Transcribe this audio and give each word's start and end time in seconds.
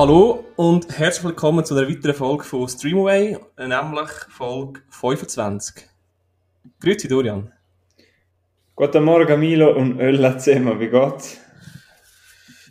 Hallo 0.00 0.46
und 0.56 0.98
herzlich 0.98 1.24
willkommen 1.24 1.62
zu 1.62 1.76
einer 1.76 1.86
weiteren 1.86 2.14
Folge 2.14 2.44
von 2.44 2.66
Streamaway, 2.66 3.36
nämlich 3.58 4.10
Folge 4.30 4.80
25. 4.88 5.90
Grüezi 6.80 7.06
Dorian. 7.06 7.52
Guten 8.74 9.04
Morgen 9.04 9.38
Milo 9.38 9.76
und 9.76 10.00
Ölla 10.00 10.38
zusammen, 10.38 10.80
wie 10.80 10.88
geht's? 10.88 11.36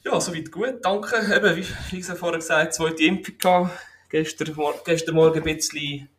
Ja, 0.04 0.20
soweit 0.20 0.52
gut, 0.52 0.80
danke. 0.82 1.18
Eben, 1.18 1.56
wie, 1.56 1.68
wie 1.92 2.00
ich 2.00 2.06
vorher 2.08 2.40
gesagt 2.40 2.74
zweite 2.74 3.04
Impfung 3.04 3.38
gehabt. 3.38 3.78
Gestern, 4.10 4.56
gestern 4.84 5.14
Morgen 5.14 5.38
ein 5.38 5.56
bisschen 5.56 6.10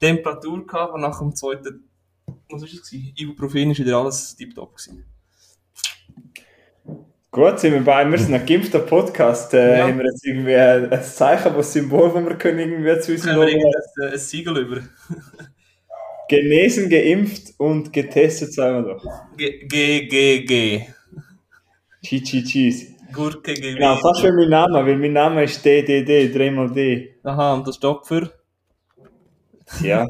Temperatur 0.00 0.66
gehabt, 0.66 0.92
aber 0.92 0.98
nach 0.98 1.18
dem 1.18 1.36
zweiten, 1.36 1.90
was 2.48 2.62
war 2.62 2.68
es? 2.68 2.90
Ibuprofen 2.90 3.72
ist 3.72 3.80
wieder 3.80 3.98
alles 3.98 4.34
tiptop 4.34 4.74
gewesen. 4.74 5.04
Gut, 7.34 7.58
sind 7.58 7.72
wir 7.72 7.82
bei, 7.82 8.08
wir 8.08 8.16
sind 8.16 8.32
ein 8.32 8.46
geimpfter 8.46 8.78
Podcast. 8.78 9.52
Äh, 9.54 9.78
ja. 9.78 9.88
Haben 9.88 9.98
wir 9.98 10.04
jetzt 10.04 10.24
irgendwie 10.24 10.54
ein 10.54 11.02
Zeichen, 11.02 11.52
ein 11.52 11.62
Symbol, 11.64 12.12
das 12.14 12.24
wir 12.24 12.38
können 12.38 12.60
irgendwie 12.60 13.00
zu 13.00 13.10
uns 13.10 13.24
Logo... 13.24 13.42
Ein, 13.42 14.12
ein 14.12 14.18
Siegel 14.18 14.58
über. 14.58 14.76
Genesen, 16.28 16.88
geimpft 16.88 17.54
und 17.58 17.92
getestet, 17.92 18.54
sagen 18.54 18.86
wir 18.86 18.94
doch. 18.94 19.04
G, 19.36 19.66
G, 19.66 20.06
G, 20.06 20.44
G. 20.44 20.86
Chi, 22.04 22.22
cheese. 22.22 22.94
Gurke 23.12 23.52
gewesen. 23.52 23.78
Genau, 23.78 23.96
fast 23.96 24.22
wie 24.22 24.30
mein 24.30 24.50
Name, 24.50 24.86
weil 24.86 24.96
mein 24.96 25.12
Name 25.12 25.42
ist 25.42 25.64
DDD, 25.64 26.32
dreimal 26.32 26.70
D. 26.70 27.16
Aha, 27.24 27.54
und 27.54 27.66
das 27.66 27.74
steht 27.74 27.96
für? 28.04 28.30
Ja. 29.82 30.06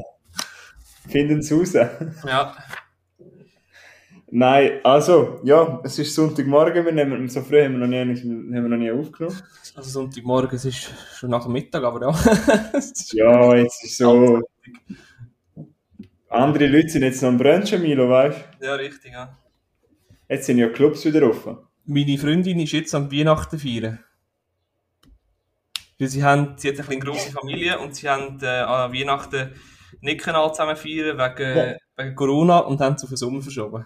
Finden 1.09 1.41
Sie 1.41 1.55
raus. 1.55 1.73
Ja. 1.73 2.55
Nein, 4.37 4.81
also, 4.83 5.39
ja, 5.45 5.79
es 5.85 5.97
ist 5.97 6.13
Sonntagmorgen, 6.13 6.83
wir 6.83 6.91
nehmen 6.91 7.29
so 7.29 7.41
früh 7.41 7.63
haben 7.63 7.79
wir 7.79 7.87
noch 7.87 7.87
nie, 7.87 7.99
haben 7.99 8.51
wir 8.51 8.61
noch 8.63 8.75
nie 8.77 8.91
aufgenommen. 8.91 9.41
Also 9.73 9.89
Sonntagmorgen, 9.89 10.57
es 10.57 10.65
ist 10.65 10.91
schon 11.17 11.29
nach 11.29 11.45
dem 11.45 11.53
Mittag, 11.53 11.81
aber 11.85 12.01
ja. 12.01 12.11
ja, 13.13 13.55
jetzt 13.55 13.85
ist 13.85 13.97
so... 13.97 14.41
Andere 16.27 16.67
Leute 16.67 16.89
sind 16.89 17.03
jetzt 17.03 17.21
noch 17.21 17.29
am 17.29 17.37
Brunchen, 17.37 17.81
Milo, 17.81 18.09
weißt 18.09 18.37
du? 18.59 18.65
Ja, 18.65 18.75
richtig, 18.75 19.13
ja. 19.13 19.37
Jetzt 20.27 20.47
sind 20.47 20.57
ja 20.57 20.67
Clubs 20.67 21.05
wieder 21.05 21.29
offen. 21.29 21.57
Meine 21.85 22.17
Freundin 22.17 22.59
ist 22.59 22.73
jetzt 22.73 22.93
am 22.93 23.09
Weihnachten 23.09 23.57
feiern. 23.57 24.03
Weil 25.97 26.09
sie, 26.09 26.25
haben, 26.25 26.55
sie 26.57 26.77
hat 26.77 26.89
eine 26.89 26.99
grosse 26.99 27.31
Familie 27.31 27.79
und 27.79 27.95
sie 27.95 28.09
haben 28.09 28.37
äh, 28.41 28.47
an 28.47 28.91
Weihnachten 28.91 29.53
nicht 30.01 30.21
zusammen 30.21 30.75
feiern 30.75 31.17
wegen, 31.17 31.57
ja. 31.57 31.77
wegen 31.95 32.15
Corona 32.15 32.57
und 32.59 32.81
haben 32.81 32.95
es 32.95 33.03
auf 33.03 33.09
den 33.09 33.15
Sommer 33.15 33.41
verschoben. 33.41 33.85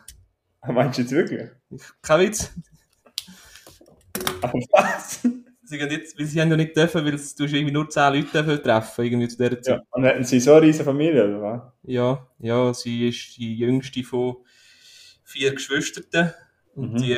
Meinst 0.67 0.97
du 0.97 1.01
jetzt 1.03 1.11
wirklich? 1.11 1.49
Kein 2.01 2.19
Witz. 2.21 2.51
Aber 4.41 4.53
was? 4.71 5.21
Sie, 5.63 5.77
jetzt, 5.77 6.17
weil 6.17 6.25
sie 6.25 6.41
haben 6.41 6.49
ja 6.49 6.57
nicht 6.57 6.75
dürfen, 6.75 7.05
weil 7.05 7.11
du 7.11 7.43
irgendwie 7.43 7.71
nur 7.71 7.87
10 7.87 8.13
Leute 8.13 8.61
treffen 8.61 9.05
irgendwie 9.05 9.27
zu 9.27 9.37
dieser 9.37 9.61
Zeit. 9.61 9.77
Ja, 9.77 9.83
und 9.91 10.03
hatten 10.03 10.23
sie 10.23 10.39
so 10.39 10.53
eine 10.53 10.63
riesige 10.63 10.83
Familie, 10.83 11.27
oder 11.27 11.41
was? 11.41 11.61
Ja, 11.83 12.27
ja, 12.39 12.73
sie 12.73 13.09
ist 13.09 13.37
die 13.37 13.55
jüngste 13.55 14.03
von 14.03 14.37
vier 15.23 15.53
Geschwistern. 15.53 16.33
Und 16.73 16.93
mhm. 16.93 16.97
die 16.97 17.17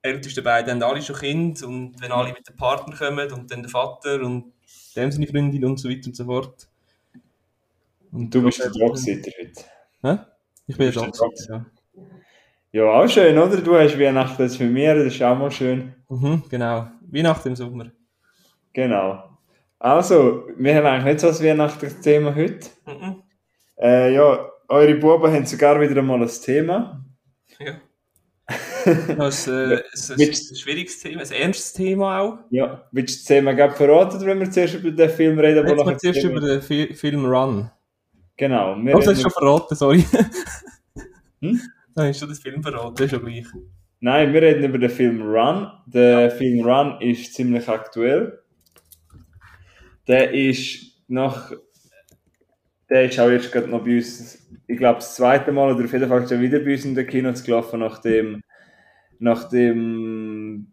ältesten 0.00 0.42
beiden 0.42 0.72
haben 0.72 0.82
alle 0.82 1.02
schon 1.02 1.16
Kinder. 1.16 1.66
Und 1.68 2.00
wenn 2.00 2.12
alle 2.12 2.32
mit 2.32 2.48
dem 2.48 2.56
Partner 2.56 2.96
kommen 2.96 3.30
und 3.30 3.50
dann 3.50 3.62
der 3.62 3.70
Vater 3.70 4.22
und 4.22 4.52
dem 4.96 5.12
seine 5.12 5.26
Freundin 5.26 5.64
und 5.64 5.78
so 5.78 5.90
weiter 5.90 6.06
und 6.06 6.16
so 6.16 6.24
fort. 6.24 6.68
Und 8.10 8.34
du 8.34 8.42
bist 8.42 8.58
der 8.58 8.70
Dogsitter 8.70 9.30
heute. 9.38 9.64
Hä? 10.02 10.26
Ich 10.66 10.76
bin 10.76 10.92
der 10.92 11.02
Dogsitter, 11.02 11.54
ja. 11.54 11.66
Ja, 12.74 12.84
auch 12.84 13.06
schön, 13.06 13.36
oder? 13.36 13.58
Du 13.58 13.76
hast 13.76 13.98
Weihnachten 13.98 14.40
jetzt 14.40 14.56
für 14.56 14.64
mir, 14.64 14.94
das 14.94 15.12
ist 15.12 15.22
auch 15.22 15.36
mal 15.36 15.50
schön. 15.50 15.92
Mhm, 16.08 16.42
genau. 16.48 16.86
Weihnachten 17.02 17.48
im 17.48 17.56
Sommer. 17.56 17.92
Genau. 18.72 19.38
Also, 19.78 20.48
wir 20.56 20.74
haben 20.76 20.86
eigentlich 20.86 21.04
nicht 21.04 21.20
so 21.20 21.28
ein 21.28 21.46
Weihnachtsthema 21.46 22.34
heute. 22.34 22.70
Mhm. 22.86 23.22
Äh, 23.78 24.14
ja, 24.14 24.48
eure 24.68 24.94
Buben 24.94 25.30
haben 25.30 25.44
sogar 25.44 25.78
wieder 25.82 25.98
einmal 25.98 26.22
ein 26.22 26.28
Thema. 26.28 27.04
Ja. 27.58 27.74
Das 29.16 29.46
äh, 29.46 29.80
ist 29.92 30.10
ein, 30.10 30.20
ein 30.20 30.34
schwieriges 30.56 30.98
Thema, 30.98 31.22
ein 31.22 31.30
ernstes 31.30 31.72
Thema 31.74 32.18
auch. 32.18 32.38
Ja, 32.50 32.88
willst 32.90 33.14
du 33.14 33.18
das 33.20 33.24
Thema 33.26 33.52
gerade 33.52 33.74
verraten, 33.74 34.26
wenn 34.26 34.40
wir 34.40 34.50
zuerst 34.50 34.74
über 34.74 34.90
den 34.90 35.08
Film 35.08 35.38
reden? 35.38 35.68
Jetzt 35.68 35.86
wir 35.86 35.98
zuerst 35.98 36.24
über 36.24 36.40
den 36.40 36.60
Fi 36.60 36.92
Film 36.92 37.24
Run. 37.24 37.70
Genau. 38.36 38.76
Wir 38.82 38.96
oh, 38.96 39.00
das 39.00 39.22
schon 39.22 39.30
verraten, 39.30 39.76
sorry. 39.76 40.04
hm? 41.40 41.60
Dann 41.94 42.08
hast 42.08 42.22
du 42.22 42.26
das 42.26 42.38
Film 42.38 42.62
verraten, 42.62 42.94
das 42.96 43.06
ist 43.06 43.10
schon 43.10 43.24
gleich. 43.24 43.46
Nein, 44.00 44.32
wir 44.32 44.42
reden 44.42 44.64
über 44.64 44.78
den 44.78 44.90
Film 44.90 45.22
Run. 45.22 45.70
Der 45.86 46.30
Film 46.30 46.66
Run 46.66 47.00
ist 47.00 47.34
ziemlich 47.34 47.68
aktuell. 47.68 48.40
Der 50.08 50.32
ist 50.32 51.02
nach. 51.06 51.52
Der 52.90 53.04
ist 53.04 53.18
auch 53.20 53.30
jetzt 53.30 53.52
gerade 53.52 53.68
noch 53.68 53.84
bei 53.84 53.96
uns, 53.96 54.46
ich 54.66 54.76
glaube, 54.76 54.96
das 54.96 55.14
zweite 55.14 55.52
Mal 55.52 55.72
oder 55.72 55.84
auf 55.84 55.92
jeden 55.92 56.08
Fall 56.08 56.28
schon 56.28 56.40
wieder 56.40 56.58
bei 56.58 56.72
uns 56.72 56.84
in 56.84 56.94
den 56.94 57.06
Kinos 57.06 57.42
gelaufen, 57.42 57.80
nachdem, 57.80 58.42
nachdem 59.18 60.72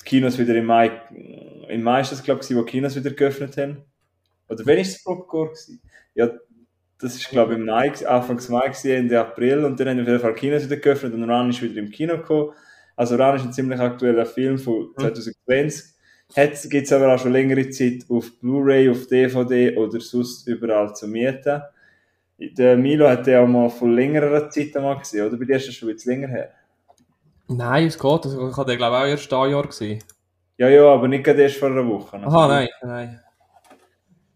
die 0.00 0.04
Kinos 0.04 0.38
wieder 0.38 0.54
im 0.56 0.66
Mai, 0.66 0.90
im 1.68 1.82
Mai 1.82 2.02
ist 2.02 2.12
das, 2.12 2.22
glaube 2.22 2.42
ich, 2.42 2.54
wo 2.54 2.64
Kinos 2.64 2.96
wieder 2.96 3.12
geöffnet 3.12 3.56
haben. 3.56 3.84
Oder 4.48 4.66
wenn 4.66 4.78
ist 4.78 4.96
es 4.96 5.04
Popcorn? 5.04 5.50
Ja, 6.14 6.28
das 7.02 7.16
ist, 7.16 7.28
glaube 7.28 7.54
ich, 7.54 7.58
im 7.58 7.66
Mai, 7.66 7.92
Anfangs 8.06 8.48
Mai, 8.48 8.72
Ende 8.84 9.20
April. 9.20 9.64
Und 9.64 9.78
dann 9.78 9.88
haben 9.88 9.96
wir 9.96 10.02
auf 10.04 10.08
jeden 10.08 10.20
Fall 10.20 10.34
Kinos 10.34 10.64
wieder 10.64 10.76
geöffnet 10.76 11.14
und 11.14 11.28
Ran 11.28 11.50
ist 11.50 11.60
wieder 11.60 11.80
im 11.80 11.90
Kino 11.90 12.16
gekommen. 12.16 12.52
Also 12.96 13.16
Ran 13.16 13.36
ist 13.36 13.44
ein 13.44 13.52
ziemlich 13.52 13.80
aktueller 13.80 14.26
Film 14.26 14.58
von 14.58 14.90
2020. 14.98 15.84
Mhm. 16.36 16.70
Gibt 16.70 16.86
es 16.86 16.92
aber 16.92 17.14
auch 17.14 17.18
schon 17.18 17.32
längere 17.32 17.68
Zeit 17.70 18.04
auf 18.08 18.38
Blu-ray, 18.40 18.88
auf 18.88 19.06
DVD 19.06 19.76
oder 19.76 20.00
sonst 20.00 20.46
überall 20.46 20.94
zu 20.94 21.08
mieten. 21.08 21.60
Der 22.38 22.76
Milo 22.76 23.08
hat 23.08 23.26
den 23.26 23.38
auch 23.38 23.46
mal 23.46 23.68
von 23.68 23.94
längerer 23.94 24.48
Zeit 24.48 24.76
einmal 24.76 24.98
gesehen, 24.98 25.26
oder? 25.26 25.36
Bei 25.36 25.44
dir 25.44 25.56
ist 25.56 25.68
das 25.68 25.74
schon 25.74 25.88
ein 25.88 25.94
bisschen 25.94 26.12
länger 26.12 26.28
her. 26.28 26.50
Nein, 27.48 27.86
es 27.86 27.98
geht. 27.98 28.24
Ich 28.24 28.56
habe 28.56 28.70
den, 28.70 28.78
glaube 28.78 28.96
ich, 28.96 29.02
auch 29.02 29.06
erst 29.06 29.32
ein 29.32 29.50
Jahr 29.50 29.66
gesehen. 29.66 30.02
Ja, 30.56 30.68
ja, 30.68 30.86
aber 30.86 31.08
nicht 31.08 31.24
gerade 31.24 31.42
erst 31.42 31.56
vor 31.56 31.68
einer 31.70 31.86
Woche. 31.86 32.16
Aha, 32.16 32.48
nein, 32.48 32.68
nein. 32.82 33.20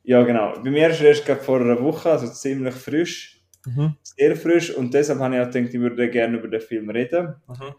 Ja, 0.06 0.22
genau. 0.22 0.52
Bei 0.62 0.70
mir 0.70 0.88
ist 0.88 1.00
er 1.00 1.08
erst 1.08 1.28
vor 1.44 1.60
einer 1.60 1.82
Woche, 1.82 2.12
also 2.12 2.28
ziemlich 2.28 2.74
frisch. 2.74 3.42
Mhm. 3.66 3.96
Sehr 4.04 4.36
frisch. 4.36 4.72
Und 4.72 4.94
deshalb 4.94 5.18
habe 5.18 5.34
ich 5.34 5.40
auch 5.40 5.50
gedacht, 5.50 5.74
ich 5.74 5.80
würde 5.80 6.08
gerne 6.08 6.38
über 6.38 6.46
den 6.46 6.60
Film 6.60 6.88
reden. 6.90 7.34
Mhm. 7.48 7.74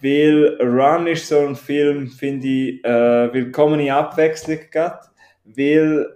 Weil 0.00 0.56
Run 0.62 1.08
ist 1.08 1.26
so 1.26 1.40
ein 1.40 1.56
Film, 1.56 2.06
finde 2.06 2.46
ich, 2.46 2.84
äh, 2.84 3.34
willkommene 3.34 3.92
Abwechslung 3.92 4.60
gehabt. 4.70 5.10
Weil 5.44 6.06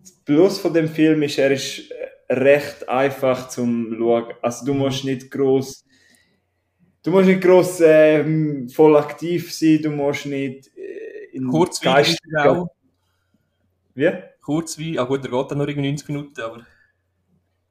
das 0.00 0.12
Plus 0.26 0.58
von 0.58 0.74
dem 0.74 0.88
Film 0.88 1.22
ist, 1.22 1.38
er 1.38 1.50
ist 1.50 1.90
recht 2.28 2.86
einfach 2.90 3.48
zum 3.48 3.96
Schauen. 3.96 4.34
Also 4.42 4.66
du 4.66 4.74
musst 4.74 5.02
nicht 5.06 5.30
groß 5.30 5.86
Du 7.02 7.12
musst 7.12 7.28
nicht 7.28 7.40
groß 7.40 7.80
äh, 7.82 8.68
voll 8.68 8.96
aktiv 8.96 9.54
sein, 9.54 9.80
du 9.80 9.90
musst 9.90 10.26
nicht 10.26 10.68
äh, 10.76 11.36
in 11.36 11.48
Kurz 11.48 11.80
Geist. 11.80 12.18
Wie? 13.94 14.12
Kurz 14.48 14.78
wie, 14.78 14.98
ah 14.98 15.04
gut, 15.04 15.22
der 15.22 15.30
geht 15.30 15.50
dann 15.50 15.58
nur 15.58 15.68
irgendwie 15.68 15.90
90 15.90 16.08
Minuten, 16.08 16.40
aber... 16.40 16.64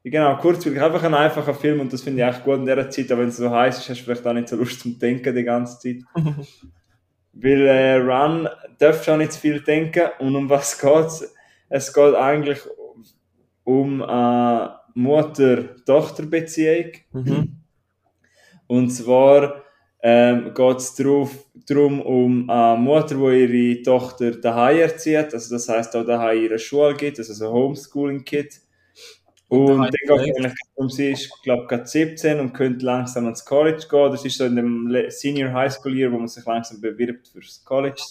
Genau, 0.04 0.36
kurzweilig, 0.36 0.80
einfach 0.80 1.02
ein 1.02 1.12
einfacher 1.12 1.52
Film 1.52 1.80
und 1.80 1.92
das 1.92 2.02
finde 2.02 2.22
ich 2.22 2.28
echt 2.28 2.44
gut 2.44 2.58
in 2.58 2.66
dieser 2.66 2.88
Zeit, 2.88 3.10
aber 3.10 3.22
wenn 3.22 3.30
es 3.30 3.36
so 3.36 3.50
heiß 3.50 3.78
ist, 3.78 3.88
hast 3.88 3.98
du 3.98 4.04
vielleicht 4.04 4.24
auch 4.24 4.32
nicht 4.32 4.48
so 4.48 4.54
Lust 4.54 4.78
zum 4.78 4.96
Denken 4.96 5.34
die 5.34 5.42
ganze 5.42 5.80
Zeit. 5.80 6.04
Weil 7.32 7.66
äh, 7.66 7.96
Run 7.96 8.48
darf 8.78 9.02
schon 9.02 9.18
nicht 9.18 9.32
zu 9.32 9.40
viel 9.40 9.60
denken 9.60 10.04
und 10.20 10.36
um 10.36 10.48
was 10.48 10.78
geht 10.80 11.06
es? 11.06 11.34
Es 11.68 11.92
geht 11.92 12.14
eigentlich 12.14 12.60
um 13.64 14.00
eine 14.00 14.78
Mutter-Tochter-Beziehung. 14.94 16.92
Mhm. 17.12 17.56
Und 18.68 18.90
zwar 18.90 19.64
ähm, 20.00 20.54
geht 20.54 20.76
es 20.76 20.94
darum, 20.94 22.00
um 22.02 22.48
eine 22.48 22.80
Mutter, 22.80 23.16
die 23.16 23.44
ihre 23.44 23.82
Tochter 23.82 24.32
daheim 24.32 24.78
erzieht, 24.78 25.34
also 25.34 25.54
das 25.54 25.68
heißt 25.68 25.96
auch 25.96 26.04
daheim 26.04 26.42
ihre 26.42 26.58
Schule 26.58 26.94
gibt, 26.94 27.18
also 27.18 27.32
so 27.32 27.52
Homeschooling-Kit. 27.52 28.60
Und 29.48 29.78
dann 29.78 29.90
geht 29.90 30.00
es 30.04 30.36
eigentlich 30.36 30.52
um 30.74 30.90
sie, 30.90 31.12
ist 31.12 31.30
glaube 31.42 31.62
ich 31.62 31.68
gerade 31.68 31.86
17 31.86 32.38
und 32.38 32.52
könnte 32.52 32.84
langsam 32.84 33.24
ans 33.24 33.44
College 33.44 33.86
gehen. 33.90 34.12
Das 34.12 34.24
ist 34.24 34.36
so 34.36 34.44
in 34.44 34.56
dem 34.56 34.94
Senior 35.08 35.52
High 35.52 35.72
School 35.72 35.96
Year, 35.96 36.12
wo 36.12 36.18
man 36.18 36.28
sich 36.28 36.44
langsam 36.44 36.80
bewirbt 36.80 37.28
fürs 37.28 37.64
College. 37.64 38.02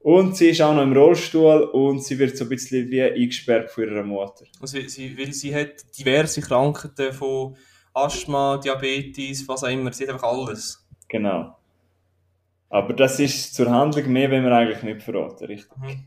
Und 0.00 0.36
sie 0.36 0.50
ist 0.50 0.60
auch 0.60 0.74
noch 0.74 0.84
im 0.84 0.92
Rollstuhl 0.92 1.62
und 1.62 2.04
sie 2.04 2.18
wird 2.18 2.36
so 2.36 2.44
ein 2.44 2.50
bisschen 2.50 2.88
wie 2.90 3.02
eingesperrt 3.02 3.70
von 3.70 3.84
ihrer 3.84 4.04
Mutter. 4.04 4.44
Also 4.60 4.78
sie, 4.86 5.18
weil 5.18 5.32
sie 5.32 5.52
hat 5.52 5.98
diverse 5.98 6.42
Krankheiten 6.42 7.12
von 7.12 7.56
Asthma, 7.96 8.58
Diabetes, 8.58 9.48
was 9.48 9.64
auch 9.64 9.68
immer. 9.68 9.92
Sie 9.92 10.04
hat 10.04 10.14
einfach 10.14 10.28
alles. 10.28 10.86
Genau. 11.08 11.56
Aber 12.68 12.92
das 12.92 13.18
ist 13.20 13.54
zur 13.54 13.70
Handlung 13.70 14.12
mehr, 14.12 14.30
wenn 14.30 14.44
wir 14.44 14.52
eigentlich 14.52 14.82
nicht 14.82 15.02
verraten, 15.02 15.46
richtig? 15.46 15.76
Mhm. 15.78 16.04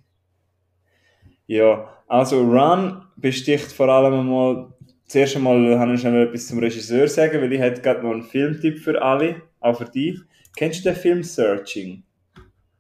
Ja, 1.47 1.89
also 2.07 2.41
Run 2.41 3.05
besticht 3.15 3.71
vor 3.71 3.89
allem 3.89 4.19
einmal, 4.19 4.73
zuerst 5.07 5.35
einmal 5.35 5.79
habe 5.79 5.93
ich 5.93 6.01
schnell 6.01 6.27
etwas 6.27 6.47
zum 6.47 6.59
Regisseur 6.59 7.07
sagen, 7.07 7.41
weil 7.41 7.51
ich 7.53 7.59
hätte 7.59 7.81
gerade 7.81 8.03
noch 8.03 8.11
einen 8.11 8.23
Filmtipp 8.23 8.79
für 8.79 9.01
alle, 9.01 9.41
auch 9.59 9.77
für 9.77 9.85
dich. 9.85 10.19
Kennst 10.55 10.85
du 10.85 10.89
den 10.89 10.95
Film 10.95 11.23
Searching? 11.23 12.03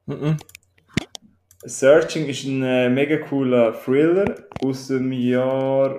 Mhm. 0.05 0.37
Searching 1.63 2.27
ist 2.27 2.43
ein 2.45 2.63
äh, 2.63 2.89
mega 2.89 3.17
cooler 3.17 3.73
Thriller 3.73 4.35
aus 4.63 4.87
dem 4.87 5.11
Jahr, 5.11 5.97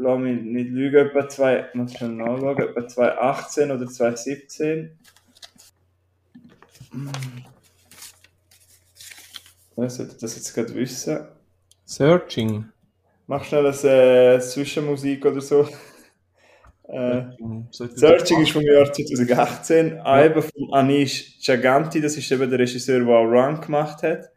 lass 0.00 0.18
mich 0.18 0.42
nicht 0.42 0.70
lügen, 0.70 1.08
etwa 1.08 1.28
zwei, 1.28 1.68
muss 1.74 1.96
schon 1.96 2.16
nachschauen, 2.16 2.58
etwa 2.58 2.88
2018 2.88 3.70
oder 3.70 3.86
2017. 3.86 4.98
Ich 9.76 9.92
sollte 9.92 10.16
das 10.20 10.36
jetzt 10.36 10.54
gerade 10.54 10.74
wissen. 10.74 11.28
Searching. 11.84 12.66
Mach 13.26 13.44
schnell 13.44 13.66
eine 13.66 14.34
äh, 14.34 14.40
Zwischenmusik 14.40 15.24
oder 15.24 15.40
so. 15.40 15.68
Äh, 16.88 17.22
Searching 17.70 18.42
ist 18.42 18.50
vom 18.50 18.62
Jahr 18.62 18.92
2018, 18.92 19.96
ja. 19.96 20.40
von 20.40 20.74
Anish 20.74 21.38
Chaganti, 21.40 22.00
das 22.00 22.16
ist 22.16 22.30
eben 22.32 22.50
der 22.50 22.58
Regisseur, 22.58 22.98
der 22.98 23.08
auch 23.14 23.24
Run 23.24 23.60
gemacht 23.60 24.02
hat. 24.02 24.30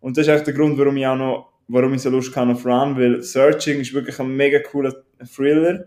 Und 0.00 0.16
das 0.16 0.26
ist 0.26 0.30
eigentlich 0.30 0.44
der 0.44 0.54
Grund, 0.54 0.78
warum 0.78 0.96
ich 0.96 1.06
auch 1.06 1.16
noch, 1.16 1.51
warum 1.72 1.94
ich 1.94 2.02
so 2.02 2.10
Lust 2.10 2.34
habe 2.36 2.52
auf 2.52 2.64
Run, 2.66 2.96
weil 2.98 3.22
Searching 3.22 3.80
ist 3.80 3.92
wirklich 3.94 4.18
ein 4.20 4.34
mega 4.36 4.58
cooler 4.60 4.94
Thriller, 5.34 5.86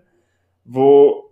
wo 0.63 1.31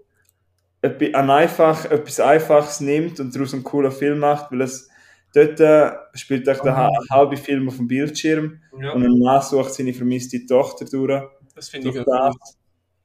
ein 0.81 1.29
einfach, 1.29 1.85
etwas 1.85 2.19
Einfaches 2.19 2.81
nimmt 2.81 3.19
und 3.19 3.33
daraus 3.33 3.53
einen 3.53 3.63
coolen 3.63 3.91
Film 3.91 4.19
macht, 4.19 4.51
weil 4.51 4.61
es 4.61 4.89
dort 5.33 5.59
äh, 5.61 5.91
spielt 6.13 6.47
echt 6.47 6.63
der 6.65 6.75
ha- 6.75 6.89
halbe 7.09 7.38
Film 7.38 7.67
auf 7.69 7.77
dem 7.77 7.88
Bildschirm 7.88 8.59
Ja, 8.79 8.91
und 8.91 9.03
ein 9.03 9.17
Mann 9.19 9.41
sucht 9.41 9.73
seine 9.73 9.94
vermisste 9.94 10.45
Tochter 10.45 10.85
durch. 10.85 11.23
das 11.55 11.69
finde 11.69 11.89
ich 11.89 12.00
auch 12.00 12.05
das. 12.05 12.57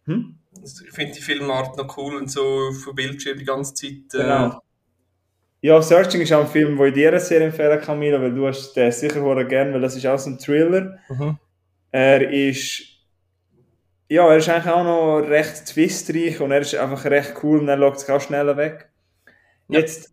Hm? 0.06 0.35
Ich 0.65 0.91
finde 0.93 1.12
die 1.15 1.21
Filmart 1.21 1.77
noch 1.77 1.97
cool 1.97 2.17
und 2.17 2.31
so 2.31 2.43
auf 2.71 2.85
dem 2.85 2.95
Bildschirm 2.97 3.39
die 3.39 3.45
ganze 3.45 3.75
Zeit. 3.75 3.93
Äh, 4.15 4.23
Genau. 4.23 4.61
Ja, 5.61 5.83
Searching 5.83 6.21
ist 6.21 6.33
auch 6.33 6.45
ein 6.45 6.51
Film, 6.51 6.77
den 6.77 6.87
ich 6.87 6.95
dir 6.95 7.19
sehr 7.19 7.41
empfehlen 7.41 7.81
kann, 7.81 7.99
Milo, 7.99 8.21
weil 8.21 8.33
du 8.33 8.47
hast 8.47 8.75
den 8.75 8.93
sicher 8.93 9.45
gerne, 9.45 9.75
weil 9.75 9.81
das 9.81 9.97
ist 9.97 10.07
auch 10.07 10.19
so 10.19 10.31
ein 10.31 10.39
Thriller. 10.39 10.99
Mhm. 11.09 11.37
Er 11.91 12.31
ist, 12.31 12.83
ja, 14.09 14.29
er 14.29 14.37
ist 14.37 14.49
eigentlich 14.49 14.73
auch 14.73 14.85
noch 14.85 15.29
recht 15.29 15.67
twistreich 15.67 16.41
und 16.41 16.53
er 16.53 16.61
ist 16.61 16.77
einfach 16.77 17.05
recht 17.07 17.35
cool 17.43 17.59
und 17.59 17.69
er 17.69 17.79
schaut 17.79 17.99
sich 17.99 18.11
auch 18.11 18.21
schneller 18.21 18.57
weg. 18.57 18.89
Ja. 19.69 19.81
Jetzt, 19.81 20.13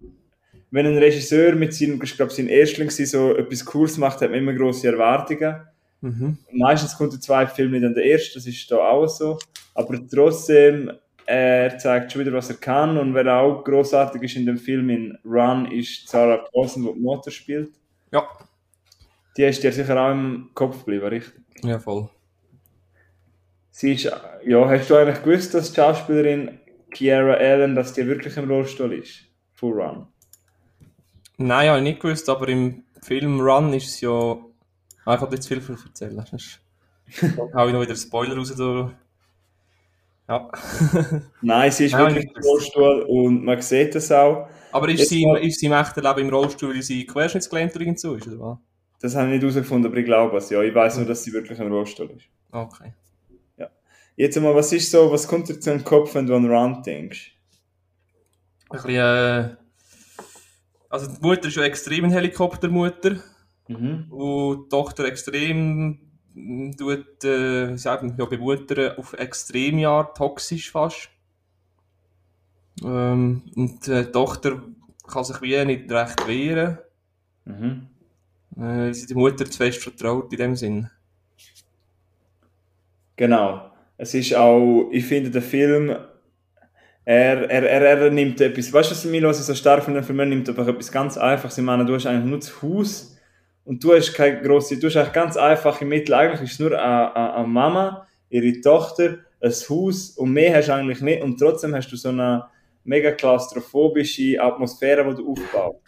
wenn 0.72 0.88
ein 0.88 0.98
Regisseur 0.98 1.54
mit 1.54 1.74
seinem, 1.74 2.02
ich 2.02 2.16
glaube, 2.16 2.34
sein 2.34 2.48
Erstling 2.48 2.90
so 2.90 3.36
etwas 3.36 3.66
Cooles 3.66 3.98
macht, 3.98 4.22
hat 4.22 4.32
man 4.32 4.40
immer 4.40 4.54
grosse 4.54 4.88
Erwartungen. 4.88 5.62
Mhm. 6.02 6.38
Meistens 6.54 6.98
kommt 6.98 7.14
der 7.14 7.22
zweite 7.22 7.54
Film 7.54 7.72
nicht 7.72 7.86
an 7.86 7.94
den 7.94 8.04
ersten, 8.04 8.34
das 8.34 8.48
ist 8.48 8.70
da 8.72 8.78
auch 8.78 9.08
so. 9.08 9.38
Aber 9.76 10.00
trotzdem, 10.08 10.92
er 11.25 11.77
zeigt 11.77 12.12
schon 12.12 12.22
wieder, 12.22 12.33
was 12.33 12.50
er 12.50 12.57
kann. 12.57 12.98
Und 12.98 13.13
wer 13.13 13.39
auch 13.39 13.63
großartig 13.63 14.22
ist 14.22 14.36
in 14.36 14.45
dem 14.45 14.57
Film 14.57 14.89
in 14.89 15.18
Run, 15.25 15.72
ist 15.72 16.07
Sarah 16.07 16.45
Paulson, 16.51 16.83
die 16.83 16.94
die 16.94 17.00
Mutter 17.00 17.31
spielt. 17.31 17.72
Ja. 18.12 18.27
Die 19.38 19.44
ist 19.44 19.63
dir 19.63 19.72
sicher 19.72 20.00
auch 20.00 20.12
im 20.12 20.50
Kopf 20.54 20.80
geblieben, 20.80 21.07
richtig? 21.07 21.45
ja, 21.63 21.80
voll. 21.80 22.10
Sie 23.72 23.94
ist, 23.94 24.04
ja, 24.04 24.69
hast 24.69 24.89
du 24.89 24.95
eigentlich 24.95 25.22
gewusst, 25.22 25.54
dass 25.54 25.69
die 25.69 25.75
Schauspielerin 25.75 26.60
Kiara 26.92 27.33
Allen, 27.33 27.75
dass 27.75 27.94
die 27.94 28.07
wirklich 28.07 28.38
im 28.38 28.50
Rollstuhl 28.50 28.94
ist? 28.94 29.25
Full 29.54 29.81
Run. 29.81 30.07
Nein, 31.38 31.68
habe 31.68 31.80
ich 31.80 31.83
nicht 31.83 32.00
gewusst, 32.00 32.30
aber 32.30 32.48
im 32.48 32.83
Film 33.01 33.42
Run 33.42 33.74
ist 33.74 33.89
es 33.89 34.01
ja. 34.01 34.38
Ah, 35.04 35.16
ich 35.16 35.19
kann 35.19 35.31
jetzt 35.31 35.48
viel 35.48 35.62
erzählen. 35.62 36.16
Dann 36.16 37.51
hau 37.54 37.68
ich 37.68 37.74
noch 37.74 37.81
wieder 37.81 37.95
Spoiler 37.95 38.38
raus. 38.38 38.56
Da. 38.56 38.92
Ja. 40.27 40.50
Nein, 41.42 41.72
sie 41.72 41.86
ist 41.86 41.92
Nein, 41.92 42.16
wirklich 42.16 42.36
im 42.36 42.42
Rollstuhl 42.44 43.01
und 43.07 43.44
man 43.45 43.62
sieht 43.62 43.94
das 43.95 44.12
auch. 44.12 44.48
Aber 44.72 44.89
ist 44.89 45.00
Jetzt 45.00 45.10
sie, 45.10 45.25
mal- 45.25 45.38
ist 45.38 45.60
sie 45.60 45.68
im 45.68 45.74
echten 45.74 46.01
Leben 46.01 46.19
im 46.19 46.30
Rollstuhl, 46.30 46.74
weil 46.75 46.81
sie 46.81 47.06
querschnittsgelähmt 47.06 47.75
oder 47.75 47.94
so 47.95 48.16
ist, 48.16 48.27
oder 48.27 48.39
was? 48.39 48.57
Das 49.01 49.16
habe 49.16 49.27
ich 49.27 49.33
nicht 49.33 49.42
herausgefunden, 49.44 49.92
aber 49.92 50.00
ich 50.00 50.06
glaube 50.06 50.38
es. 50.38 50.50
Ja, 50.50 50.62
ich 50.63 50.74
weiß 50.74 50.98
nur, 50.98 51.06
dass 51.06 51.24
sie 51.24 51.31
wirklich 51.33 51.60
im 51.60 51.72
Rollstuhl 51.72 52.10
ist. 52.12 52.25
Okay. 52.51 52.94
Jetzt 54.18 54.38
einmal, 54.38 54.56
was 54.56 54.72
ist 54.72 54.89
so, 54.89 55.12
was 55.12 55.27
kommt 55.27 55.50
dir 55.50 55.60
zu 55.60 55.72
den 55.72 55.83
Kopf, 55.83 56.16
wenn 56.16 56.25
du 56.25 56.36
an 56.36 56.50
Run 56.50 56.81
denkst? 56.83 57.36
Ein 58.69 58.77
bisschen, 58.77 58.95
äh, 58.95 59.56
also 60.89 61.07
die 61.12 61.22
Mutter 61.22 61.50
ist 61.50 61.57
ja 61.57 61.63
extrem 61.63 62.06
eine 62.06 62.13
Helikoptermutter. 62.13 63.18
Mhm. 63.68 64.06
Und 64.10 64.63
die 64.66 64.69
Tochter 64.69 65.04
extrem 65.04 66.00
tut, 66.78 67.24
äh, 67.24 67.78
man, 67.86 68.16
ja, 68.18 68.26
bemuttern 68.26 68.98
auf 68.98 69.14
Extremjahr, 69.14 70.14
toxisch 70.14 70.72
fast. 70.72 71.10
Ähm, 72.84 73.44
und 73.56 73.88
äh, 73.88 74.06
die 74.06 74.12
Tochter 74.12 74.62
kann 75.08 75.24
sich 75.24 75.42
wie 75.42 75.64
nicht 75.66 75.92
recht 75.92 76.28
wehren. 76.28 76.78
Mhm. 77.46 77.88
Äh, 78.62 78.94
sie 78.94 79.08
die 79.08 79.16
Mutter 79.16 79.46
zu 79.46 79.58
fest 79.58 79.82
vertraut 79.82 80.32
in 80.34 80.40
dem 80.40 80.56
Sinn. 80.56 80.90
Genau. 83.16 83.72
Es 83.98 84.14
ist 84.14 84.36
auch, 84.36 84.90
ich 84.92 85.06
finde, 85.06 85.32
der 85.32 85.42
Film, 85.42 85.90
er, 87.06 87.50
er, 87.50 87.64
er, 87.64 87.82
er 87.82 88.12
nimmt 88.12 88.42
etwas, 88.42 88.74
weißt 88.74 88.92
du, 88.92 89.24
was 89.24 89.40
ich 89.40 89.46
so 89.46 89.56
stark 89.56 89.84
finde, 89.84 90.04
Film, 90.04 90.20
er 90.20 90.26
nimmt 90.26 90.50
einfach 90.50 90.68
etwas 90.68 90.92
ganz 90.92 91.18
Einfaches. 91.18 91.58
Ich 91.58 91.64
meine, 91.64 91.86
du 91.86 91.94
hast 91.94 92.06
eigentlich 92.06 92.26
nur 92.26 92.40
das 92.40 92.62
Haus 92.62 93.15
und 93.66 93.84
du 93.84 93.94
hast 93.94 94.14
keine 94.14 94.42
grosse, 94.42 94.80
du 94.80 94.88
hast 94.88 94.96
eigentlich 94.96 95.14
ganz 95.14 95.36
einfache 95.36 95.86
Mittel. 95.86 96.14
Eigentlich 96.14 96.42
ist 96.42 96.54
es 96.54 96.60
nur 96.60 96.80
eine, 96.80 97.48
Mama, 97.48 98.08
ihre 98.30 98.62
Tochter, 98.62 99.18
ein 99.42 99.52
Haus 99.52 100.12
und 100.12 100.32
mehr 100.32 100.56
hast 100.56 100.70
du 100.70 100.74
eigentlich 100.74 101.02
nicht 101.02 101.22
und 101.22 101.38
trotzdem 101.38 101.76
hast 101.76 101.92
du 101.92 101.98
so 101.98 102.10
eine 102.10 102.46
mega 102.84 103.12
klaustrophobische 103.12 104.42
Atmosphäre, 104.42 105.04
die 105.10 105.16
du 105.16 105.32
aufbaust. 105.32 105.80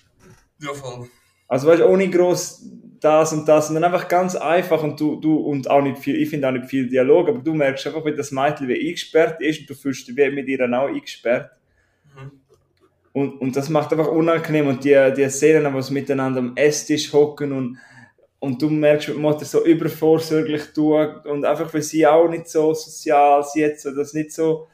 Ja, 0.59 0.73
voll. 0.73 1.07
Also 1.47 1.67
weißt 1.67 1.81
du, 1.81 1.87
ohne 1.87 2.09
groß 2.09 2.69
das 2.99 3.31
und 3.31 3.47
das, 3.47 3.67
sondern 3.67 3.85
einfach 3.85 4.07
ganz 4.07 4.35
einfach 4.35 4.81
und 4.83 4.99
du, 4.99 5.17
du 5.17 5.35
und 5.37 5.69
auch 5.69 5.81
nicht 5.81 5.99
viel, 5.99 6.15
ich 6.15 6.29
finde 6.29 6.47
auch 6.47 6.51
nicht 6.51 6.65
viel 6.65 6.89
Dialog, 6.89 7.29
aber 7.29 7.39
du 7.39 7.53
merkst 7.53 7.87
einfach, 7.87 8.03
wie 8.05 8.15
das 8.15 8.31
Mädchen 8.31 8.67
wie 8.67 8.87
eingesperrt 8.87 9.39
ist 9.39 9.61
und 9.61 9.69
du 9.69 9.75
fühlst 9.75 10.07
dich 10.07 10.17
wie 10.17 10.31
mit 10.31 10.47
ihr 10.47 10.59
auch 10.65 10.87
eingesperrt. 10.87 11.51
Und, 13.13 13.41
und 13.41 13.55
das 13.55 13.69
macht 13.69 13.91
einfach 13.91 14.09
unangenehm 14.09 14.67
und 14.67 14.83
die, 14.83 15.13
die 15.15 15.29
Szenen, 15.29 15.73
wo 15.73 15.81
sie 15.81 15.93
miteinander 15.93 16.39
am 16.39 16.55
Esstisch 16.55 17.11
hocken 17.11 17.51
und, 17.51 17.77
und 18.39 18.61
du 18.61 18.69
merkst, 18.69 19.09
wie 19.09 19.13
die 19.13 19.19
Mutter 19.19 19.45
so 19.45 19.65
übervorsorglich 19.65 20.73
tut 20.73 21.25
und 21.25 21.43
einfach 21.45 21.69
für 21.69 21.81
sie 21.81 22.05
auch 22.05 22.29
nicht 22.29 22.47
so 22.47 22.73
sozial, 22.73 23.43
sie 23.43 23.65
hat 23.65 23.79
so 23.79 23.91
das 23.95 24.13
nicht 24.13 24.31
so, 24.31 24.67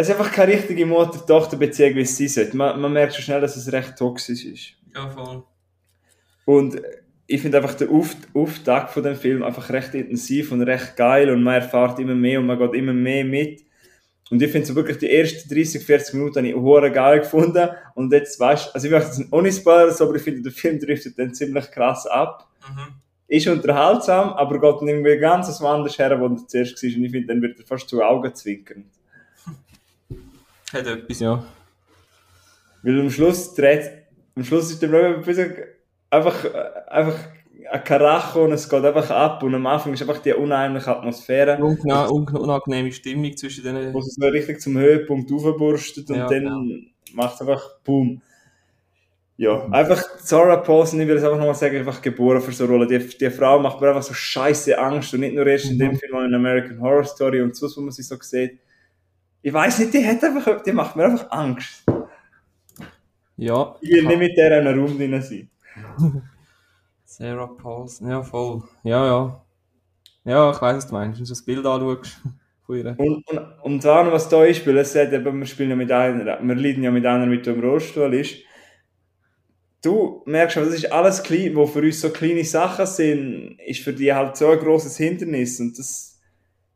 es 0.00 0.08
ist 0.08 0.16
einfach 0.16 0.30
keine 0.30 0.52
richtige 0.52 0.86
Mutter-Tochter-Beziehung, 0.86 1.96
wie 1.96 2.02
es 2.02 2.16
sein 2.16 2.28
sollte. 2.28 2.56
Man, 2.56 2.80
man 2.80 2.92
merkt 2.92 3.14
schon 3.14 3.24
schnell, 3.24 3.40
dass 3.40 3.56
es 3.56 3.72
recht 3.72 3.96
toxisch 3.96 4.44
ist. 4.44 4.74
Ja, 4.94 5.08
voll. 5.08 5.42
Und 6.44 6.80
ich 7.26 7.42
finde 7.42 7.58
einfach 7.58 7.74
den 7.74 7.90
Auf 7.90 8.16
Auftakt 8.32 8.90
von 8.90 9.02
dem 9.02 9.16
Film 9.16 9.42
einfach 9.42 9.70
recht 9.70 9.94
intensiv 9.94 10.52
und 10.52 10.62
recht 10.62 10.96
geil 10.96 11.28
und 11.30 11.42
man 11.42 11.56
erfährt 11.56 11.98
immer 11.98 12.14
mehr 12.14 12.38
und 12.38 12.46
man 12.46 12.58
geht 12.58 12.74
immer 12.74 12.92
mehr 12.92 13.24
mit. 13.24 13.64
Und 14.30 14.42
ich 14.42 14.50
finde 14.50 14.66
so 14.66 14.74
wirklich 14.74 14.98
die 14.98 15.10
ersten 15.10 15.48
30, 15.48 15.84
40 15.84 16.14
Minuten 16.14 16.38
habe 16.38 16.48
ich 16.48 16.54
hure 16.54 16.92
geil 16.92 17.20
gefunden. 17.20 17.68
Und 17.94 18.12
jetzt 18.12 18.38
weißt 18.38 18.74
also 18.74 18.86
ich 18.86 18.92
möchte 18.92 19.08
jetzt 19.08 19.32
ohne 19.32 19.50
Spoiler, 19.50 19.90
so, 19.90 20.04
aber 20.04 20.16
ich 20.16 20.22
finde, 20.22 20.42
der 20.42 20.52
Film 20.52 20.78
driftet 20.78 21.18
dann 21.18 21.34
ziemlich 21.34 21.70
krass 21.70 22.06
ab. 22.06 22.48
Mhm. 22.68 22.94
Ist 23.28 23.46
unterhaltsam, 23.46 24.30
aber 24.30 24.60
geht 24.60 24.80
dann 24.80 24.88
irgendwie 24.88 25.18
ganz 25.18 25.48
was 25.48 25.62
anderes 25.62 25.98
her, 25.98 26.18
wo 26.20 26.26
er 26.26 26.46
zuerst 26.46 26.82
war. 26.82 26.96
Und 26.96 27.04
ich 27.04 27.10
finde, 27.10 27.26
dann 27.28 27.42
wird 27.42 27.58
er 27.58 27.66
fast 27.66 27.88
zu 27.88 28.02
Augen 28.02 28.34
zwinkernd. 28.34 28.86
Hat 30.72 30.86
etwas, 30.86 31.20
ja. 31.20 31.44
Weil 32.82 33.00
am 33.00 33.10
Schluss 33.10 33.54
dreht, 33.54 33.90
am 34.34 34.44
Schluss 34.44 34.70
ist 34.70 34.80
der 34.80 34.88
Problem 34.88 35.14
ein 35.16 35.22
bisschen 35.22 35.54
einfach, 36.10 36.44
äh, 36.44 36.70
einfach 36.88 37.18
ein 37.70 37.84
Karacho 37.84 38.44
und 38.44 38.52
es 38.52 38.68
geht 38.68 38.84
einfach 38.84 39.10
ab 39.10 39.42
und 39.42 39.54
am 39.54 39.66
Anfang 39.66 39.92
ist 39.92 40.02
einfach 40.02 40.18
die 40.18 40.32
unheimliche 40.32 40.90
Atmosphäre, 40.96 41.56
Unangenehme, 41.56 42.38
unangenehme 42.38 42.92
Stimmung 42.92 43.36
zwischen 43.36 43.64
den. 43.64 43.92
wo 43.92 43.98
es 43.98 44.14
so 44.14 44.26
richtig 44.28 44.60
zum 44.60 44.76
Höhepunkt 44.78 45.30
aufburstet 45.32 46.08
und 46.10 46.16
Ja, 46.16 46.26
dann 46.28 46.86
macht 47.14 47.34
es 47.34 47.40
einfach 47.40 47.62
Boom. 47.84 48.22
Ja, 49.36 49.66
einfach 49.70 50.02
Sarah 50.18 50.56
Paulson, 50.56 51.00
ich 51.00 51.06
will 51.06 51.16
es 51.16 51.22
einfach 51.22 51.38
nochmal 51.38 51.54
sagen, 51.54 51.76
einfach 51.76 52.02
geboren 52.02 52.40
für 52.40 52.50
so 52.52 52.64
eine 52.64 52.72
Rolle. 52.72 52.86
Die, 52.88 52.98
die 53.16 53.30
Frau 53.30 53.58
macht 53.60 53.80
mir 53.80 53.88
einfach 53.88 54.02
so 54.02 54.12
scheiße 54.14 54.76
Angst 54.76 55.14
und 55.14 55.20
nicht 55.20 55.34
nur 55.34 55.46
erst 55.46 55.66
in 55.66 55.74
Mhm. 55.76 55.78
dem 55.78 55.96
Film, 55.96 56.10
sondern 56.10 56.28
in 56.30 56.34
American 56.34 56.80
Horror 56.80 57.04
Story 57.04 57.40
und 57.40 57.54
so, 57.54 57.68
wo 57.76 57.80
man 57.82 57.92
sie 57.92 58.02
so 58.02 58.16
sieht. 58.20 58.58
Ich 59.40 59.52
weiß 59.52 59.78
nicht, 59.78 59.94
die 59.94 60.04
hat 60.04 60.22
einfach, 60.24 60.60
die 60.62 60.72
macht 60.72 60.96
mir 60.96 61.04
einfach 61.04 61.30
Angst. 61.30 61.84
Ja. 63.36 63.76
Ich 63.80 63.90
will 63.92 64.02
nicht 64.04 64.18
mit 64.18 64.36
der 64.36 64.60
in 64.60 64.66
einem 64.66 64.80
Raum 64.80 64.96
drin 64.98 65.22
sein. 65.22 65.48
Sarah 67.18 67.48
Paulson, 67.48 68.08
ja, 68.08 68.22
voll. 68.22 68.62
Ja, 68.84 69.04
ja. 69.04 69.44
Ja, 70.24 70.52
ich 70.52 70.62
weiß, 70.62 70.76
was 70.76 70.86
du 70.86 70.94
meinst. 70.94 71.18
Wenn 71.18 71.24
du 71.24 71.28
das 71.28 71.44
Bild 71.44 71.66
anschaust. 71.66 72.20
Und, 72.68 72.98
und, 72.98 73.38
und 73.62 73.82
dann, 73.82 74.12
was 74.12 74.28
da 74.28 74.44
ist, 74.44 74.66
weil 74.66 74.76
es 74.76 74.92
sagt 74.92 75.14
eben, 75.14 75.38
wir 75.38 75.46
spielen 75.46 75.70
ja 75.70 75.76
mit 75.76 75.90
einer, 75.90 76.38
wir 76.38 76.54
leiden 76.54 76.82
ja 76.84 76.90
mit 76.90 77.06
einer, 77.06 77.24
mit 77.24 77.46
dem 77.46 77.60
Rollstuhl 77.60 78.12
ist. 78.12 78.40
Du 79.82 80.22
merkst 80.26 80.52
schon, 80.52 80.66
das 80.66 80.74
ist 80.74 80.92
alles 80.92 81.22
klein, 81.22 81.56
wo 81.56 81.64
für 81.64 81.80
uns 81.80 82.02
so 82.02 82.10
kleine 82.10 82.44
Sachen 82.44 82.84
sind, 82.84 83.58
ist 83.66 83.80
für 83.82 83.94
die 83.94 84.12
halt 84.12 84.36
so 84.36 84.50
ein 84.50 84.58
grosses 84.58 84.98
Hindernis 84.98 85.58
und 85.60 85.78
das, 85.78 86.20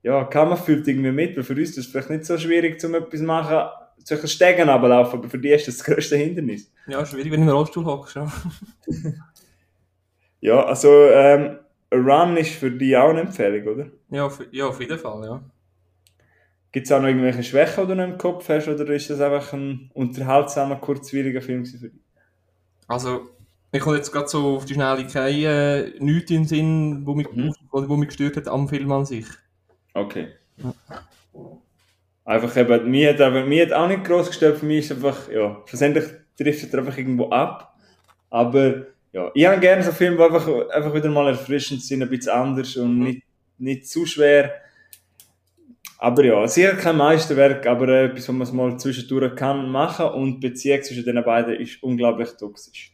ja, 0.03 0.25
kann 0.25 0.49
man 0.49 0.57
fühlt 0.57 0.89
irgendwie 0.89 1.13
mit, 1.13 1.37
weil 1.37 1.45
für 1.45 1.53
uns 1.53 1.69
ist 1.69 1.77
das 1.77 1.87
vielleicht 1.89 2.09
nicht 2.09 2.25
so 2.25 2.39
schwierig, 2.39 2.81
zum 2.81 2.95
etwas 2.95 3.21
zu 3.21 3.27
machen, 3.27 3.69
solche 4.03 4.29
Stegen 4.29 4.71
runterlaufen, 4.71 5.19
aber 5.19 5.29
für 5.29 5.39
die 5.39 5.51
ist 5.51 5.69
das 5.69 5.77
das 5.77 5.85
grösste 5.85 6.17
Hindernis. 6.17 6.73
Ja, 6.87 7.05
schwierig, 7.05 7.31
wenn 7.31 7.43
du 7.43 7.51
im 7.51 7.55
Rollstuhl 7.55 7.85
hockst. 7.85 8.17
Ja. 8.17 8.33
Ja, 10.43 10.65
also 10.65 10.89
ähm, 10.91 11.59
Run 11.95 12.37
ist 12.37 12.55
für 12.57 12.71
dich 12.71 12.97
auch 12.97 13.11
eine 13.11 13.21
Empfehlung, 13.21 13.75
oder? 13.75 13.87
Ja, 14.11 14.27
auf, 14.27 14.43
ja, 14.51 14.67
auf 14.67 14.81
jeden 14.81 14.99
Fall, 14.99 15.25
ja. 15.25 15.41
Gibt 16.73 16.87
es 16.87 16.93
auch 16.93 17.01
noch 17.01 17.09
irgendwelche 17.09 17.43
Schwächen, 17.45 17.83
die 17.85 17.89
du 17.89 17.95
noch 17.95 18.05
im 18.05 18.19
Kopf 18.19 18.49
hast, 18.49 18.67
oder 18.67 18.87
ist 18.89 19.09
das 19.09 19.21
einfach 19.21 19.53
ein 19.53 19.91
unterhaltsamer, 19.95 20.77
kurzweiliger 20.77 21.41
Film 21.41 21.65
für 21.65 21.79
dich? 21.79 21.93
Also, 22.89 23.29
ich 23.71 23.81
komme 23.81 23.97
jetzt 23.97 24.11
gerade 24.11 24.27
so 24.27 24.57
auf 24.57 24.65
die 24.65 24.75
Schnelle 24.75 25.07
keine 25.07 25.31
äh, 25.31 25.93
nichts 26.01 26.31
in 26.31 26.39
den 26.39 26.49
Sinn, 26.49 27.03
wo 27.07 27.15
mich, 27.15 27.31
Mhm. 27.31 27.55
wo, 27.71 27.97
mich 27.97 28.09
gestört 28.09 28.37
hat 28.37 28.49
am 28.49 28.69
Film 28.69 28.91
an 28.91 29.07
sich. 29.07 29.27
Okay. 29.95 30.29
Einfach 32.25 32.57
eben, 32.57 32.91
mir 32.91 33.11
hat, 33.11 33.21
aber, 33.21 33.45
mir 33.45 33.67
hat 33.67 33.73
auch 33.73 33.89
nicht 33.89 34.05
gross 34.05 34.29
gestört, 34.29 34.59
für 34.59 34.67
mich 34.67 34.87
ist 34.87 34.93
einfach, 34.93 35.31
ja, 35.31 35.63
schlussendlich 35.67 36.05
trifft 36.37 36.73
er 36.73 36.81
einfach 36.81 36.97
irgendwo 36.99 37.31
ab. 37.31 37.77
Aber, 38.31 38.87
ja, 39.13 39.31
ich 39.35 39.47
habe 39.47 39.61
gerne 39.61 39.83
so 39.83 39.93
Filme, 39.93 40.17
die 40.17 40.23
einfach, 40.23 40.49
einfach 40.71 40.95
wieder 40.95 41.11
mal 41.11 41.29
erfrischend 41.29 41.83
sind, 41.83 42.03
ein 42.03 42.09
bisschen 42.09 42.33
anders 42.33 42.77
und 42.77 42.99
Mhm. 42.99 43.05
nicht, 43.05 43.23
nicht 43.59 43.89
zu 43.89 44.07
schwer. 44.07 44.53
Aber 45.99 46.25
ja, 46.25 46.49
sicher 46.49 46.75
kein 46.75 46.97
Meisterwerk, 46.97 47.65
aber 47.67 47.89
äh, 47.89 48.05
etwas, 48.07 48.29
was 48.29 48.35
man 48.35 48.43
es 48.43 48.53
mal 48.53 48.77
zwischendurch 48.79 49.37
kann 49.37 49.71
machen 49.71 50.07
und 50.07 50.41
die 50.41 50.49
Beziehung 50.49 50.83
zwischen 50.83 51.05
den 51.05 51.23
beiden 51.23 51.55
ist 51.61 51.81
unglaublich 51.83 52.31
toxisch. 52.31 52.93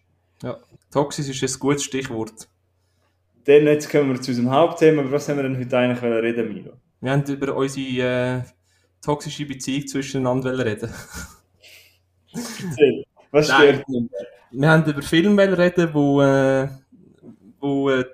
Toxisch 0.91 1.43
ist 1.43 1.57
ein 1.57 1.61
gutes 1.61 1.85
Stichwort. 1.85 2.49
Dann 3.45 3.65
jetzt 3.67 3.91
kommen 3.91 4.11
wir 4.13 4.21
zu 4.21 4.31
unserem 4.33 4.51
Hauptthema, 4.51 5.01
über 5.03 5.13
was 5.13 5.29
haben 5.29 5.37
wir 5.37 5.45
denn 5.45 5.59
heute 5.59 5.79
eigentlich 5.79 6.03
reden, 6.03 6.53
Milo? 6.53 6.73
Wir 7.01 7.13
haben 7.13 7.23
über 7.25 7.55
unsere 7.57 8.41
äh, 8.41 8.43
toxische 9.01 9.47
Beziehung 9.47 10.25
wollen 10.25 10.61
reden. 10.61 10.93
Was 13.31 13.47
stört 13.47 13.85
dich? 13.89 14.11
Wir 14.51 14.71
haben 14.71 14.91
über 14.91 15.03
Filme 15.03 15.59
reden, 15.59 15.91
wo, 15.93 16.23
äh, 16.23 16.69
wo, 17.61 17.91
äh, 17.91 18.05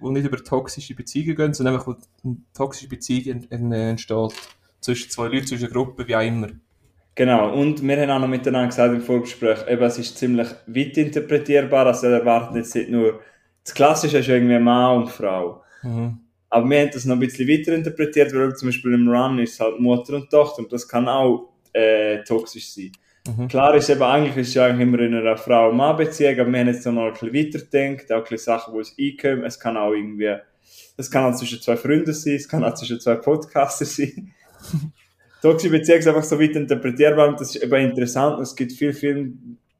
wo 0.00 0.10
nicht 0.10 0.26
über 0.26 0.36
toxische 0.38 0.94
Beziehungen 0.94 1.36
gehen, 1.36 1.54
sondern 1.54 1.74
einfach 1.74 1.88
wo 1.88 1.96
eine 2.24 2.36
toxische 2.54 2.88
Beziehung 2.88 3.44
ent 3.50 3.72
entsteht. 3.72 4.32
Zwischen 4.80 5.10
zwei 5.10 5.28
Leuten, 5.28 5.46
zwischen 5.46 5.70
Gruppen, 5.70 6.06
wie 6.06 6.16
auch 6.16 6.22
immer. 6.22 6.48
Genau, 7.14 7.52
und 7.52 7.82
wir 7.82 8.00
haben 8.00 8.10
auch 8.10 8.20
noch 8.20 8.28
miteinander 8.28 8.68
gesagt 8.68 8.94
im 8.94 9.02
Vorgespräch, 9.02 9.66
eben, 9.68 9.82
es 9.82 9.98
ist 9.98 10.16
ziemlich 10.16 10.48
weit 10.66 10.96
interpretierbar, 10.96 11.86
also 11.86 12.06
er 12.06 12.20
erwartet 12.20 12.56
jetzt 12.56 12.74
nicht 12.74 12.88
nur, 12.88 13.20
das 13.64 13.74
Klassische 13.74 14.18
ist 14.18 14.28
irgendwie 14.28 14.58
Mann 14.58 15.02
und 15.02 15.10
Frau. 15.10 15.62
Mhm. 15.82 16.18
Aber 16.48 16.68
wir 16.68 16.80
haben 16.80 16.90
das 16.92 17.04
noch 17.04 17.16
ein 17.16 17.20
bisschen 17.20 17.46
weiter 17.48 17.74
interpretiert, 17.74 18.34
weil 18.34 18.54
zum 18.56 18.68
Beispiel 18.68 18.94
im 18.94 19.08
Run 19.08 19.38
ist 19.38 19.54
es 19.54 19.60
halt 19.60 19.78
Mutter 19.80 20.14
und 20.14 20.30
Tochter 20.30 20.62
und 20.62 20.72
das 20.72 20.88
kann 20.88 21.08
auch 21.08 21.50
äh, 21.72 22.22
toxisch 22.24 22.72
sein. 22.72 22.92
Mhm. 23.36 23.48
Klar 23.48 23.74
ist 23.74 23.88
eben, 23.88 24.02
eigentlich 24.02 24.36
ist 24.36 24.48
es 24.48 24.54
ja 24.54 24.66
eigentlich 24.66 24.86
immer 24.86 24.98
in 25.00 25.14
einer 25.14 25.36
Frau-Mann-Beziehung, 25.36 26.40
aber 26.40 26.52
wir 26.52 26.60
haben 26.60 26.66
jetzt 26.68 26.86
noch 26.86 27.04
ein 27.04 27.12
bisschen 27.12 27.34
weiter 27.34 27.58
gedacht, 27.58 28.12
auch 28.12 28.16
ein 28.16 28.22
bisschen 28.22 28.38
Sachen, 28.38 28.72
die 28.72 28.78
uns 28.78 28.94
einkommen. 28.98 29.44
Es 29.44 29.60
kann 29.60 29.76
auch 29.76 29.92
irgendwie, 29.92 30.36
es 30.96 31.10
kann 31.10 31.24
auch 31.24 31.36
zwischen 31.36 31.60
zwei 31.60 31.76
Freunden 31.76 32.12
sein, 32.12 32.34
es 32.34 32.48
kann 32.48 32.64
auch 32.64 32.74
zwischen 32.74 33.00
zwei 33.00 33.16
Podcaster 33.16 33.84
sein. 33.84 34.32
Toxische 35.42 35.72
Beziehung 35.72 35.98
ist 35.98 36.08
einfach 36.08 36.22
so 36.22 36.38
weit 36.38 36.54
interpretierbar 36.54 37.28
und 37.28 37.40
das 37.40 37.54
ist 37.54 37.62
eben 37.62 37.90
interessant. 37.90 38.36
Und 38.36 38.42
es 38.42 38.54
gibt 38.54 38.72
viele 38.72 38.92
Filme, 38.92 39.32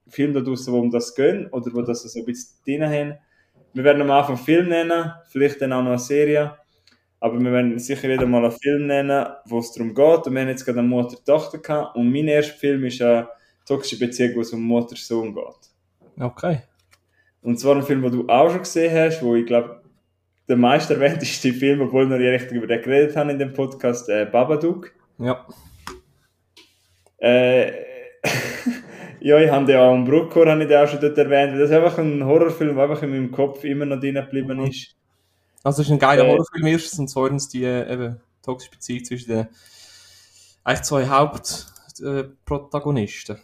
Filme 0.09 0.35
da 0.35 0.41
draussen, 0.41 0.73
wo 0.73 0.79
um 0.79 0.91
das 0.91 1.15
gehen 1.15 1.49
oder 1.49 1.71
wo 1.75 1.83
das 1.83 2.03
so 2.03 2.19
ein 2.19 2.25
bisschen 2.25 2.57
drin 2.65 2.85
haben. 2.85 3.15
Wir 3.75 3.85
werden 3.85 4.03
am 4.03 4.11
Anfang 4.11 4.37
einen 4.37 4.45
Film 4.45 4.69
nennen, 4.69 5.13
vielleicht 5.29 5.61
dann 5.61 5.73
auch 5.73 5.83
noch 5.83 5.91
eine 5.91 5.99
Serie. 5.99 6.57
Aber 7.21 7.39
wir 7.39 7.53
werden 7.53 7.79
sicher 7.79 8.09
wieder 8.09 8.27
mal 8.27 8.43
einen 8.43 8.53
Film 8.53 8.87
nennen, 8.87 9.27
wo 9.45 9.59
es 9.59 9.73
darum 9.73 9.95
geht. 9.95 10.27
Und 10.27 10.33
wir 10.33 10.41
haben 10.41 10.49
jetzt 10.49 10.65
gerade 10.65 10.79
eine 10.79 10.89
Mutter-Tochter 10.89 11.59
gehabt. 11.59 11.95
Und 11.95 12.11
mein 12.11 12.29
erster 12.29 12.57
Film 12.57 12.85
ist 12.85 13.03
eine 13.03 13.29
toxische 13.71 13.99
Beziehung, 14.05 14.37
wo 14.37 14.41
es 14.41 14.53
um 14.53 14.63
Mutter-Sohn 14.63 15.35
geht. 15.35 15.71
Okay. 16.21 16.63
Und 17.43 17.59
zwar 17.59 17.77
ein 17.77 17.83
Film, 17.83 18.03
den 18.03 18.13
du 18.13 18.29
auch 18.29 18.51
schon 18.51 18.61
gesehen 18.61 18.95
hast, 18.97 19.23
wo 19.23 19.35
ich 19.35 19.47
glaube, 19.47 19.81
der 20.49 20.57
meist 20.57 20.91
erwähnteste 20.91 21.53
Film, 21.55 21.81
obwohl 21.81 22.09
wir 22.11 22.19
nicht 22.19 22.29
richtig 22.29 22.59
über 22.59 22.67
den 22.67 22.83
geredet 22.83 23.17
haben 23.17 23.31
in 23.31 23.39
dem 23.39 23.53
Podcast, 23.53 24.09
äh, 24.09 24.27
Babadook. 24.31 24.93
Ja. 25.19 25.47
Äh, 27.19 27.73
ja, 29.21 29.39
ich 29.41 29.51
habe 29.51 29.65
den 29.67 29.77
auch 29.77 29.95
im 29.95 30.05
Bruckor 30.05 30.47
habe 30.47 30.63
ich 30.63 30.69
den 30.69 30.79
auch 30.79 30.89
schon 30.89 31.01
dort 31.01 31.17
erwähnt, 31.19 31.53
weil 31.53 31.61
das 31.61 31.71
ist 31.71 31.77
einfach 31.77 31.99
ein 31.99 32.25
Horrorfilm, 32.25 32.75
der 32.75 32.85
einfach 32.85 33.03
in 33.03 33.11
meinem 33.11 33.31
Kopf 33.31 33.63
immer 33.65 33.85
noch 33.87 34.01
drin 34.01 34.15
geblieben 34.17 34.59
Mhm. 34.59 34.65
ist. 34.67 34.95
Also 35.63 35.83
es 35.83 35.89
ist 35.89 35.93
ein 35.93 35.99
geiler 35.99 36.25
Äh, 36.25 36.29
Horrorfilm 36.31 36.67
erstens 36.67 36.99
und 36.99 37.09
zweitens 37.09 37.49
die 37.49 37.65
äh, 37.65 37.93
eben, 37.93 38.21
toxische 38.43 38.71
Beziehung 38.73 39.05
zwischen 39.05 39.29
den 39.31 39.49
eigentlich 40.65 40.83
zwei 40.83 41.07
Hauptprotagonisten. 41.07 43.37
Äh. 43.37 43.41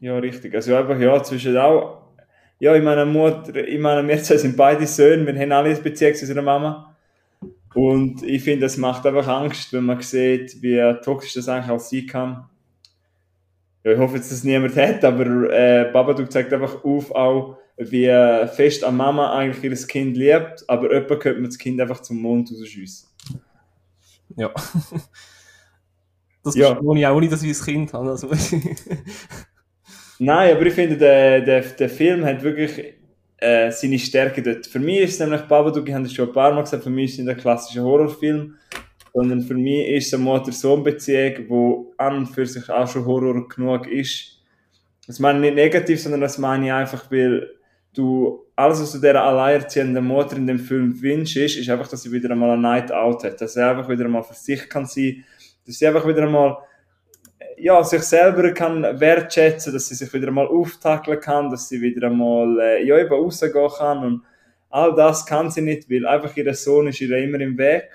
Ja, 0.00 0.18
richtig. 0.18 0.54
Also 0.54 0.74
einfach, 0.74 0.98
ja, 0.98 1.22
zwischen 1.22 1.56
auch, 1.56 2.02
ja, 2.58 2.74
in 2.74 2.84
meiner 2.84 3.06
Mutter, 3.06 3.54
ich 3.56 3.78
meine, 3.78 4.06
wir 4.06 4.22
zwei 4.22 4.36
sind 4.36 4.56
beide 4.56 4.86
Söhne, 4.86 5.26
wir 5.26 5.40
haben 5.40 5.52
alle 5.52 5.70
eine 5.70 5.80
Beziehung 5.80 6.14
zu 6.14 6.22
unserer 6.22 6.42
Mama. 6.42 6.96
Und 7.74 8.22
ich 8.22 8.42
finde, 8.42 8.66
es 8.66 8.78
macht 8.78 9.04
einfach 9.06 9.28
Angst, 9.28 9.72
wenn 9.72 9.84
man 9.84 10.00
sieht, 10.00 10.62
wie 10.62 10.80
toxisch 11.04 11.34
das 11.34 11.48
eigentlich 11.48 11.70
auch 11.70 11.80
sein 11.80 12.06
kann. 12.06 12.46
Ja, 13.84 13.92
ich 13.92 13.98
hoffe 13.98 14.16
jetzt, 14.16 14.30
dass 14.30 14.38
es 14.38 14.44
niemand 14.44 14.76
hat, 14.76 15.04
aber 15.04 15.50
äh, 15.52 15.90
Babadook 15.92 16.32
zeigt 16.32 16.52
einfach 16.52 16.82
auf, 16.84 17.10
auch, 17.12 17.58
wie 17.76 18.06
fest 18.54 18.82
an 18.82 18.96
Mama 18.96 19.34
eigentlich 19.36 19.62
ihr 19.62 19.86
Kind 19.86 20.16
liebt, 20.16 20.64
aber 20.66 20.92
jemand 20.92 21.20
könnte 21.20 21.40
man 21.40 21.50
das 21.50 21.58
Kind 21.58 21.80
einfach 21.80 22.00
zum 22.00 22.16
Mond 22.16 22.50
rausschiessen. 22.50 23.08
Ja. 24.36 24.50
Das 26.42 26.54
Ja. 26.54 26.78
ich 26.80 27.06
auch 27.08 27.18
nicht, 27.18 27.32
dass 27.32 27.42
ich 27.42 27.58
ein 27.58 27.64
Kind 27.64 27.92
habe. 27.92 28.10
Also, 28.10 28.30
Nein, 30.18 30.56
aber 30.56 30.66
ich 30.66 30.74
finde, 30.74 30.96
der, 30.96 31.40
der, 31.42 31.60
der 31.60 31.88
Film 31.88 32.24
hat 32.24 32.42
wirklich 32.42 32.94
äh, 33.38 33.70
seine 33.70 33.98
Stärke 33.98 34.42
dort. 34.42 34.66
Für 34.66 34.78
mich 34.78 35.00
ist 35.00 35.14
es 35.14 35.20
nämlich 35.20 35.42
Babadook, 35.42 35.86
ich 35.86 35.94
habe 35.94 36.04
das 36.04 36.12
schon 36.12 36.28
ein 36.28 36.34
paar 36.34 36.54
Mal 36.54 36.62
gesagt, 36.62 36.84
für 36.84 36.90
mich 36.90 37.06
ist 37.06 37.12
es 37.12 37.24
nicht 37.24 37.28
ein 37.28 37.40
klassischer 37.40 37.82
Horrorfilm, 37.82 38.54
sondern 39.12 39.42
für 39.42 39.54
mich 39.54 39.88
ist 39.88 40.06
es 40.06 40.14
eine 40.14 40.24
Mutter-Sohn-Beziehung, 40.24 41.48
wo 41.48 41.94
an 41.98 42.16
und 42.16 42.26
für 42.26 42.46
sich 42.46 42.68
auch 42.70 42.88
schon 42.88 43.04
Horror 43.04 43.48
genug 43.48 43.86
ist. 43.88 44.40
Das 45.06 45.18
meine 45.18 45.38
ich 45.38 45.44
nicht 45.54 45.54
negativ, 45.54 46.00
sondern 46.02 46.22
das 46.22 46.38
meine 46.38 46.66
ich 46.66 46.72
einfach, 46.72 47.10
weil 47.10 47.50
du 47.94 48.44
alles, 48.56 48.80
was 48.80 48.92
du 48.92 48.98
dieser 48.98 49.22
alleinerziehenden 49.22 50.04
Mutter 50.04 50.36
in 50.36 50.46
dem 50.46 50.58
Film 50.58 51.00
wünschst, 51.00 51.36
ist, 51.36 51.68
einfach, 51.68 51.88
dass 51.88 52.02
sie 52.02 52.12
wieder 52.12 52.30
einmal 52.30 52.50
eine 52.50 52.62
Night 52.62 52.90
Out 52.90 53.24
hat, 53.24 53.40
dass 53.40 53.54
sie 53.54 53.64
einfach 53.64 53.88
wieder 53.88 54.04
einmal 54.04 54.22
für 54.22 54.34
sich 54.34 54.68
kann 54.68 54.86
sein, 54.86 55.24
dass 55.66 55.78
sie 55.78 55.86
einfach 55.86 56.06
wieder 56.06 56.22
einmal 56.22 56.56
ja, 57.58 57.82
sich 57.84 58.02
selber 58.02 58.52
kann 58.52 58.82
wertschätzen, 59.00 59.72
dass 59.72 59.88
sie 59.88 59.94
sich 59.94 60.12
wieder 60.12 60.28
einmal 60.28 60.46
auftackeln 60.46 61.20
kann, 61.20 61.50
dass 61.50 61.68
sie 61.68 61.80
wieder 61.80 62.06
einmal 62.08 62.58
äh, 62.60 62.84
ja, 62.84 62.98
eben 62.98 63.12
rausgehen 63.12 63.52
kann 63.78 64.04
und 64.04 64.22
all 64.70 64.94
das 64.94 65.24
kann 65.24 65.50
sie 65.50 65.62
nicht, 65.62 65.90
weil 65.90 66.06
einfach 66.06 66.36
ihr 66.36 66.52
Sohn 66.54 66.88
ist 66.88 67.00
ihr 67.00 67.16
immer 67.16 67.40
im 67.40 67.56
Weg. 67.56 67.88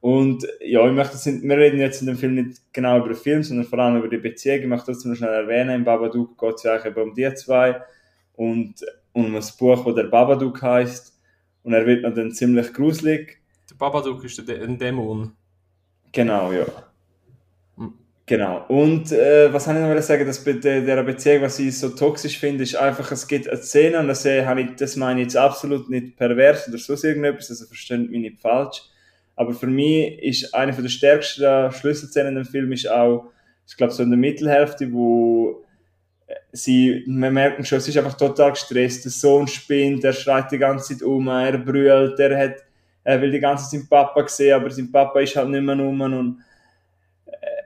Und 0.00 0.46
ja, 0.60 0.86
ich 0.86 0.92
möchte, 0.94 1.16
wir 1.42 1.56
reden 1.58 1.78
jetzt 1.78 2.00
in 2.00 2.06
dem 2.06 2.16
Film 2.16 2.34
nicht 2.36 2.62
genau 2.72 2.98
über 2.98 3.08
den 3.08 3.16
Film, 3.16 3.42
sondern 3.42 3.66
vor 3.66 3.78
allem 3.80 3.98
über 3.98 4.08
die 4.08 4.16
Beziehung. 4.16 4.60
Ich 4.60 4.66
möchte 4.66 4.86
trotzdem 4.86 5.10
noch 5.10 5.18
schnell 5.18 5.34
erwähnen, 5.34 5.74
im 5.74 5.84
Babadook 5.84 6.38
geht 6.38 6.54
es 6.54 6.62
ja 6.62 6.74
eigentlich 6.74 6.96
um 6.96 7.14
die 7.14 7.34
zwei 7.34 7.82
und 8.36 8.74
um 9.12 9.34
ein 9.34 9.42
Buch, 9.58 9.84
das 9.84 9.94
der 9.94 10.04
Babadook 10.04 10.62
heißt 10.62 11.18
und 11.64 11.74
er 11.74 11.84
wird 11.84 12.04
dann 12.04 12.32
ziemlich 12.32 12.72
gruselig. 12.72 13.38
der 13.70 13.74
Babadook 13.76 14.24
ist 14.24 14.48
der- 14.48 14.62
ein 14.62 14.78
Dämon. 14.78 15.32
Genau, 16.12 16.50
ja. 16.50 16.64
Genau. 18.30 18.64
Und 18.68 19.10
äh, 19.10 19.52
was 19.52 19.66
habe 19.66 19.80
ich 19.80 19.84
noch 19.84 20.02
sagen, 20.02 20.24
dass 20.24 20.44
bei 20.44 20.52
der, 20.52 20.82
der 20.82 21.02
Beziehung, 21.02 21.42
was 21.42 21.58
ich 21.58 21.76
so 21.76 21.88
toxisch 21.88 22.38
finde, 22.38 22.62
ist 22.62 22.76
einfach, 22.76 23.10
es 23.10 23.26
gibt 23.26 23.48
eine 23.48 23.60
Szene 23.60 23.98
und 23.98 24.06
das, 24.06 24.24
habe 24.24 24.60
ich, 24.60 24.76
das 24.76 24.94
meine 24.94 25.18
ich 25.18 25.24
jetzt 25.24 25.36
absolut 25.36 25.90
nicht 25.90 26.16
pervers 26.16 26.68
oder 26.68 26.78
so 26.78 26.94
irgendetwas, 26.94 27.50
also 27.50 27.66
versteht 27.66 28.08
mich 28.08 28.20
nicht 28.20 28.40
falsch. 28.40 28.82
Aber 29.34 29.52
für 29.52 29.66
mich 29.66 30.22
ist 30.22 30.54
eine 30.54 30.72
der 30.72 30.88
stärksten 30.88 31.72
Schlüsselszenen 31.72 32.36
dem 32.36 32.44
Film 32.44 32.70
ist 32.70 32.88
auch, 32.88 33.32
ich 33.66 33.76
glaube 33.76 33.92
so 33.92 34.04
in 34.04 34.10
der 34.10 34.18
Mittelhälfte, 34.18 34.92
wo 34.92 35.64
äh, 36.28 36.34
sie, 36.52 37.02
wir 37.08 37.32
merken 37.32 37.64
schon, 37.64 37.80
sie 37.80 37.90
ist 37.90 37.96
einfach 37.96 38.16
total 38.16 38.52
gestresst. 38.52 39.06
Der 39.06 39.10
Sohn 39.10 39.48
spinnt, 39.48 40.04
er 40.04 40.12
schreit 40.12 40.52
die 40.52 40.58
ganze 40.58 40.94
Zeit 40.94 41.02
um, 41.02 41.26
er 41.26 41.58
brüllt, 41.58 42.20
er 42.20 42.38
hat 42.38 42.64
er 43.02 43.20
will 43.20 43.32
die 43.32 43.40
ganze 43.40 43.64
Zeit 43.64 43.80
seinen 43.80 43.88
Papa 43.88 44.28
sehen, 44.28 44.54
aber 44.54 44.70
sein 44.70 44.92
Papa 44.92 45.18
ist 45.18 45.34
halt 45.34 45.48
nicht 45.48 45.62
mehr 45.62 45.76
rum 45.76 46.00
und 46.00 46.44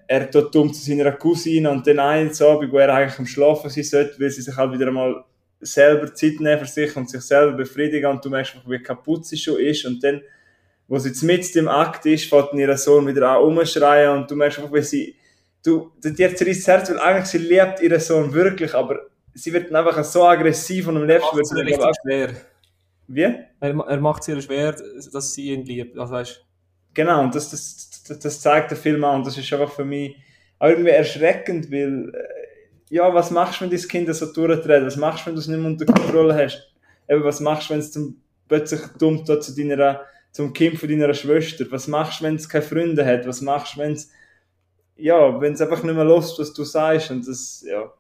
er 0.07 0.31
tut 0.31 0.55
dumm 0.55 0.73
zu 0.73 0.85
seiner 0.85 1.13
Cousine 1.13 1.71
und 1.71 1.87
dann 1.87 1.99
eines 1.99 2.41
Abend, 2.43 2.73
wo 2.73 2.79
er 2.79 2.95
eigentlich 2.95 3.19
am 3.19 3.27
Schlafen 3.27 3.71
sein 3.71 3.85
sollte, 3.85 4.19
will 4.19 4.31
sie 4.31 4.43
sich 4.43 4.57
halt 4.57 4.73
wieder 4.73 4.89
einmal 4.89 5.25
selber 5.61 6.13
Zeit 6.15 6.41
nehmen 6.41 6.59
für 6.59 6.67
sich 6.67 6.95
und 6.97 7.09
sich 7.09 7.23
selber 7.23 7.53
befriedigen 7.57 8.11
und 8.11 8.25
du 8.25 8.31
merkst 8.31 8.55
einfach, 8.55 8.69
wie 8.69 8.83
kaputt 8.83 9.27
sie 9.27 9.37
schon 9.37 9.59
ist 9.59 9.85
und 9.87 10.03
dann, 10.05 10.23
wo 10.89 10.99
sie 10.99 11.09
jetzt 11.09 11.23
mit 11.23 11.57
im 11.57 11.69
Akt 11.69 12.05
ist, 12.07 12.29
fängt 12.29 12.53
ihr 12.55 12.77
Sohn 12.77 13.07
wieder 13.07 13.31
an 13.31 13.39
rumschreien 13.39 14.19
und 14.19 14.31
du 14.31 14.37
merkst 14.37 14.59
einfach, 14.59 14.73
wie 14.73 14.83
sie, 14.83 15.17
du, 15.65 15.93
dir 16.03 16.35
zerreißt 16.35 16.61
das 16.61 16.67
Herz, 16.69 16.91
weil 16.91 16.99
eigentlich 16.99 17.27
sie 17.27 17.39
liebt 17.39 17.81
ihren 17.81 18.01
Sohn 18.01 18.33
wirklich, 18.33 18.75
aber 18.75 19.07
sie 19.33 19.53
wird 19.53 19.71
dann 19.71 19.77
einfach 19.77 20.03
so 20.05 20.25
aggressiv 20.25 20.89
und 20.89 20.99
am 20.99 21.07
liebsten 21.07 21.37
wird 21.37 21.47
sie 21.47 22.01
schwer. 22.03 22.31
wie? 23.09 23.23
Er, 23.23 23.47
er 23.61 24.01
macht 24.01 24.23
es 24.23 24.29
ihr 24.29 24.43
schwer, 24.43 24.77
dass 25.13 25.33
sie 25.33 25.53
ihn 25.53 25.65
liebt. 25.65 25.99
Also, 25.99 26.13
weißt, 26.13 26.44
Genau, 26.95 27.23
und 27.23 27.35
das, 27.35 27.51
das, 27.51 28.05
das, 28.07 28.19
das 28.19 28.41
zeigt 28.41 28.71
der 28.71 28.79
Film 28.79 29.05
auch 29.05 29.17
und 29.17 29.27
das 29.27 29.37
ist 29.37 29.53
einfach 29.53 29.73
für 29.73 29.85
mich 29.85 30.17
auch 30.59 30.69
irgendwie 30.69 30.91
erschreckend, 30.91 31.71
weil, 31.71 32.13
äh, 32.15 32.95
ja, 32.95 33.13
was 33.13 33.31
machst 33.31 33.61
du, 33.61 33.65
wenn 33.65 33.71
dein 33.71 33.89
Kind 33.89 34.15
so 34.15 34.33
durchdreht? 34.33 34.85
Was 34.85 34.97
machst 34.97 35.23
du, 35.23 35.27
wenn 35.27 35.35
du 35.35 35.41
es 35.41 35.49
nicht 35.49 35.59
mehr 35.59 35.67
unter 35.67 35.87
Kontrolle 35.87 36.35
hast? 36.35 36.75
eben, 37.09 37.25
was 37.25 37.41
machst 37.41 37.69
du, 37.69 37.75
wenn 37.75 37.81
es 37.81 37.93
zum, 37.93 38.21
plötzlich 38.49 38.81
dumm 38.99 39.25
tut 39.25 39.43
zu 39.43 39.55
deiner, 39.55 40.03
zum 40.33 40.53
Kind 40.53 40.79
von 40.79 40.89
deiner 40.89 41.15
Schwester? 41.15 41.65
Was 41.71 41.89
machst 41.89 42.21
du, 42.21 42.25
wenn 42.25 42.37
es 42.37 42.49
keine 42.49 42.65
Freunde 42.65 43.05
hat? 43.05 43.27
Was 43.27 43.41
machst 43.41 43.77
du, 43.77 43.81
wenn 43.81 43.93
es, 43.93 44.11
ja, 44.97 45.41
wenn 45.41 45.55
es 45.55 45.61
einfach 45.61 45.83
nicht 45.83 45.95
mehr 45.95 46.05
los, 46.05 46.39
was 46.39 46.53
du 46.53 46.65
sagst? 46.65 47.11
Und 47.11 47.27
das, 47.27 47.65
ja. 47.67 47.93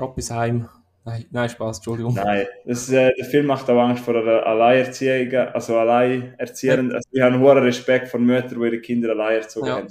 Ab 0.00 0.14
bis 0.14 0.30
heim. 0.30 0.68
Nein, 1.06 1.24
nein, 1.30 1.48
Spaß, 1.48 1.76
Entschuldigung. 1.78 2.14
Nein, 2.14 2.46
das, 2.64 2.90
äh, 2.90 3.12
der 3.16 3.24
Film 3.26 3.46
macht 3.46 3.70
auch 3.70 3.80
Angst 3.80 4.04
vor 4.04 4.16
einer 4.16 4.44
Alleinerziehung, 4.44 5.32
also 5.54 5.78
Alleinerziehenden. 5.78 6.92
Also, 6.96 7.08
ich 7.12 7.20
habe 7.22 7.32
einen 7.34 7.42
hohen 7.42 7.58
Respekt 7.58 8.08
vor 8.08 8.18
Müttern, 8.18 8.60
die 8.60 8.66
ihre 8.66 8.80
Kinder 8.80 9.10
allein 9.10 9.36
erzogen 9.36 9.66
Ja, 9.68 9.76
haben. 9.76 9.88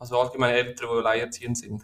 Also 0.00 0.18
allgemein 0.18 0.54
Eltern, 0.54 0.88
die 0.92 0.98
alleinerziehend 0.98 1.56
sind. 1.58 1.82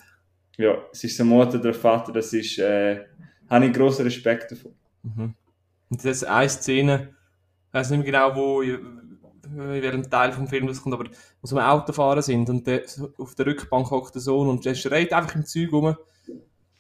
ja, 0.59 0.77
es 0.91 1.05
ist 1.05 1.17
der 1.19 1.27
Mutter, 1.27 1.59
der 1.59 1.73
Vater, 1.73 2.13
das 2.13 2.33
ist, 2.33 2.59
äh, 2.59 3.05
habe 3.49 3.67
ich 3.67 3.73
grossen 3.73 4.05
Respekt 4.05 4.51
davon. 4.51 4.75
Mhm. 5.05 5.35
Und 5.91 6.05
das 6.05 6.17
ist 6.17 6.25
eine 6.25 6.49
Szene, 6.49 7.15
ich 7.69 7.75
weiß 7.75 7.91
nicht 7.91 7.99
mehr 7.99 8.07
genau, 8.07 8.35
wo, 8.35 8.63
in 8.63 9.09
welchem 9.55 10.11
Teil 10.11 10.33
vom 10.33 10.49
Film 10.49 10.67
das 10.67 10.83
kommt, 10.83 10.95
aber 10.95 11.05
wo 11.41 11.47
sie 11.47 11.57
am 11.57 11.65
Autofahren 11.79 12.23
sind 12.23 12.51
und 12.51 12.67
der, 12.67 12.83
auf 13.19 13.37
der 13.37 13.47
Rückbank 13.47 13.89
hockt 13.91 14.17
der 14.17 14.23
Sohn 14.23 14.49
und 14.49 14.65
der 14.65 14.75
schreit 14.75 15.13
einfach 15.13 15.37
im 15.37 15.45
Zeug 15.45 15.71
rum. 15.73 15.95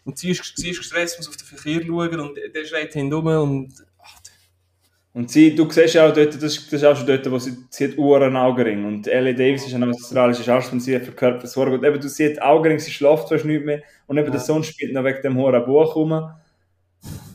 Und 0.06 0.16
sie 0.18 0.30
ist, 0.30 0.52
sie 0.56 0.70
ist 0.70 0.78
gestresst, 0.78 1.18
muss 1.18 1.28
auf 1.28 1.36
den 1.36 1.46
Verkehr 1.46 1.84
schauen 1.84 2.20
und 2.20 2.38
der 2.54 2.64
schreit 2.64 2.92
hinten 2.94 3.12
rum 3.12 3.26
und 3.26 3.72
ach, 3.98 4.18
Und 5.12 5.30
sie, 5.30 5.54
du 5.54 5.68
siehst 5.70 5.94
ja 5.94 6.08
auch 6.08 6.12
dort, 6.14 6.34
das 6.34 6.42
ist, 6.44 6.66
das 6.72 6.80
ist 6.80 6.84
auch 6.84 6.96
schon 6.96 7.06
dort, 7.06 7.28
wo 7.30 7.38
sie, 7.38 7.56
sie 7.70 7.88
hat 7.88 7.98
Uhren 7.98 8.36
Augenring. 8.36 8.84
Und 8.84 9.08
Ellie 9.08 9.34
Davis 9.34 9.66
ist 9.66 9.74
ein 9.74 9.82
australischer 9.82 10.54
Arzt 10.54 10.72
und 10.72 10.80
sie 10.80 10.94
hat 10.94 11.04
für 11.04 11.12
Körpersorge. 11.12 11.76
Und 11.78 11.84
eben, 11.84 12.00
du 12.00 12.08
siehst 12.08 12.40
Augenring, 12.40 12.78
sie 12.78 12.92
schläft 12.92 13.28
fast 13.28 13.44
nicht 13.44 13.64
mehr. 13.64 13.82
Und 14.06 14.16
eben 14.16 14.26
Ja. 14.26 14.32
der 14.32 14.40
Sohn 14.40 14.62
spielt 14.62 14.92
noch 14.92 15.04
wegen 15.04 15.22
dem 15.22 15.36
hohen 15.36 15.64
Buch 15.66 15.96
rum. 15.96 16.30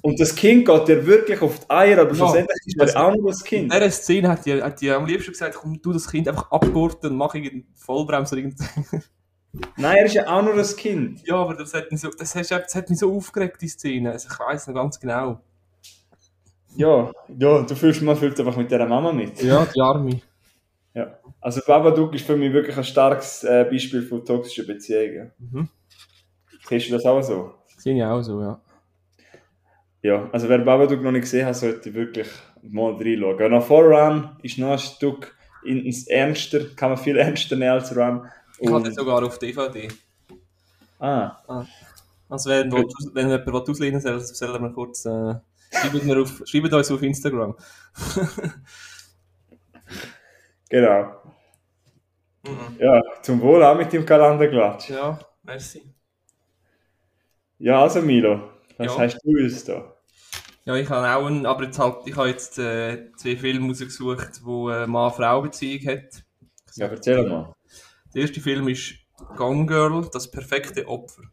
Und 0.02 0.20
das 0.20 0.34
Kind 0.36 0.66
geht 0.66 0.88
dir 0.88 1.06
wirklich 1.06 1.42
auf 1.42 1.60
die 1.60 1.70
Eier, 1.70 2.00
aber 2.00 2.10
Ja. 2.12 2.16
schlussendlich 2.16 2.58
ist 2.66 2.80
er 2.96 3.04
auch 3.08 3.16
nur 3.16 3.30
das 3.32 3.42
In 3.42 3.48
Kind. 3.48 3.74
dieser 3.74 3.92
Szene 3.92 4.30
hat 4.30 4.46
die, 4.46 4.62
hat 4.62 4.80
die 4.82 4.90
am 4.92 5.06
liebsten 5.06 5.32
gesagt, 5.32 5.56
komm, 5.56 5.82
du 5.82 5.92
das 5.94 6.10
Kind 6.10 6.28
einfach 6.28 6.50
abgurten 6.52 7.12
und 7.12 7.18
mach 7.18 7.36
irgendeinen 7.36 7.66
Vollbremser. 7.76 8.38
irgend- 8.38 8.60
Nein, 9.76 9.98
er 9.98 10.06
ist 10.06 10.14
ja 10.16 10.28
auch 10.28 10.42
nur 10.42 10.56
das 10.56 10.76
Kind. 10.78 11.26
Ja, 11.28 11.36
aber 11.36 11.56
das 11.56 11.74
hat 11.74 11.92
mich 11.92 12.00
so, 12.00 12.10
das 12.10 12.36
hat, 12.36 12.50
das 12.50 12.76
hat 12.76 12.90
mich 12.90 13.00
so 13.00 13.14
aufgeregt, 13.16 13.62
die 13.62 13.68
Szene. 13.68 14.12
Also 14.12 14.30
ich 14.32 14.40
weiss 14.40 14.68
noch 14.68 14.76
ganz 14.76 15.00
genau. 15.00 15.42
Ja, 16.76 17.12
ja, 17.38 17.62
du 17.64 17.76
fühlst, 17.76 18.02
man 18.02 18.16
fühlt 18.16 18.40
einfach 18.40 18.56
mit 18.56 18.72
dieser 18.72 18.86
Mama 18.86 19.12
mit. 19.12 19.42
Ja, 19.44 19.66
die 19.66 19.82
Arme. 19.82 20.22
Ja. 20.94 21.18
Also 21.42 21.62
Babadook 21.66 22.14
ist 22.16 22.26
für 22.26 22.38
mich 22.38 22.54
wirklich 22.54 22.78
ein 22.78 22.84
starkes 22.84 23.44
äh, 23.44 23.66
Beispiel 23.70 24.04
von 24.04 24.24
toxischen 24.24 24.68
Beziehungen. 24.68 25.32
Mhm. 25.38 25.68
Siehst 26.70 26.88
du 26.90 26.94
das 26.94 27.06
auch 27.06 27.22
so? 27.22 27.54
Sehe 27.78 27.96
ich 27.96 28.04
auch 28.04 28.22
so, 28.22 28.40
ja. 28.42 28.62
Ja, 30.04 30.30
also 30.32 30.48
wer 30.50 30.60
Babadook 30.60 31.02
noch 31.02 31.12
nicht 31.12 31.22
gesehen 31.24 31.46
hat, 31.46 31.56
sollte 31.58 31.94
wirklich 31.94 32.28
mal 32.62 32.94
reinschauen. 32.94 33.52
Nach 33.52 33.70
Run 33.70 34.30
ist 34.42 34.58
noch 34.58 34.72
ein 34.72 34.80
Stück 34.80 35.36
in- 35.66 35.86
ins 35.86 36.08
Ernster, 36.08 36.62
kann 36.76 36.90
man 36.92 36.98
viel 36.98 37.18
ernster 37.18 37.56
nehmen 37.56 37.72
als 37.72 37.96
Run. 37.96 38.26
Ich 38.62 38.70
den 38.70 38.94
sogar 38.94 39.24
auf 39.24 39.40
DVD. 39.40 39.88
ah, 41.00 41.66
Also 42.30 42.50
wenn, 42.50 42.72
wenn, 42.72 42.86
wenn 43.14 43.30
jemand 43.30 43.48
will 43.48 43.56
auslehnen 43.56 44.00
soll, 44.02 44.20
soll 44.20 44.54
er 44.54 44.60
mir 44.60 44.72
kurz... 44.72 45.06
Äh, 45.06 45.36
schreibt, 45.72 46.04
mir 46.04 46.22
auf, 46.22 46.42
schreibt 46.46 46.74
uns 46.74 46.92
auf 46.92 47.02
Instagram. 47.02 47.56
genau. 50.70 51.22
Mhm. 52.44 52.78
Ja, 52.80 53.02
zum 53.22 53.42
Wohl 53.42 53.64
auch 53.64 53.76
mit 53.78 53.92
dem 53.94 54.06
Kalenderglatsch. 54.06 54.90
Ja, 54.90 55.20
merci. 55.44 55.94
Ja, 57.60 57.82
also 57.84 58.02
Milo, 58.02 58.50
was 58.78 58.88
Ja. 58.88 59.00
hast 59.00 59.20
du 59.24 59.30
uns 59.32 59.64
da? 59.64 59.96
Ja, 60.66 60.76
ich 60.76 60.90
habe 60.90 61.08
auch 61.16 61.26
einen, 61.28 61.46
aber 61.46 61.64
jetzt 61.66 61.80
halt, 61.80 61.98
ich 62.06 62.16
habe 62.16 62.30
jetzt 62.30 62.58
äh, 62.60 63.12
zwei 63.16 63.36
Filme 63.36 63.68
rausgesucht, 63.68 64.44
wo 64.44 64.70
eine 64.70 64.88
Mann-Frau-Beziehung 64.88 65.88
hat. 65.88 66.24
Ja, 66.76 66.88
erzähl 66.88 67.28
mal. 67.28 67.54
Der 68.14 68.22
erste 68.24 68.42
Film 68.42 68.68
ist 68.68 68.96
Gone 69.38 69.66
Girl, 69.66 70.10
das 70.12 70.30
perfekte 70.30 70.88
Opfer. 70.88 71.24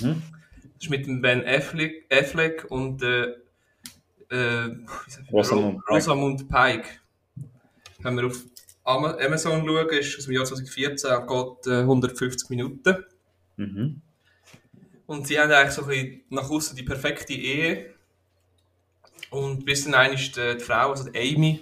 Mhm. 0.00 0.22
Das 0.62 0.84
ist 0.84 0.90
mit 0.90 1.06
dem 1.06 1.20
Ben 1.22 1.44
Affleck, 1.46 2.06
Affleck 2.12 2.66
und 2.70 3.02
äh, 3.02 3.34
äh? 4.30 4.70
Rosamund 5.32 5.80
Ro- 5.88 5.94
Rosamund 5.94 6.48
Pike. 6.48 6.88
Wenn 8.00 8.16
wir 8.16 8.26
auf 8.26 8.42
Ama- 8.84 9.16
Amazon 9.24 9.64
schauen, 9.64 9.88
ist 9.90 10.18
aus 10.18 10.24
dem 10.24 10.34
Jahr 10.34 10.44
2014, 10.44 11.10
geht 11.26 11.66
äh, 11.72 11.80
150 11.80 12.50
Minuten. 12.50 13.04
Mhm. 13.56 14.00
Und 15.06 15.26
sie 15.28 15.38
haben 15.38 15.52
eigentlich 15.52 15.72
so 15.74 15.82
ein 15.82 15.88
bisschen 15.88 16.22
nach 16.30 16.50
außen 16.50 16.76
die 16.76 16.82
perfekte 16.82 17.32
Ehe. 17.34 17.94
Und 19.30 19.64
bis 19.64 19.84
dann 19.84 19.94
einmal 19.94 20.16
die, 20.16 20.30
die 20.58 20.64
Frau, 20.64 20.90
also 20.90 21.08
die 21.08 21.18
Amy, 21.36 21.60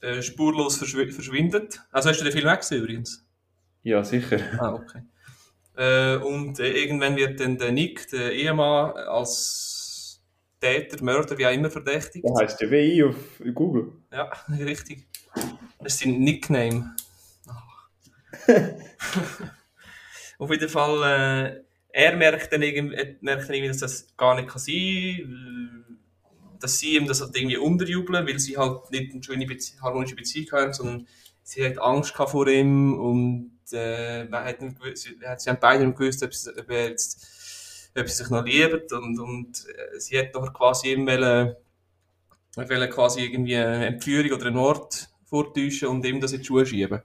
äh, 0.00 0.20
spurlos 0.22 0.76
verschw 0.78 1.10
verschwindet. 1.10 1.80
Also 1.92 2.08
hast 2.10 2.18
du 2.20 2.24
den 2.24 2.32
Film 2.32 2.48
auch 2.48 2.56
gesehen 2.58 2.82
übrigens? 2.82 3.24
Ja, 3.82 4.04
sicher. 4.04 4.40
Ah, 4.58 4.74
okay. 4.74 5.02
Äh, 5.76 6.16
und 6.16 6.58
äh, 6.58 6.72
irgendwann 6.72 7.16
wird 7.16 7.40
dann 7.40 7.56
der 7.56 7.72
Nick, 7.72 8.08
der 8.10 8.32
Ehemann, 8.32 8.92
als 8.96 10.20
Täter, 10.60 11.02
Mörder, 11.04 11.38
wie 11.38 11.46
auch 11.46 11.52
immer 11.52 11.70
verdächtigt. 11.70 12.24
Das 12.24 12.40
heisst 12.40 12.60
ja 12.60 12.70
wie 12.70 12.76
ich 12.76 13.04
auf 13.04 13.16
Google. 13.54 13.92
Ja, 14.12 14.30
richtig. 14.58 15.06
Das 15.78 15.94
ist 15.94 16.00
sein 16.00 16.18
Nickname. 16.18 16.96
Auf 20.38 20.50
jeden 20.50 20.68
Fall, 20.68 21.02
äh, 21.02 21.62
er 21.90 22.16
merkt 22.16 22.52
dann 22.52 22.62
irgendwie, 22.62 22.96
er 22.96 23.16
merkt 23.20 23.48
dann 23.48 23.54
irgendwie, 23.54 23.68
dass 23.68 23.78
das 23.78 24.16
gar 24.16 24.34
nicht 24.34 24.48
kann 24.48 24.60
sein 24.60 25.24
kann, 25.26 25.98
dass 26.60 26.78
sie 26.78 26.96
ihm 26.96 27.06
das 27.06 27.20
halt 27.20 27.36
irgendwie 27.36 27.56
unterjubeln, 27.56 28.26
weil 28.26 28.38
sie 28.38 28.56
halt 28.56 28.90
nicht 28.90 29.12
eine 29.12 29.22
schöne 29.22 29.46
Bezie 29.46 29.80
harmonische 29.80 30.16
Beziehung 30.16 30.50
haben, 30.52 30.72
sondern 30.72 31.06
sie 31.42 31.64
hat 31.64 31.78
Angst 31.78 32.14
vor 32.14 32.46
ihm 32.48 32.98
und 32.98 33.57
äh, 33.72 34.24
man 34.24 34.44
hat 34.44 34.60
nicht 34.60 34.80
gewusst, 34.80 35.04
sie, 35.04 35.18
sie 35.36 35.50
haben 35.50 35.58
beide 35.60 35.86
nicht 35.86 35.98
gewusst, 35.98 36.22
ob 36.22 36.34
sie, 36.34 36.50
ob 36.56 36.70
er 36.70 36.88
jetzt, 36.88 37.90
ob 37.96 38.08
sie 38.08 38.16
sich 38.16 38.30
noch 38.30 38.44
lieben 38.44 38.82
und, 38.92 39.18
und 39.18 39.66
äh, 39.68 39.98
sie 39.98 40.18
hat 40.18 40.34
doch 40.34 40.52
quasi 40.52 40.92
ihm 40.92 41.06
wollen, 41.06 41.56
wollen 42.56 42.90
quasi 42.90 43.24
irgendwie 43.24 43.56
eine 43.56 43.86
Entführung 43.86 44.32
oder 44.32 44.46
einen 44.46 44.58
Ort 44.58 45.08
vortäuschen 45.24 45.88
und 45.88 46.04
ihm 46.06 46.20
das 46.20 46.32
in 46.32 46.40
die 46.40 46.44
Schuhe 46.46 46.66
schieben. 46.66 47.02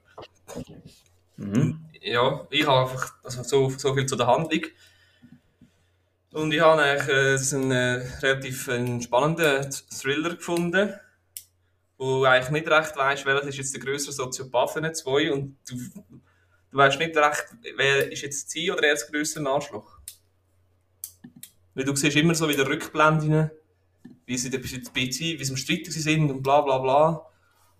Mhm. 1.38 1.80
Ja, 2.02 2.46
ich 2.50 2.68
habe 2.68 2.92
einfach 2.92 3.14
also 3.24 3.44
so, 3.44 3.70
so 3.70 3.94
viel 3.94 4.06
zu 4.06 4.16
der 4.16 4.28
Handlung. 4.28 4.62
Und 6.32 6.52
ich 6.52 6.62
habe 6.62 6.82
eigentlich 6.82 7.08
äh, 7.10 7.34
das 7.34 7.54
einen 7.54 7.72
äh, 7.72 8.06
relativ 8.22 8.68
einen 8.68 9.02
spannenden 9.02 9.70
Thriller 9.72 10.32
gefunden, 10.32 10.94
wo 11.98 12.24
eigentlich 12.24 12.50
nicht 12.50 12.68
recht 12.68 12.98
weißt, 12.98 13.26
welcher 13.26 13.48
ist 13.48 13.58
jetzt 13.58 13.74
der 13.74 13.82
größere 13.82 14.14
Soziopath 14.14 14.72
von 14.72 14.84
den 14.84 14.96
zwei 14.96 15.32
und 15.32 15.58
du, 15.70 15.76
du 16.74 16.80
weißt 16.80 17.00
nicht 17.00 17.16
recht, 17.16 17.46
wer 17.78 18.12
ist 18.12 18.24
jetzt 18.24 18.50
sie 18.50 18.72
oder 18.72 18.84
er 18.84 18.94
das 18.94 19.10
größere 19.10 19.48
Arschloch. 19.48 20.00
Weil 21.76 21.86
du 21.86 21.96
siehst 21.96 22.18
immer 22.18 22.36
so 22.36 22.50
wieder 22.50 22.68
Rückblenden, 22.68 23.52
wie 24.26 24.38
sie 24.38 24.50
der 24.50 24.58
Beziehung, 24.58 25.40
wie 25.40 25.44
sie 25.44 25.52
im 25.52 25.58
Streit 25.58 25.86
sind 25.86 26.32
und 26.32 26.42
bla 26.42 26.62
bla 26.62 26.80
bla. 26.80 27.26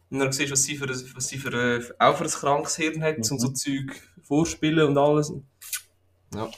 Und 0.10 0.20
dann 0.20 0.32
siehst 0.32 0.50
du, 0.50 0.54
was 0.54 0.64
sie 0.64 0.76
für, 0.76 0.88
was 0.88 1.28
sie 1.28 1.38
für, 1.38 1.96
auch 1.98 2.18
für 2.18 2.24
ein 2.24 2.30
krankes 2.30 2.76
Hirn 2.76 3.04
hat 3.04 3.18
und 3.18 3.24
so 3.24 3.50
Zeug 3.50 4.00
vorspielen 4.22 4.88
und 4.88 4.98
alles. 4.98 5.34
Ja. 6.36 6.50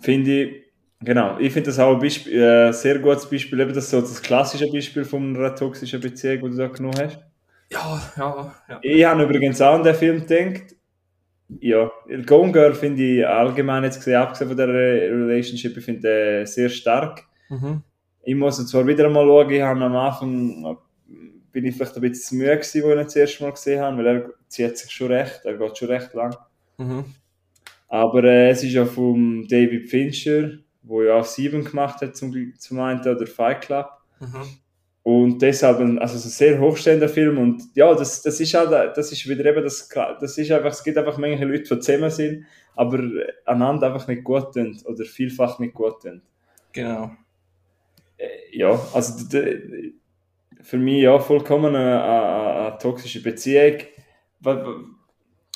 Finde 0.00 0.42
ich, 0.42 0.64
genau, 1.00 1.38
ich 1.38 1.52
finde 1.52 1.68
das 1.68 1.78
auch 1.78 1.94
ein 1.94 2.00
Beispiel, 2.00 2.40
äh, 2.40 2.72
sehr 2.72 2.98
gutes 2.98 3.28
Beispiel, 3.28 3.60
eben 3.60 3.74
das 3.74 3.90
so 3.90 4.00
das 4.00 4.22
klassische 4.22 4.70
Beispiel 4.70 5.04
von 5.04 5.36
einer 5.36 5.54
toxischen 5.54 6.00
Beziehung, 6.00 6.44
die 6.44 6.50
du 6.50 6.56
da 6.56 6.68
genommen 6.68 6.98
hast. 6.98 7.18
Ja, 7.70 8.12
ja, 8.16 8.54
ja. 8.68 8.78
Ich 8.82 9.04
habe 9.04 9.24
übrigens 9.24 9.60
auch 9.60 9.74
an 9.74 9.82
den 9.82 9.94
Film 9.94 10.26
gedacht. 10.26 10.77
Ja, 11.60 11.90
Gone 12.26 12.52
Girl 12.52 12.74
finde 12.74 13.02
ich 13.02 13.26
allgemein 13.26 13.84
jetzt 13.84 13.98
gesehen, 13.98 14.16
abgesehen 14.16 14.48
von 14.48 14.56
der 14.56 14.68
Relationship, 14.68 15.76
ich 15.76 15.84
finde 15.84 16.00
den 16.02 16.46
sehr 16.46 16.68
stark. 16.68 17.24
Mhm. 17.48 17.82
Ich 18.22 18.34
muss 18.34 18.58
ihn 18.58 18.66
zwar 18.66 18.86
wieder 18.86 19.06
einmal 19.06 19.24
schauen, 19.24 19.50
ich 19.50 19.62
habe 19.62 19.80
am 19.82 19.96
Anfang 19.96 20.64
äh, 20.64 20.76
bin 21.52 21.64
ich 21.64 21.74
vielleicht 21.74 21.96
ein 21.96 22.02
bisschen 22.02 22.28
zu 22.28 22.34
müde 22.36 22.56
gewesen, 22.56 22.64
als 22.64 22.74
ich 22.74 22.84
ihn 22.84 23.04
das 23.04 23.16
erste 23.16 23.42
Mal 23.44 23.50
gesehen 23.52 23.80
habe, 23.80 23.96
weil 23.96 24.06
er 24.06 24.30
zieht 24.48 24.76
sich 24.76 24.90
schon 24.90 25.10
recht, 25.10 25.40
er 25.44 25.56
geht 25.56 25.78
schon 25.78 25.88
recht 25.88 26.12
lang. 26.12 26.36
Mhm. 26.76 27.04
Aber 27.88 28.24
äh, 28.24 28.50
es 28.50 28.62
ist 28.62 28.72
ja 28.72 28.84
vom 28.84 29.48
David 29.48 29.88
Fincher, 29.88 30.50
wo 30.82 31.02
ja 31.02 31.14
auch 31.14 31.24
Sieben 31.24 31.64
gemacht 31.64 32.02
hat 32.02 32.16
zum, 32.16 32.52
zum 32.58 32.80
einen, 32.80 33.00
oder 33.00 33.26
Fight 33.26 33.62
Club. 33.62 33.88
Mhm. 34.20 34.42
Und 35.02 35.40
deshalb 35.40 35.80
ein, 35.80 35.98
also 35.98 36.16
ein 36.16 36.30
sehr 36.30 36.60
hochstehender 36.60 37.08
Film. 37.08 37.38
Und 37.38 37.62
ja, 37.74 37.94
das, 37.94 38.20
das 38.22 38.40
ist 38.40 38.52
halt, 38.54 38.96
das 38.96 39.10
ist 39.10 39.26
wieder 39.28 39.44
eben 39.46 39.62
das, 39.62 39.88
das 39.88 40.36
ist 40.36 40.50
einfach, 40.50 40.70
es 40.70 40.84
gibt 40.84 40.98
einfach 40.98 41.16
manche 41.16 41.44
Leute, 41.44 41.62
die 41.62 41.80
zusammen 41.80 42.10
sind, 42.10 42.44
aber 42.74 43.02
einander 43.46 43.86
einfach 43.86 44.06
nicht 44.06 44.24
gut 44.24 44.52
tun 44.52 44.78
oder 44.84 45.04
vielfach 45.04 45.58
nicht 45.58 45.74
gut 45.74 46.02
tun. 46.02 46.22
Genau. 46.72 47.10
Ja, 48.52 48.78
also 48.92 49.24
für 50.62 50.76
mich 50.76 51.02
ja 51.02 51.18
vollkommen 51.18 51.74
eine, 51.74 52.02
eine, 52.02 52.52
eine 52.66 52.78
toxische 52.78 53.22
Beziehung. 53.22 53.78
Was, 54.40 54.58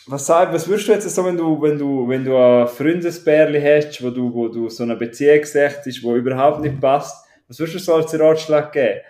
was, 0.07 0.29
was 0.29 0.69
würdest 0.69 0.89
du 0.89 0.93
jetzt 0.93 1.11
so, 1.11 1.25
wenn 1.25 1.37
du, 1.37 1.61
wenn 1.61 1.79
du, 1.79 2.09
wenn 2.09 2.25
du 2.25 2.37
ein 2.37 2.69
Freundesbärli 2.69 3.61
hast, 3.61 4.03
wo 4.03 4.11
du, 4.11 4.33
wo 4.33 4.49
du 4.49 4.69
so 4.69 4.85
eine 4.85 4.97
Beziehung 4.97 5.45
siehst, 5.45 6.03
wo 6.03 6.15
überhaupt 6.15 6.61
nicht 6.61 6.81
passt, 6.81 7.27
Was 7.53 7.59
würdest 7.59 7.75
du 7.75 7.79
so 7.81 7.95
als 7.97 8.19
Ratschlag 8.19 8.73
geben? 8.73 9.01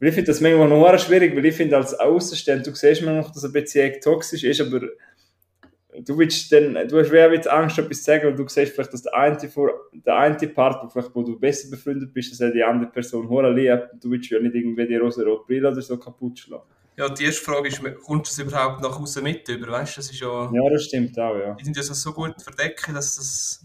Weil 0.00 0.08
ich 0.08 0.14
finde 0.14 0.28
das 0.28 0.40
manchmal 0.40 0.68
noch 0.68 0.98
schwierig, 0.98 1.36
weil 1.36 1.44
ich 1.44 1.54
finde 1.54 1.76
als 1.76 1.92
Außenstehender, 1.94 2.70
du 2.70 2.74
siehst 2.74 3.02
mir 3.02 3.12
noch, 3.12 3.30
dass 3.30 3.44
eine 3.44 3.52
Beziehung 3.52 3.92
toxisch 4.02 4.44
ist, 4.44 4.60
aber 4.62 4.80
du 4.80 6.18
willst 6.18 6.50
dann, 6.52 6.74
du 6.88 6.98
hast 6.98 7.10
wer 7.10 7.30
jetzt 7.32 7.48
Angst, 7.48 7.78
etwas 7.78 7.98
zu 7.98 8.04
sagen, 8.04 8.28
und 8.28 8.38
du 8.38 8.48
siehst 8.48 8.72
vielleicht, 8.72 8.94
dass 8.94 9.02
der 9.02 9.14
eine, 9.14 9.48
vor, 9.50 9.70
der 9.92 10.16
eine 10.16 10.48
Part, 10.48 10.82
wo, 10.82 10.88
vielleicht, 10.88 11.14
wo 11.14 11.22
du 11.22 11.38
besser 11.38 11.68
befreundet 11.70 12.14
bist, 12.14 12.32
dass 12.32 12.40
er 12.40 12.50
die 12.50 12.62
andere 12.62 12.90
Person 12.90 13.28
holen 13.28 13.54
liebt, 13.54 14.02
du 14.02 14.10
willst 14.10 14.30
ja 14.30 14.40
nicht 14.40 14.54
irgendwie 14.54 14.86
die 14.86 14.96
rosa-rote 14.96 15.44
Brille 15.46 15.70
oder 15.70 15.82
so 15.82 15.98
kaputt 15.98 16.38
schlagen. 16.38 16.64
Ja, 16.96 17.08
die 17.08 17.24
erste 17.24 17.44
Frage 17.44 17.68
ist, 17.68 17.82
kommst 17.82 18.38
du 18.38 18.42
das 18.42 18.52
überhaupt 18.52 18.82
nach 18.82 18.98
außen 18.98 19.22
mit 19.22 19.46
über, 19.48 19.68
weißt 19.68 19.98
das 19.98 20.10
ist 20.10 20.20
ja... 20.20 20.50
Ja, 20.52 20.70
das 20.70 20.84
stimmt 20.84 21.18
auch, 21.18 21.36
ja. 21.36 21.54
Die 21.54 21.64
sind 21.64 21.76
ja 21.76 21.82
so 21.82 22.12
gut 22.12 22.40
verdecken, 22.42 22.94
dass 22.94 23.16
das... 23.16 23.64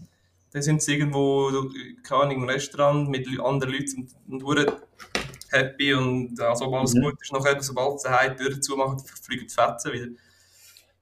Dann 0.52 0.62
sind 0.62 0.80
sie 0.80 0.94
irgendwo, 0.94 1.50
keine 2.02 2.22
Ahnung, 2.22 2.36
im 2.36 2.48
Restaurant 2.48 3.10
mit 3.10 3.26
anderen 3.40 3.72
Leuten 3.74 4.08
und, 4.28 4.42
und 4.42 4.72
happy 5.50 5.94
und 5.94 6.40
also 6.40 6.72
alles 6.74 6.94
mhm. 6.94 7.02
gut 7.02 7.14
ist. 7.20 7.32
Nachher, 7.32 7.62
sobald 7.62 8.00
sie 8.00 8.08
die 8.30 8.36
Tür 8.36 8.60
zumachen, 8.60 8.98
fliegen 8.98 9.46
die 9.46 9.54
Fetzen 9.54 9.92
wieder. 9.92 10.06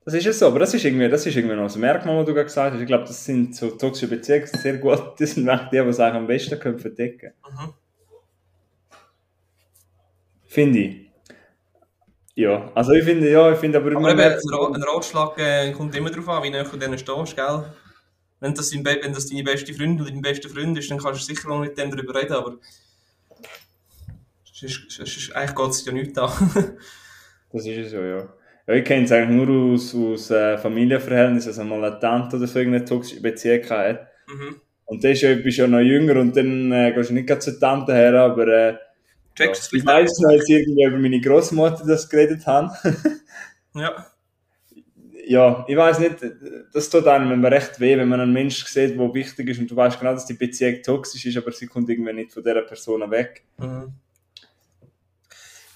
Das 0.05 0.13
ist 0.13 0.27
es 0.27 0.39
so, 0.39 0.49
aber 0.49 0.59
das 0.59 0.75
ist 0.75 0.85
irgendwie, 0.85 1.09
das 1.09 1.25
ist 1.25 1.35
irgendwie 1.35 1.57
noch 1.57 1.75
ein 1.75 1.81
Merkmal, 1.81 2.19
was 2.19 2.27
du 2.27 2.35
gerade 2.35 2.45
gesagt 2.45 2.75
hast. 2.75 2.81
Ich 2.81 2.87
glaube, 2.87 3.05
das 3.05 3.25
sind 3.25 3.57
so 3.57 3.71
toxische 3.71 4.09
Beziehungen 4.09 4.47
sehr 4.47 4.77
gut. 4.77 5.15
Das 5.19 5.31
sind 5.31 5.47
die, 5.47 5.71
die 5.71 5.77
es 5.79 5.99
am 5.99 6.27
besten 6.27 6.59
können 6.59 6.79
verdecken 6.79 7.33
können. 7.43 7.57
Mhm. 7.69 7.73
Finde 10.47 10.79
ich. 10.79 11.05
Ja, 12.37 12.71
also 12.75 12.93
ich 12.93 13.05
finde, 13.05 13.31
ja, 13.31 13.53
ich 13.53 13.59
finde 13.59 13.79
aber... 13.79 13.97
Aber 13.97 14.11
eben, 14.11 14.21
ein, 14.21 14.83
Ratschlag 14.83 15.39
äh, 15.39 15.73
kommt 15.73 15.95
immer 15.95 16.11
darauf 16.11 16.29
an, 16.29 16.43
wie 16.43 16.51
näher 16.51 16.65
du 16.65 16.77
denen 16.77 16.99
stehst, 16.99 17.37
gell? 17.37 17.65
Wenn 18.41 18.55
das, 18.55 18.71
dein, 18.71 18.85
wenn 18.85 19.13
das 19.13 19.29
deine 19.29 19.45
beste 19.45 19.73
Freundin 19.73 20.03
oder 20.03 20.11
dein 20.11 20.21
bester 20.21 20.49
Freund 20.49 20.77
ist, 20.77 20.91
dann 20.91 20.99
kannst 20.99 21.23
du 21.23 21.25
sicher 21.35 21.49
noch 21.49 21.61
mit 21.61 21.79
dem 21.79 21.91
darüber 21.91 22.15
reden, 22.21 22.33
aber... 22.33 22.59
Sonst, 24.69 24.91
sonst, 24.91 25.37
eigentlich 25.37 25.57
geht 25.57 25.71
es 25.71 25.85
ja 25.85 25.93
nichts 25.93 26.19
an. 26.19 26.31
das 27.53 27.67
ist 27.67 27.87
es 27.87 27.93
ja, 27.93 28.01
ja. 28.01 28.29
Ja, 28.67 28.75
ich 28.75 28.85
kenne 28.85 29.05
es 29.05 29.13
eigentlich 29.13 29.47
nur 29.47 29.75
aus, 29.75 29.95
aus 29.95 30.31
äh, 30.31 30.57
Familienverhältnissen, 30.57 31.51
also 31.51 31.65
mal 31.65 31.85
eine 31.85 32.01
Tante 32.01 32.37
oder 32.37 32.47
so 32.47 32.59
irgendeine 32.59 32.87
toxische 32.87 33.21
Beziehung 33.21 33.69
hat. 33.69 34.09
Mhm. 34.27 34.61
Und 34.87 35.05
dann 35.05 35.15
ja, 35.15 35.35
bist 35.35 35.59
du 35.59 35.63
ja 35.63 35.69
noch 35.69 35.81
jünger 35.81 36.19
und 36.21 36.35
dann 36.35 36.73
äh, 36.73 36.93
gehst 36.93 37.11
du 37.11 37.15
nicht 37.15 37.43
zur 37.43 37.61
Tante 37.61 37.93
her, 37.93 38.15
aber 38.15 38.49
äh, 38.49 38.77
ja, 39.37 39.51
ich 39.51 39.85
weiß 39.85 40.21
noch, 40.21 40.31
als 40.31 40.49
irgendwie 40.49 40.85
über 40.85 40.97
meine 40.97 41.21
Großmutter 41.21 41.85
das 41.87 42.09
geredet 42.09 42.47
haben. 42.47 42.71
ja. 43.75 44.07
Ja, 45.27 45.65
ich 45.67 45.77
weiß 45.77 46.01
nicht, 46.01 46.17
das 46.73 46.91
tut 46.91 47.07
einem 47.07 47.45
recht 47.45 47.81
weh, 47.81 47.97
wenn 47.97 48.09
man 48.09 48.21
einen 48.21 48.33
Menschen 48.33 48.67
sieht, 48.69 48.99
der 48.99 49.15
wichtig 49.15 49.49
ist 49.49 49.59
und 49.59 49.71
du 49.71 49.75
weißt 49.77 49.99
genau, 49.99 50.13
dass 50.13 50.27
die 50.27 50.35
Beziehung 50.35 50.83
toxisch 50.83 51.25
ist, 51.25 51.39
aber 51.39 51.51
sie 51.51 51.67
kommt 51.67 51.89
irgendwie 51.89 52.13
nicht 52.13 52.33
von 52.33 52.43
dieser 52.43 52.61
Person 52.63 53.11
weg. 53.11 53.43
Mhm 53.59 53.95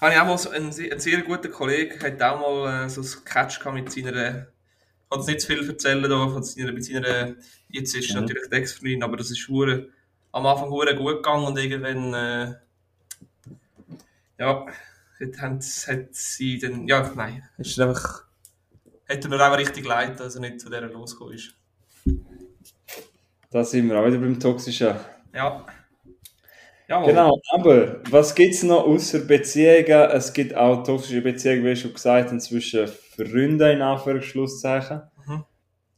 habe 0.01 0.13
ich 0.13 0.19
auch 0.19 0.25
mal 0.25 0.37
so 0.37 0.49
einen, 0.49 0.71
einen 0.71 0.99
sehr 0.99 1.21
guten 1.21 1.51
Kollegen, 1.51 1.99
hat 2.01 2.21
auch 2.21 2.39
mal 2.39 2.85
äh, 2.85 2.89
so 2.89 3.01
ein 3.01 3.25
Catch 3.25 3.65
mit 3.73 3.91
seiner, 3.91 4.47
ich 4.47 5.09
kann 5.09 5.25
nicht 5.25 5.41
zu 5.41 5.47
viel 5.47 5.67
erzählen 5.67 6.09
da, 6.09 6.27
von 6.27 6.43
seiner, 6.43 6.71
mit 6.71 6.85
seiner, 6.85 7.35
jetzt 7.69 7.95
ist 7.95 8.13
mhm. 8.13 8.21
natürlich 8.21 8.49
die 8.49 8.55
Ex-Freundin, 8.55 9.03
aber 9.03 9.17
das 9.17 9.31
ist 9.31 9.47
hure, 9.47 9.89
am 10.31 10.45
Anfang 10.45 10.69
hure 10.69 10.95
gut 10.95 11.17
gegangen 11.17 11.45
und 11.45 11.57
irgendwann, 11.57 12.13
äh, 12.13 12.53
ja, 14.37 14.65
hat, 15.19 15.41
hat, 15.41 16.15
sie 16.15 16.59
dann, 16.59 16.87
ja, 16.87 17.11
nein, 17.15 17.43
ist 17.57 17.79
einfach, 17.79 18.23
er 19.05 19.27
mir 19.27 19.41
auch 19.41 19.57
richtig 19.57 19.85
leid, 19.85 20.19
dass 20.19 20.35
er 20.35 20.41
nicht 20.41 20.61
zu 20.61 20.69
der 20.69 20.81
losgekommen 20.81 21.33
ist. 21.33 21.55
Da 23.51 23.63
sind 23.63 23.89
wir 23.89 23.99
auch 23.99 24.05
wieder 24.05 24.19
beim 24.19 24.39
Toxischen. 24.39 24.95
Ja. 25.33 25.65
Jawohl. 26.89 27.09
Genau, 27.09 27.39
aber 27.51 28.01
was 28.09 28.33
gibt 28.33 28.55
es 28.55 28.63
noch 28.63 28.83
außer 28.83 29.19
Beziehungen? 29.19 30.09
Es 30.11 30.33
gibt 30.33 30.55
auch 30.55 30.83
toxische 30.83 31.21
Beziehungen, 31.21 31.63
wie 31.63 31.75
schon 31.75 31.93
gesagt, 31.93 32.41
zwischen 32.41 32.87
Freunden 32.87 33.61
in 33.61 33.81
Anführungszeichen. 33.83 35.03
Mhm. 35.27 35.43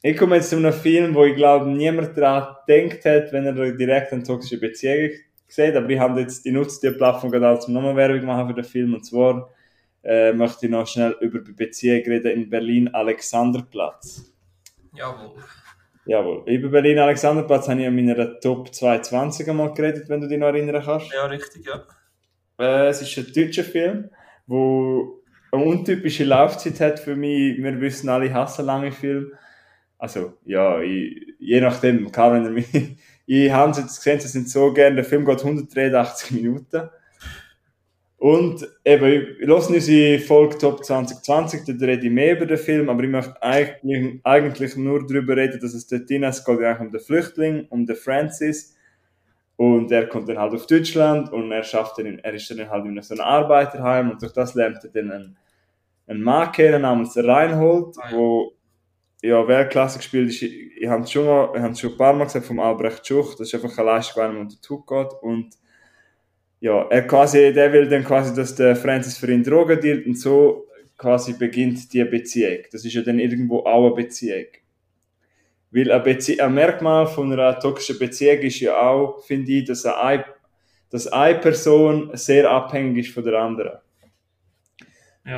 Ich 0.01 0.17
komme 0.17 0.35
jetzt 0.35 0.49
zu 0.49 0.57
einem 0.57 0.73
Film, 0.73 1.15
wo 1.15 1.23
ich 1.23 1.35
glaube, 1.35 1.69
niemand 1.69 2.17
daran 2.17 2.57
denkt 2.67 3.05
hat, 3.05 3.31
wenn 3.31 3.45
er 3.45 3.71
direkt 3.71 4.11
eine 4.11 4.23
toxische 4.23 4.59
Beziehung 4.59 5.11
sieht. 5.47 5.75
Aber 5.77 5.89
ich 5.89 5.99
habe 5.99 6.19
jetzt, 6.19 6.45
ich 6.45 6.51
nutze 6.51 6.89
die 6.89 6.97
Plattform 6.97 7.31
gerade 7.31 7.59
zum 7.59 7.73
nochmal 7.73 7.95
Werbung 7.95 8.25
machen 8.25 8.49
für 8.49 8.55
den 8.55 8.65
Film. 8.65 8.93
Und 8.93 9.05
zwar 9.05 9.49
äh, 10.03 10.33
möchte 10.33 10.65
ich 10.65 10.71
noch 10.73 10.85
schnell 10.85 11.15
über 11.21 11.39
die 11.39 11.53
Beziehung 11.53 12.03
reden 12.03 12.31
in 12.31 12.49
Berlin 12.49 12.93
Alexanderplatz. 12.93 14.29
Jawohl. 14.93 15.35
Jawohl. 16.05 16.43
Über 16.47 16.69
Berlin 16.69 16.99
Alexanderplatz 16.99 17.67
habe 17.67 17.81
ich 17.81 17.87
in 17.87 17.95
meiner 17.95 18.39
Top 18.39 18.73
220 18.73 19.49
einmal 19.49 19.73
geredet, 19.73 20.09
wenn 20.09 20.21
du 20.21 20.27
dich 20.27 20.39
noch 20.39 20.47
erinnern 20.47 20.81
kannst. 20.83 21.11
Ja, 21.13 21.25
richtig, 21.25 21.65
ja. 21.65 21.85
Äh, 22.59 22.87
es 22.87 23.01
ist 23.01 23.17
ein 23.17 23.33
deutscher 23.33 23.63
Film, 23.63 24.09
wo 24.47 25.21
eine 25.51 25.63
untypische 25.63 26.23
Laufzeit 26.23 26.79
hat 26.79 26.99
für 26.99 27.15
mich. 27.15 27.57
Wir 27.57 27.81
wissen 27.81 28.09
alle, 28.09 28.25
ich 28.25 28.33
hasse 28.33 28.63
lange 28.63 28.91
Filme. 28.91 29.31
Also, 29.97 30.33
ja, 30.45 30.81
ich, 30.81 31.35
je 31.37 31.61
nachdem, 31.61 32.11
klar, 32.11 32.33
wenn 32.33 32.45
er 32.45 32.51
mich. 32.51 32.67
ich 33.27 33.51
habe 33.51 33.71
es 33.71 33.77
jetzt 33.77 33.97
gesehen, 33.97 34.19
sie 34.19 34.27
sind 34.27 34.49
so 34.49 34.73
gerne, 34.73 34.95
der 34.95 35.05
Film 35.05 35.25
geht 35.25 35.43
183 35.43 36.31
Minuten. 36.31 36.89
Und 38.21 38.67
eben, 38.85 39.35
ich 39.39 39.47
lasse 39.47 39.73
unsere 39.73 40.19
Folge 40.19 40.55
Top 40.59 40.85
2020, 40.85 41.61
da 41.65 41.85
rede 41.87 42.05
ich 42.05 42.13
mehr 42.13 42.37
über 42.37 42.45
den 42.45 42.59
Film, 42.59 42.87
aber 42.87 43.03
ich 43.03 43.09
möchte 43.09 43.41
eigentlich, 43.41 44.19
eigentlich 44.23 44.75
nur 44.75 45.07
darüber 45.07 45.35
reden, 45.35 45.59
dass 45.59 45.73
es 45.73 45.87
dort 45.87 46.07
drin 46.07 46.23
es 46.23 46.45
geht 46.45 46.59
eigentlich 46.59 46.81
um 46.81 46.91
den 46.91 46.99
Flüchtling, 46.99 47.65
um 47.71 47.83
den 47.83 47.95
Francis. 47.95 48.77
Und 49.55 49.91
er 49.91 50.05
kommt 50.05 50.29
dann 50.29 50.37
halt 50.37 50.53
auf 50.53 50.67
Deutschland 50.67 51.33
und 51.33 51.51
er 51.51 51.63
schafft 51.63 51.97
dann, 51.97 52.19
er 52.19 52.33
ist 52.35 52.47
dann 52.51 52.69
halt 52.69 52.85
in 52.85 53.01
so 53.01 53.15
einem 53.15 53.23
Arbeiterheim 53.23 54.11
und 54.11 54.21
durch 54.21 54.33
das 54.33 54.53
lernt 54.53 54.83
er 54.83 54.91
dann 54.91 55.11
einen, 55.11 55.37
einen 56.05 56.21
Mann 56.21 56.51
kennen 56.51 56.83
namens 56.83 57.17
Reinhold, 57.17 57.95
ah, 57.97 58.11
ja. 58.11 58.17
wo 58.17 58.53
ja, 59.23 59.47
Weltklasse 59.47 59.97
gespielt 59.97 60.29
ist. 60.29 60.43
Ich, 60.43 60.77
ich 60.77 60.87
habe 60.87 61.01
es 61.05 61.11
schon, 61.11 61.25
schon 61.75 61.91
ein 61.91 61.97
paar 61.97 62.13
Mal 62.13 62.25
gesagt 62.25 62.45
vom 62.45 62.59
Albrecht 62.59 63.07
Schuch, 63.07 63.31
das 63.31 63.51
ist 63.51 63.55
einfach 63.55 63.75
eine 63.79 63.87
Leistung, 63.87 64.21
wenn 64.21 64.33
man 64.33 64.41
unter 64.41 64.61
Tug 64.61 64.85
geht 64.85 65.11
und 65.23 65.55
ja, 66.61 66.87
er 66.89 67.07
quasi, 67.07 67.51
der 67.51 67.73
will 67.73 67.89
dann 67.89 68.03
quasi, 68.03 68.33
dass 68.35 68.53
der 68.53 68.75
Francis 68.75 69.17
für 69.17 69.31
ihn 69.31 69.43
Drogen 69.43 69.81
dealt 69.81 70.05
und 70.05 70.17
so 70.17 70.67
quasi 70.95 71.33
beginnt 71.33 71.91
die 71.91 72.03
Beziehung. 72.03 72.59
Das 72.71 72.85
ist 72.85 72.93
ja 72.93 73.01
dann 73.01 73.17
irgendwo 73.17 73.61
auch 73.61 73.87
eine 73.87 73.95
Beziehung. 73.95 74.45
Weil 75.71 75.91
ein, 75.91 76.03
Bezie 76.03 76.39
ein 76.39 76.53
Merkmal 76.53 77.07
von 77.07 77.33
einer 77.33 77.59
toxischen 77.59 77.97
Beziehung 77.97 78.39
ist 78.39 78.59
ja 78.59 78.79
auch, 78.79 79.23
finde 79.23 79.51
ich, 79.51 79.65
dass 79.65 79.85
eine, 79.85 80.23
dass 80.91 81.07
eine 81.07 81.39
Person 81.39 82.11
sehr 82.13 82.49
abhängig 82.49 83.07
ist 83.07 83.13
von 83.13 83.23
der 83.23 83.39
anderen. 83.39 83.79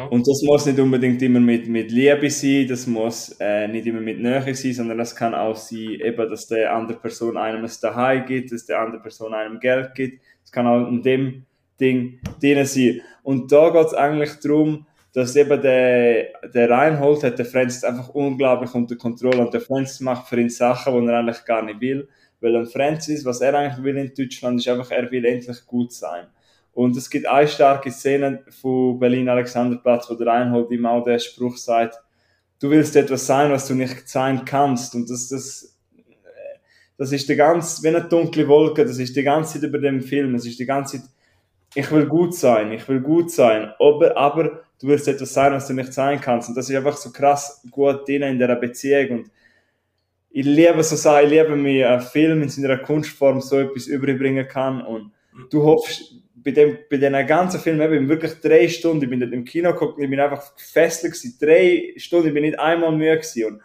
Und 0.07 0.27
das 0.27 0.41
muss 0.43 0.65
nicht 0.65 0.79
unbedingt 0.79 1.21
immer 1.21 1.41
mit, 1.41 1.67
mit 1.67 1.91
Liebe 1.91 2.29
sein, 2.29 2.67
das 2.69 2.87
muss 2.87 3.35
äh, 3.39 3.67
nicht 3.67 3.85
immer 3.85 3.99
mit 3.99 4.19
Nähe 4.19 4.55
sein, 4.55 4.73
sondern 4.73 4.97
das 4.97 5.13
kann 5.13 5.33
auch 5.33 5.57
sein, 5.57 5.99
eben, 6.01 6.29
dass 6.29 6.47
der 6.47 6.73
andere 6.73 6.97
Person 6.97 7.35
einem 7.35 7.65
ein 7.65 7.71
Daheim 7.81 8.25
gibt, 8.25 8.53
dass 8.53 8.65
der 8.65 8.79
andere 8.79 9.01
Person 9.01 9.33
einem 9.33 9.59
Geld 9.59 9.93
gibt 9.93 10.21
kann 10.53 10.67
auch 10.67 10.87
in 10.87 11.01
dem 11.01 11.45
Ding 11.81 12.19
drin 12.39 12.65
sein. 12.65 13.01
Und 13.23 13.51
da 13.51 13.71
geht 13.71 13.87
es 13.87 13.93
eigentlich 13.93 14.39
darum, 14.41 14.85
dass 15.11 15.35
eben 15.35 15.61
der, 15.61 16.27
der 16.53 16.69
Reinhold 16.69 17.23
hat 17.23 17.37
der 17.37 17.45
Francis 17.45 17.83
einfach 17.83 18.09
unglaublich 18.09 18.73
unter 18.73 18.95
Kontrolle 18.95 19.39
und 19.39 19.53
der 19.53 19.61
Francis 19.61 19.99
macht 19.99 20.27
für 20.27 20.39
ihn 20.39 20.49
Sachen, 20.49 21.01
die 21.01 21.07
er 21.11 21.19
eigentlich 21.19 21.43
gar 21.43 21.61
nicht 21.61 21.81
will. 21.81 22.07
Weil 22.39 22.55
ein 22.55 22.65
Francis, 22.65 23.25
was 23.25 23.41
er 23.41 23.53
eigentlich 23.53 23.83
will 23.83 23.97
in 23.97 24.13
Deutschland, 24.15 24.59
ist 24.59 24.67
einfach, 24.67 24.91
er 24.91 25.11
will 25.11 25.25
endlich 25.25 25.65
gut 25.65 25.91
sein. 25.91 26.27
Und 26.73 26.97
es 26.97 27.09
gibt 27.09 27.27
eine 27.27 27.47
starke 27.47 27.91
Szene 27.91 28.43
von 28.49 28.99
Berlin 28.99 29.29
Alexanderplatz, 29.29 30.09
wo 30.09 30.15
der 30.15 30.27
Reinhold 30.27 30.71
ihm 30.71 30.85
auch 30.85 31.03
der 31.03 31.19
Spruch 31.19 31.57
sagt, 31.57 31.99
du 32.59 32.69
willst 32.69 32.95
etwas 32.95 33.25
sein, 33.27 33.51
was 33.51 33.67
du 33.67 33.75
nicht 33.75 34.09
sein 34.09 34.43
kannst. 34.43 34.95
Und 34.95 35.09
das, 35.09 35.29
das 35.29 35.73
das 36.97 37.11
ist 37.11 37.27
die 37.27 37.35
ganze, 37.35 37.83
wie 37.83 37.87
eine 37.87 38.03
dunkle 38.03 38.47
Wolke, 38.47 38.85
das 38.85 38.99
ist 38.99 39.15
die 39.15 39.23
ganze 39.23 39.53
Zeit 39.53 39.67
über 39.67 39.79
dem 39.79 40.01
Film, 40.01 40.35
es 40.35 40.45
ist 40.45 40.59
die 40.59 40.65
ganze 40.65 40.99
Zeit, 40.99 41.09
ich 41.75 41.91
will 41.91 42.05
gut 42.05 42.35
sein, 42.35 42.71
ich 42.71 42.87
will 42.87 43.01
gut 43.01 43.31
sein, 43.31 43.73
aber, 43.79 44.15
aber 44.15 44.63
du 44.79 44.87
willst 44.87 45.07
etwas 45.07 45.33
sein, 45.33 45.53
was 45.53 45.67
du 45.67 45.73
nicht 45.73 45.91
sein 45.91 46.21
kannst. 46.21 46.49
Und 46.49 46.55
das 46.55 46.69
ist 46.69 46.75
einfach 46.75 46.95
so 46.95 47.11
krass 47.11 47.65
gut 47.71 48.07
drin 48.07 48.21
in 48.21 48.37
dieser 48.37 48.55
Beziehung. 48.55 49.19
Und 49.19 49.31
ich 50.29 50.45
liebe 50.45 50.83
so 50.83 50.95
Sachen, 50.95 51.25
ich 51.25 51.31
liebe, 51.31 51.63
wie 51.63 51.83
ein 51.83 51.99
Film 51.99 52.43
in 52.43 52.49
seiner 52.49 52.77
Kunstform 52.77 53.41
so 53.41 53.57
etwas 53.57 53.87
überbringen 53.87 54.47
kann. 54.47 54.81
Und 54.81 55.11
du 55.49 55.63
hoffst, 55.63 56.15
bei 56.35 56.51
dem, 56.51 56.77
bei 56.89 56.97
diesen 56.97 57.27
ganzen 57.27 57.59
Film, 57.59 57.81
ich 57.81 57.89
bin 57.89 58.09
wirklich 58.09 58.39
drei 58.41 58.67
Stunden, 58.67 59.03
ich 59.03 59.09
bin 59.09 59.19
dort 59.19 59.31
im 59.31 59.45
Kino 59.45 59.71
geguckt, 59.71 59.99
ich 59.99 60.09
bin 60.09 60.19
einfach 60.19 60.55
gefesselt 60.55 61.13
gewesen, 61.13 61.37
drei 61.39 61.93
Stunden, 61.97 62.27
ich 62.27 62.33
bin 62.33 62.43
nicht 62.43 62.59
einmal 62.59 62.91
müde 62.91 63.17
gewesen. 63.17 63.45
Und 63.45 63.61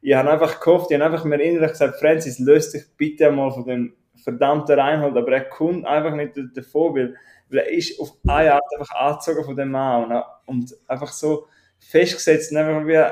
ich 0.00 0.14
habe 0.14 0.30
einfach 0.30 0.60
gehofft, 0.60 0.90
ich 0.90 0.98
habe 0.98 1.12
einfach 1.12 1.24
mir 1.24 1.40
innerlich 1.40 1.72
gesagt, 1.72 2.00
Francis, 2.00 2.38
löst 2.38 2.74
dich 2.74 2.84
bitte 2.96 3.30
mal 3.30 3.50
von 3.50 3.66
dem 3.66 3.94
verdammten 4.22 4.78
Reinhold, 4.78 5.16
aber 5.16 5.32
er 5.32 5.44
kommt 5.44 5.84
einfach 5.86 6.14
nicht 6.14 6.32
davon, 6.54 6.94
weil, 6.94 7.14
weil 7.50 7.58
er 7.60 7.70
ist 7.70 8.00
auf 8.00 8.12
eine 8.26 8.54
Art 8.54 8.64
einfach 8.78 8.94
angezogen 8.94 9.44
von 9.44 9.56
dem 9.56 9.70
Mann. 9.70 10.10
Und, 10.10 10.24
und 10.46 10.74
einfach 10.88 11.12
so 11.12 11.46
festgesetzt 11.78 12.54
einfach 12.56 12.86
wie, 12.86 13.04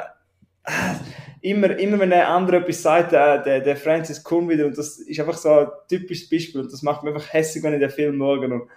immer, 1.40 1.78
immer 1.78 1.98
wenn 1.98 2.10
der 2.10 2.28
andere 2.28 2.58
etwas 2.58 2.82
sagt, 2.82 3.12
der, 3.12 3.38
der, 3.38 3.60
der 3.60 3.76
Francis 3.76 4.22
Kuhn 4.22 4.48
wieder, 4.48 4.66
und 4.66 4.76
das 4.76 4.98
ist 4.98 5.20
einfach 5.20 5.36
so 5.36 5.50
ein 5.52 5.68
typisches 5.88 6.28
Beispiel, 6.28 6.60
und 6.60 6.72
das 6.72 6.82
macht 6.82 7.02
mich 7.02 7.14
einfach 7.14 7.32
hässlich, 7.32 7.64
wenn 7.64 7.74
ich 7.74 7.80
den 7.80 7.90
Film 7.90 8.18
schaue, 8.18 8.40
und 8.40 8.68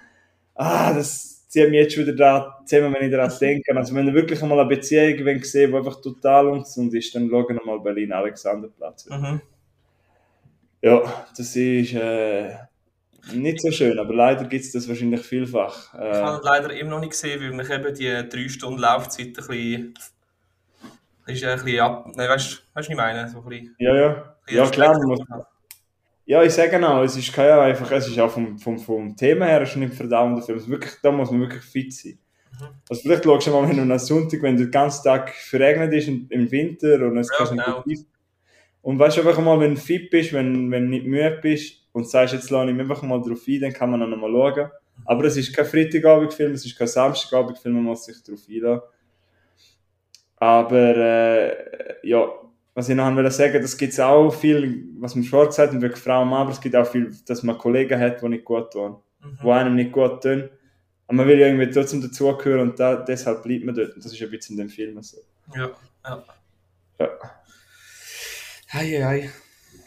ah, 0.55 0.93
das 0.93 1.47
zieht 1.47 1.69
mich 1.69 1.79
jetzt 1.79 1.93
schon 1.93 2.07
wieder 2.07 2.15
dran, 2.15 2.51
zusammen, 2.65 2.95
wenn 2.95 3.05
ich 3.05 3.11
daran 3.11 3.31
denke. 3.39 3.75
Also 3.75 3.93
wenn 3.93 4.07
ihr 4.07 4.13
wirklich 4.13 4.41
einmal 4.41 4.59
eine 4.59 4.69
Beziehung 4.69 5.23
wenn 5.25 5.43
seht, 5.43 5.69
die 5.69 5.75
einfach 5.75 6.01
total 6.01 6.47
ungesund 6.47 6.93
ist, 6.95 7.13
dann 7.13 7.29
schauen 7.29 7.47
wir 7.47 7.65
mal 7.65 7.79
Berlin-Alexanderplatz. 7.79 9.07
Mhm. 9.07 9.41
Ja, 10.81 11.25
das 11.37 11.55
ist 11.55 11.93
äh, 11.93 12.55
nicht 13.33 13.61
so 13.61 13.71
schön, 13.71 13.99
aber 13.99 14.13
leider 14.13 14.45
gibt 14.45 14.65
es 14.65 14.71
das 14.71 14.89
wahrscheinlich 14.89 15.21
vielfach. 15.21 15.93
Ich 15.93 15.99
Äh, 15.99 16.13
habe 16.21 16.37
ihn 16.37 16.43
leider 16.43 16.73
immer 16.73 16.89
noch 16.91 16.99
nicht 16.99 17.11
gesehen, 17.11 17.39
weil 17.39 17.51
mich 17.51 17.69
eben 17.69 17.93
die 17.93 18.29
drei 18.29 18.49
Stunden 18.49 18.79
Laufzeit 18.79 19.27
ein 19.27 19.33
bisschen. 19.33 19.93
Ist 21.27 21.43
ein 21.43 21.63
bisschen 21.63 21.79
ab. 21.79 22.05
Nein, 22.15 22.29
weißt 22.29 22.53
du, 22.53 22.57
was 22.73 22.89
ich 22.89 22.95
meine? 22.95 23.29
So 23.29 23.39
ein 23.39 23.45
bisschen, 23.45 23.75
ja, 23.79 23.95
ja. 23.95 24.35
bisschen 24.45 24.63
Ja, 24.63 24.69
klar, 24.69 24.97
man 24.97 25.07
muss. 25.07 25.19
Ja, 26.25 26.41
ich 26.41 26.53
sage 26.53 26.69
genau, 26.69 27.03
es 27.03 27.17
ist 27.17 27.33
kein 27.33 27.51
einfach, 27.51 27.91
es 27.91 28.07
ist 28.07 28.17
auch 28.17 28.31
vom, 28.31 28.57
vom, 28.57 28.79
vom 28.79 29.15
Thema 29.15 29.45
her 29.45 29.61
ist 29.61 29.75
nicht 29.75 29.93
verdauender 29.93 30.41
Film. 30.41 30.57
Es 30.57 30.69
wirklich, 30.69 30.93
da 31.01 31.11
muss 31.11 31.29
man 31.31 31.41
wirklich 31.41 31.63
fit 31.63 31.93
sein. 31.93 32.17
Mhm. 32.59 32.67
Also 32.89 33.01
vielleicht 33.01 33.25
schaust 33.25 33.47
du 33.47 33.51
mal, 33.51 33.67
wenn 33.67 33.75
du 33.75 33.93
am 33.93 33.99
Sonntag, 33.99 34.41
wenn 34.41 34.55
du 34.55 34.63
den 34.63 34.71
ganzen 34.71 35.03
Tag 35.03 35.33
verregnet 35.33 35.93
ist 35.93 36.07
im, 36.07 36.51
Winter 36.51 37.05
und 37.05 37.17
es 37.17 37.29
Ja, 37.37 37.51
nicht 37.51 37.65
genau. 37.65 37.83
essen. 37.89 38.07
Und 38.81 38.99
weißt 38.99 39.17
du 39.17 39.21
einfach 39.21 39.41
mal, 39.41 39.59
wenn 39.59 39.75
du 39.75 39.81
fit 39.81 40.09
bist, 40.09 40.31
wenn, 40.33 40.71
wenn 40.71 40.83
du 40.83 40.89
nicht 40.89 41.05
müde 41.05 41.39
bist 41.41 41.87
und 41.91 42.09
sagst, 42.09 42.33
jetzt 42.33 42.49
lade 42.49 42.71
ich 42.71 42.79
einfach 42.79 43.01
mal 43.01 43.21
drauf 43.21 43.41
ein, 43.47 43.61
dann 43.61 43.73
kann 43.73 43.91
man 43.91 43.99
dann 43.99 44.09
nochmal 44.09 44.31
schauen. 44.31 44.71
Aber 45.05 45.23
es 45.25 45.37
ist 45.37 45.53
kein 45.53 45.65
Freitagabendfilm, 45.65 46.53
es 46.53 46.65
ist 46.65 46.77
kein 46.77 46.87
Samstagabendfilm, 46.87 47.75
man 47.75 47.83
muss 47.83 48.05
sich 48.05 48.21
darauf 48.23 48.41
einlassen. 48.49 48.81
Aber 50.43 50.97
äh, 50.97 51.95
ja, 52.03 52.27
was 52.73 52.89
ich 52.89 52.95
noch 52.95 53.15
wollte 53.15 53.31
sagen, 53.31 53.61
das 53.61 53.77
gibt 53.77 53.93
es 53.93 53.99
auch 53.99 54.29
viel, 54.29 54.83
was 54.99 55.15
wir 55.15 55.23
vorher 55.23 55.47
gesagt 55.47 55.71
haben, 55.71 55.81
wegen 55.81 55.95
Frauen 55.95 56.23
und 56.23 56.29
Mann, 56.31 56.41
aber 56.41 56.51
es 56.51 56.59
gibt 56.59 56.75
auch 56.75 56.85
viel, 56.85 57.15
dass 57.25 57.43
man 57.43 57.57
Kollegen 57.57 57.97
hat, 57.97 58.21
die 58.21 58.27
nicht 58.27 58.43
gut 58.43 58.73
tun, 58.73 58.97
die 59.23 59.43
Mhm. 59.45 59.49
einem 59.49 59.75
nicht 59.75 59.93
gut 59.93 60.21
tun. 60.21 60.49
Aber 61.07 61.15
man 61.15 61.27
will 61.27 61.39
ja 61.39 61.47
irgendwie 61.47 61.69
trotzdem 61.69 62.01
dazugehören 62.01 62.59
und 62.71 62.79
da, 62.79 62.95
deshalb 62.97 63.41
bleibt 63.43 63.63
man 63.63 63.73
dort. 63.73 63.95
Und 63.95 64.03
das 64.03 64.11
ist 64.11 64.21
ein 64.21 64.29
bisschen 64.31 64.57
in 64.59 64.67
dem 64.67 64.69
Film 64.69 65.01
so. 65.01 65.17
Ja, 65.55 65.71
ja. 66.05 66.23
Ja. 66.99 67.09
Hei, 68.73 69.01
hei. 69.01 69.29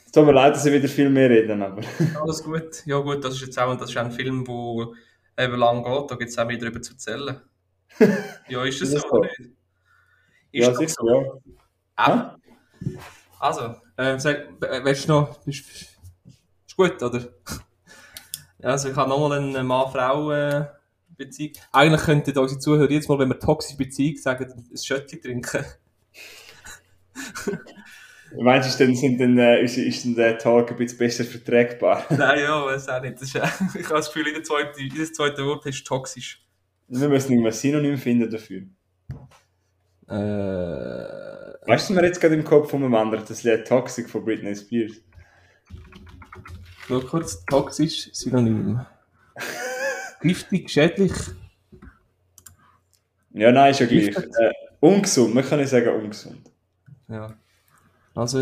Es 0.07 0.13
tut 0.13 0.25
mir 0.25 0.33
leid, 0.33 0.55
dass 0.55 0.65
ich 0.65 0.73
wieder 0.73 0.89
viel 0.89 1.11
mehr 1.11 1.29
reden, 1.29 1.61
aber 1.63 1.83
Alles 2.23 2.43
gut. 2.43 2.83
Ja, 2.87 2.99
gut, 3.01 3.23
das 3.23 3.35
ist 3.35 3.43
jetzt 3.43 3.59
auch, 3.59 3.77
das 3.77 3.91
ist 3.91 3.97
auch 3.99 4.05
ein 4.05 4.13
Film, 4.13 4.45
der 4.45 5.45
eben 5.45 5.57
lang 5.59 5.83
geht. 5.85 6.11
Da 6.11 6.15
gibt 6.15 6.31
es 6.31 6.39
auch 6.39 6.47
mehr 6.47 6.57
darüber 6.57 6.81
zu 6.81 6.93
erzählen. 6.93 7.41
Ja, 8.49 8.65
ist 8.65 8.81
das 8.81 8.89
Ist 8.91 8.93
so 8.93 8.95
das 9.01 9.03
so? 9.11 9.17
oder 9.19 9.29
nicht? 9.39 9.56
Ist 10.53 10.63
ja, 10.63 10.69
das 10.71 10.79
sicher, 10.79 10.95
so? 10.99 11.11
ja. 11.11 11.33
Ah. 11.97 12.37
Also, 13.39 13.75
äh, 13.97 14.19
sag, 14.19 14.37
äh, 14.63 14.85
weißt 14.85 15.09
du 15.09 15.13
noch, 15.13 15.47
ist, 15.47 15.65
ist 16.67 16.77
gut, 16.77 17.03
oder? 17.03 17.23
Ja, 18.59 18.71
also 18.71 18.89
ich 18.89 18.97
habe 18.97 19.11
nochmal 19.11 19.39
eine 19.39 19.63
Mann-Frau-Beziehung. 19.63 21.53
Eigentlich 21.73 22.01
könnten 22.01 22.39
unsere 22.39 22.59
Zuhörer 22.59 22.91
jetzt 22.91 23.07
mal, 23.07 23.19
wenn 23.19 23.29
wir 23.29 23.39
toxische 23.39 23.77
Beziehung 23.77 24.17
sagen, 24.17 24.51
ein 24.51 24.77
Schöttchen 24.77 25.21
trinken. 25.21 25.65
Meinst 28.35 28.67
du, 28.67 28.71
ist 28.71 28.81
dann, 28.81 28.95
sind 28.95 29.21
dann, 29.21 29.39
äh, 29.39 29.63
ist, 29.63 29.77
ist 29.77 30.05
dann 30.05 30.15
der 30.15 30.39
Tag 30.39 30.71
ein 30.71 30.77
bisschen 30.77 30.99
besser 30.99 31.25
verträgbar? 31.25 32.07
Nein, 32.11 32.41
ja, 32.41 32.65
weiß 32.65 32.89
auch 32.89 33.01
nicht. 33.01 33.15
Das 33.15 33.23
ist, 33.23 33.35
äh, 33.37 33.47
ich 33.79 33.85
habe 33.87 33.97
das 33.97 34.13
Gefühl, 34.13 34.27
jedes 34.29 34.49
zweite, 34.49 34.83
jedes 34.83 35.13
zweite 35.13 35.45
Wort 35.45 35.65
ist 35.67 35.87
toxisch. 35.87 36.43
Wir 36.89 37.09
müssen 37.09 37.33
irgendein 37.33 37.53
Synonym 37.53 37.99
finden 37.99 38.31
dafür. 38.31 38.63
Äh, 40.09 41.17
Weißt 41.67 41.91
du, 41.91 41.95
mir 41.95 42.05
jetzt 42.05 42.21
gerade 42.21 42.35
im 42.37 42.45
Kopf 42.45 42.71
von 42.71 42.83
einem 42.85 42.95
anderen, 42.95 43.25
das 43.27 43.43
Lied 43.43 43.67
Toxic 43.67 44.09
von 44.09 44.25
Britney 44.25 44.55
Spears. 44.55 45.01
nur 46.89 47.05
kurz, 47.05 47.45
toxisch, 47.47 48.09
Synonym. 48.13 48.81
Giftig, 50.21 50.71
schädlich. 50.71 51.13
Ja, 53.33 53.51
nein, 53.51 53.73
ist 53.73 53.81
ja 53.81 53.87
gleich. 53.87 54.17
Äh, 54.17 54.53
ungesund, 54.81 55.35
man 55.35 55.45
kann 55.45 55.59
nicht 55.59 55.69
sagen 55.69 55.89
ungesund. 55.89 56.51
Ja. 57.09 57.37
Also, 58.15 58.39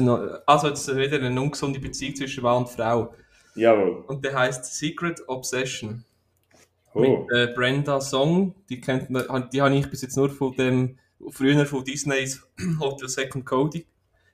also 0.47 0.69
jetzt 0.69 0.97
wieder 0.97 1.21
eine 1.21 1.41
ungesunde 1.41 1.81
Beziehung 1.81 2.15
zwischen 2.15 2.43
Mann 2.43 2.59
und 2.59 2.69
Frau. 2.69 3.15
Jawohl. 3.57 4.05
Und 4.07 4.25
der 4.25 4.39
heißt 4.39 4.65
Secret 4.67 5.21
Obsession. 5.27 6.05
Oh. 6.93 7.01
Mit 7.01 7.33
äh, 7.33 7.53
Brenda 7.55 8.01
Song. 8.01 8.55
Die 8.69 8.81
kennt 8.81 9.11
man, 9.11 9.51
die 9.51 9.61
habe 9.61 9.75
ich 9.75 9.91
bis 9.91 10.03
jetzt 10.03 10.17
nur 10.17 10.31
von 10.31 10.55
dem, 10.55 10.99
früher 11.31 11.65
von 11.67 11.85
Disneys 11.85 12.43
Hotel 12.81 13.09
Second 13.09 13.45
Cody. 13.47 13.87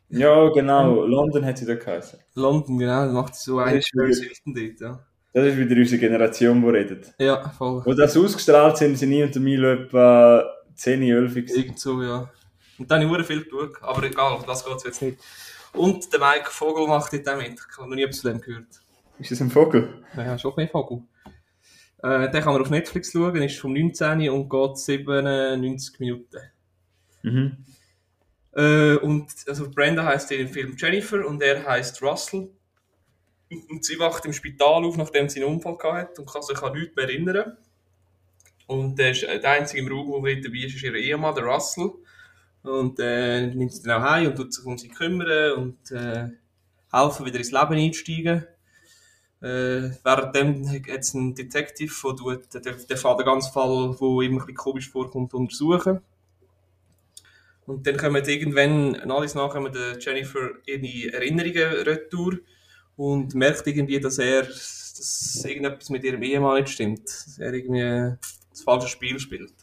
Ja, 0.08 0.48
genau. 0.48 1.04
London 1.04 1.44
hat 1.44 1.58
sie 1.58 1.66
da 1.66 1.74
geheißen. 1.76 2.18
London, 2.34 2.78
genau, 2.78 3.06
da 3.06 3.12
macht 3.12 3.34
sie 3.36 3.44
so 3.50 3.58
Das 3.60 3.68
ein 3.68 3.76
ist 3.78 3.92
wieder- 3.94 4.06
Hilton 4.06 4.54
dort, 4.54 4.80
ja. 4.80 5.06
Das 5.32 5.46
ist 5.46 5.56
wieder 5.58 5.76
unsere 5.76 6.00
Generation, 6.00 6.60
die 6.60 6.68
redet. 6.68 7.14
Ja, 7.20 7.48
voll. 7.50 7.82
Wo 7.86 7.94
das 7.94 8.16
ausgestrahlt 8.16 8.76
sind, 8.78 8.96
sind 8.98 9.12
ich 9.12 9.22
und 9.22 9.32
der 9.32 9.40
Milo 9.42 9.68
etwa 9.70 10.44
10, 10.74 11.02
11 11.02 11.34
gewesen. 11.34 11.56
Irgend 11.56 11.78
so, 11.78 12.02
ja. 12.02 12.28
Und 12.78 12.90
dann 12.90 13.08
habe 13.08 13.20
ich 13.20 13.26
viel 13.28 13.44
geschaut, 13.44 13.80
aber 13.82 14.02
egal, 14.02 14.32
auf 14.32 14.44
das 14.46 14.64
geht 14.64 14.76
es 14.78 14.84
jetzt 14.84 15.02
nicht. 15.02 15.18
Und 15.72 16.12
der 16.12 16.18
Mike 16.18 16.50
Vogel 16.50 16.88
macht 16.88 17.12
dort 17.12 17.28
auch 17.28 17.36
mit. 17.36 17.52
Ich 17.52 17.78
habe 17.78 17.88
noch 17.88 17.94
nie 17.94 18.02
etwas 18.02 18.20
von 18.22 18.32
dem 18.32 18.40
gehört. 18.40 18.66
Ist 19.20 19.30
das 19.30 19.40
ein 19.40 19.50
Vogel? 19.50 20.02
Ja, 20.16 20.36
schon 20.36 20.54
mehr 20.56 20.66
Vogel. 20.66 21.02
Äh, 22.02 22.28
den 22.30 22.42
kann 22.42 22.54
man 22.54 22.62
auf 22.62 22.70
Netflix 22.70 23.12
schauen, 23.12 23.36
ist 23.42 23.58
vom 23.60 23.72
19. 23.74 24.28
und 24.30 24.48
geht 24.48 24.78
97 24.78 26.00
Minuten. 26.00 26.38
Mhm. 27.22 27.64
Äh, 28.52 28.96
und 28.96 29.32
also 29.46 29.70
Brenda 29.70 30.04
heißt 30.04 30.30
in 30.32 30.38
dem 30.38 30.48
Film 30.48 30.76
Jennifer 30.76 31.24
und 31.26 31.42
er 31.42 31.64
heißt 31.64 32.02
Russell. 32.02 32.50
Und 33.68 33.84
sie 33.84 33.98
wacht 33.98 34.24
im 34.26 34.32
Spital 34.32 34.84
auf, 34.84 34.96
nachdem 34.96 35.28
sie 35.28 35.42
einen 35.42 35.54
Unfall 35.54 35.76
gehabt 35.76 36.10
hat 36.10 36.18
und 36.18 36.30
kann 36.30 36.42
sich 36.42 36.62
an 36.62 36.72
nichts 36.72 36.94
mehr 36.94 37.06
erinnern. 37.06 37.56
Und 38.66 38.96
der, 38.98 39.10
ist, 39.10 39.24
äh, 39.24 39.40
der 39.40 39.50
einzige 39.50 39.82
im 39.82 39.88
Raum, 39.88 40.24
der 40.24 40.36
dabei 40.36 40.58
ist, 40.58 40.76
ist 40.76 40.82
ihr 40.82 40.94
Ehemann, 40.94 41.34
der 41.34 41.44
Russell. 41.44 41.90
Und 42.62 43.00
äh, 43.00 43.46
nimmt 43.46 43.72
sie 43.72 43.82
dann 43.82 44.02
auch 44.02 44.10
heim 44.10 44.28
und 44.28 44.36
tut 44.36 44.52
sich 44.52 44.64
um 44.64 44.78
sie 44.78 44.88
kümmern 44.88 45.52
und 45.52 45.90
äh, 45.90 46.28
helfen, 46.92 47.26
wieder 47.26 47.38
ins 47.38 47.52
Leben 47.52 47.74
einzusteigen. 47.74 48.46
Äh, 49.40 49.90
währenddem 50.04 50.68
hat 50.68 51.00
es 51.00 51.14
einen 51.14 51.34
Detective, 51.34 52.14
der, 52.52 52.60
der 52.62 52.96
fährt 52.96 53.18
den 53.18 53.26
ganzen 53.26 53.52
Fall, 53.52 53.96
der 53.98 54.08
ihm 54.20 54.34
ein 54.34 54.38
bisschen 54.38 54.54
komisch 54.54 54.90
vorkommt, 54.90 55.32
untersuchen. 55.32 56.00
Und 57.66 57.86
dann 57.86 57.96
kommen 57.96 58.24
irgendwann, 58.24 58.96
alles 59.10 59.34
nach, 59.34 59.50
kommen 59.50 59.72
Jennifer 60.00 60.50
ihre 60.66 61.12
Erinnerungen 61.12 61.82
retour 61.84 62.38
und 62.96 63.34
merkt 63.34 63.66
irgendwie, 63.66 64.00
dass 64.00 64.18
er, 64.18 64.42
dass 64.42 65.44
irgendetwas 65.46 65.90
mit 65.90 66.04
ihrem 66.04 66.22
Ehemann 66.22 66.60
nicht 66.60 66.72
stimmt. 66.72 67.04
Dass 67.04 67.38
er 67.38 67.52
irgendwie 67.52 68.16
das 68.50 68.62
falsche 68.62 68.88
Spiel 68.88 69.18
spielt. 69.18 69.54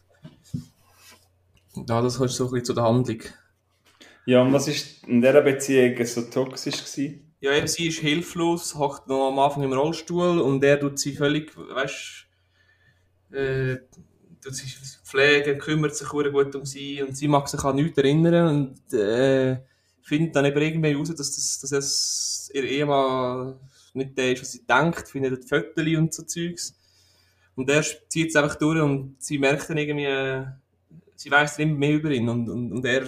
Ja, 1.87 2.01
das 2.01 2.19
ist 2.19 2.35
so 2.35 2.45
ein 2.45 2.51
bisschen 2.51 2.65
zu 2.65 2.73
der 2.73 2.83
Handlung. 2.83 3.21
Ja, 4.25 4.41
und 4.41 4.51
was 4.53 4.67
ist 4.67 5.07
in 5.07 5.21
dieser 5.21 5.41
Beziehung 5.41 6.05
so 6.05 6.23
toxisch 6.23 6.83
gewesen? 6.83 7.33
Ja, 7.39 7.53
eben, 7.53 7.67
sie 7.67 7.87
ist 7.87 7.99
hilflos, 7.99 8.75
hockt 8.75 9.07
noch 9.07 9.27
am 9.29 9.39
Anfang 9.39 9.63
im 9.63 9.73
Rollstuhl 9.73 10.39
und 10.39 10.63
er 10.63 10.79
tut 10.79 10.97
sie 10.97 11.13
völlig, 11.13 11.55
weißt 11.55 12.25
äh, 13.31 13.77
tut 14.41 14.55
sie 14.55 14.67
pflegen, 15.03 15.59
kümmert 15.59 15.95
sich 15.95 16.07
gut 16.07 16.55
um 16.55 16.65
sie 16.65 17.01
und 17.01 17.15
sie 17.15 17.27
mag 17.27 17.47
sich 17.47 17.63
an 17.63 17.75
nichts 17.75 17.97
erinnern 17.97 18.47
und 18.47 18.93
äh, 18.93 19.57
findet 20.01 20.35
dann 20.35 20.45
eben 20.45 20.61
irgendwie 20.61 20.93
raus, 20.93 21.13
dass, 21.15 21.35
das, 21.35 21.59
dass 21.59 21.71
es 21.71 22.51
ihr 22.53 22.63
Ehemann 22.63 23.59
nicht 23.93 24.17
der 24.17 24.33
ist, 24.33 24.41
was 24.41 24.51
sie 24.51 24.65
denkt, 24.65 25.09
findet 25.09 25.47
Fotos 25.47 25.85
und 25.97 26.13
so 26.13 26.23
Zeugs. 26.23 26.75
Und 27.55 27.69
er 27.69 27.83
zieht 28.07 28.29
es 28.29 28.35
einfach 28.35 28.55
durch 28.55 28.79
und 28.81 29.15
sie 29.19 29.39
merkt 29.39 29.69
dann 29.69 29.77
irgendwie, 29.77 30.05
äh, 30.05 30.45
sie 31.15 31.31
weiß 31.31 31.59
immer 31.59 31.75
mehr 31.75 31.95
über 31.95 32.11
ihn 32.11 32.29
und, 32.29 32.47
und, 32.49 32.71
und 32.71 32.85
er 32.85 33.03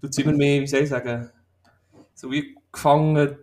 tut 0.00 0.14
sie 0.14 0.22
immer 0.22 0.32
mehr, 0.32 0.62
wie 0.62 0.66
soll 0.66 0.80
ich 0.80 0.88
sagen, 0.88 1.30
so 2.14 2.30
wie 2.30 2.56
gefangen, 2.70 3.36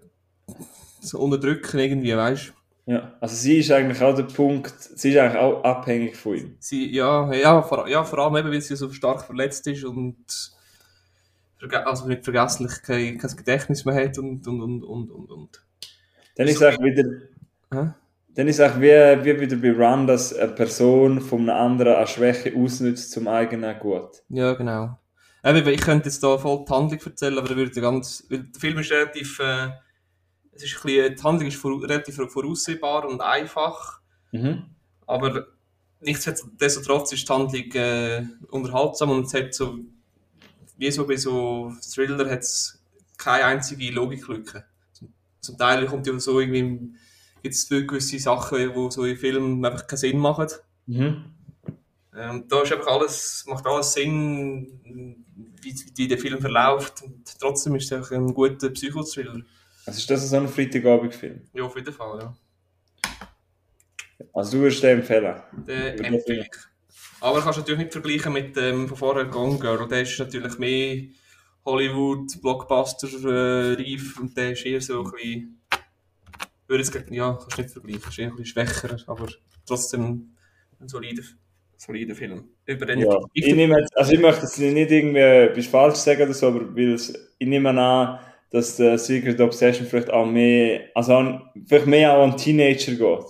so 1.02 1.20
unterdrücken 1.20 1.80
irgendwie, 1.80 2.16
weißt 2.16 2.54
Ja, 2.92 3.14
also 3.22 3.38
sie 3.38 3.60
ist 3.60 3.72
eigentlich 3.72 4.02
auch 4.02 4.14
der 4.14 4.24
Punkt, 4.24 4.74
sie 4.78 5.12
ist 5.12 5.18
eigentlich 5.18 5.42
auch 5.42 5.64
abhängig 5.64 6.18
von 6.18 6.36
ihm. 6.36 6.56
Sie, 6.60 6.94
ja, 6.94 7.32
ja, 7.32 7.62
vor, 7.62 7.88
ja, 7.88 8.04
vor 8.04 8.20
allem 8.20 8.36
eben, 8.36 8.52
weil 8.52 8.60
sie 8.60 8.76
so 8.76 8.92
stark 8.92 9.24
verletzt 9.24 9.66
ist 9.68 9.86
und 9.86 10.18
also 11.86 12.08
nicht 12.10 12.26
vergesslich 12.26 12.82
kein, 12.84 13.18
kein 13.18 13.36
Gedächtnis 13.38 13.86
mehr 13.86 13.96
hat 13.96 14.18
und, 14.18 14.46
und, 14.46 14.62
und, 14.62 14.84
und, 14.84 15.10
und, 15.10 15.32
und. 15.32 15.64
Dann 16.36 16.50
ist 16.50 16.62
es 16.62 16.64
auch 16.64 16.84
wieder, 16.84 17.04
Hä? 17.72 17.94
dann 18.36 18.48
ist 18.50 18.60
es 18.60 18.70
auch 18.70 18.76
wie, 18.82 19.24
wie 19.24 19.40
wieder 19.40 19.56
bei 19.56 19.72
Run, 19.72 20.06
dass 20.06 20.36
eine 20.36 20.52
Person 20.52 21.22
von 21.22 21.50
einer 21.50 21.60
anderen 21.62 21.96
eine 21.96 22.08
Schwäche 22.08 22.54
ausnutzt 22.58 23.14
zum 23.14 23.30
eigenen 23.30 23.80
Gut. 23.80 24.22
Ja, 24.28 24.52
genau. 24.52 25.00
Eben, 25.46 25.66
ich 25.66 25.80
könnte 25.80 26.10
jetzt 26.10 26.22
da 26.22 26.38
voll 26.38 26.66
die 26.68 26.74
Handlung 26.74 27.00
erzählen, 27.00 27.38
aber 27.38 27.56
würde 27.56 27.80
ganz, 27.80 28.28
weil 28.30 28.40
der 28.40 28.60
Film 28.60 28.80
ist 28.80 28.92
relativ, 28.92 29.40
äh, 29.40 29.70
es 30.52 30.64
ist 30.64 30.76
ein 30.78 30.82
bisschen, 30.84 31.16
die 31.16 31.24
Handlung 31.24 31.48
ist 31.48 31.58
vor, 31.58 31.82
relativ 31.82 32.16
voraussehbar 32.16 33.08
und 33.08 33.22
einfach. 33.22 34.00
Mhm. 34.32 34.64
Aber 35.08 35.48
nichtsdestotrotz 36.02 37.12
ist 37.14 37.28
die 37.28 37.34
Handlung 37.34 37.72
äh, 37.74 38.26
unterhaltsam 38.50 39.12
und 39.12 39.26
es 39.26 39.34
hat 39.34 39.54
so 39.54 39.80
wie 40.82 40.90
so 40.90 41.06
bei 41.06 41.16
so 41.16 41.72
Thriller 41.94 42.28
hat 42.28 42.40
es 42.40 42.84
keine 43.16 43.46
einzige 43.46 43.92
Logiklücke. 43.92 44.66
Zum, 44.94 45.14
zum 45.40 45.56
Teil 45.56 45.86
kommt 45.86 46.08
ja 46.08 46.20
so 46.20 46.40
irgendwie, 46.40 46.96
gibt 47.44 47.54
es 47.54 47.70
gewisse 47.70 48.18
Sachen, 48.18 48.74
wo 48.74 48.90
so 48.90 49.06
in 49.06 49.16
Filmen 49.16 49.64
einfach 49.64 49.86
keinen 49.86 50.00
Sinn 50.00 50.18
machen. 50.18 50.48
Mhm. 50.88 51.26
Ähm, 52.16 52.46
da 52.48 52.64
ist 52.64 52.74
einfach 52.74 52.88
alles, 52.88 53.46
macht 53.48 53.68
alles 53.68 53.94
Sinn, 53.94 55.22
wie, 55.62 55.76
wie 55.96 56.08
der 56.08 56.18
Film 56.18 56.42
verläuft. 56.42 57.04
Und 57.04 57.40
trotzdem 57.40 57.76
ist 57.76 57.86
es 57.86 57.94
einfach 57.94 58.14
ein 58.14 58.34
guter 58.34 58.72
Psychothriller. 58.72 59.42
Also 59.92 60.00
ist 60.00 60.10
das 60.10 60.30
so 60.30 60.38
ein 60.38 60.48
Freitagabendfilm? 60.48 61.42
Ja, 61.54 61.64
auf 61.64 61.76
jeden 61.76 61.94
Fall, 61.94 62.18
ja. 62.18 62.34
Also 64.32 64.54
du 64.54 64.64
würdest 64.64 64.82
den 64.82 65.00
empfehlen? 65.00 65.36
Ja, 65.68 65.74
empfehle 65.74 66.44
ich. 66.44 66.50
Aber 67.20 67.42
kannst 67.42 67.58
du 67.58 67.62
natürlich 67.62 67.80
nicht 67.82 67.92
vergleichen 67.92 68.32
mit 68.32 68.56
dem 68.56 68.88
von 68.88 68.96
vorher 68.96 69.26
Gone 69.26 69.60
Girl. 69.60 69.86
Der 69.90 70.04
ist 70.04 70.18
natürlich 70.18 70.58
mehr 70.60 71.04
Hollywood, 71.66 72.42
Blockbuster, 72.42 73.10
äh, 73.78 73.98
und 74.18 74.38
der 74.38 74.54
ist 74.54 74.66
eher 74.66 74.80
so 74.80 75.04
ein 75.04 75.12
bisschen, 75.12 75.62
würde 76.68 76.84
jetzt, 76.86 77.12
ja, 77.12 77.38
kannst 77.54 77.76
du 77.76 77.82
nicht 77.82 78.02
vergleichen, 78.02 78.10
ist 78.10 78.20
eher 78.20 78.30
ein 78.30 78.36
bisschen 78.38 78.46
schwächer, 78.46 78.98
aber 79.08 79.28
trotzdem 79.66 80.38
ein 80.80 80.88
solider, 80.88 81.24
solider 81.76 82.16
Film. 82.16 82.46
Über 82.66 82.86
den 82.86 83.00
Ja, 83.00 83.20
ich 83.34 83.54
nehme 83.54 83.78
jetzt, 83.78 83.98
also 83.98 84.14
ich 84.14 84.22
möchte 84.22 84.44
jetzt 84.44 84.58
nicht 84.58 84.90
irgendwie 84.90 85.20
etwas 85.20 85.68
falsch 85.68 85.96
sagen 85.96 86.22
oder 86.22 86.34
so, 86.34 86.48
aber 86.48 86.74
weil 86.74 86.94
es, 86.94 87.14
ich 87.38 87.48
nehme 87.48 87.72
an, 87.72 88.20
dass 88.52 88.76
der 88.76 88.98
Secret 88.98 89.40
Obsession 89.40 89.88
vielleicht 89.88 90.12
auch 90.12 90.26
mehr, 90.26 90.82
also 90.94 91.16
an, 91.16 91.42
vielleicht 91.66 91.88
mehr 91.88 92.14
auch 92.14 92.24
an 92.24 92.38
Teenager 92.38 92.92
geht. 92.94 93.26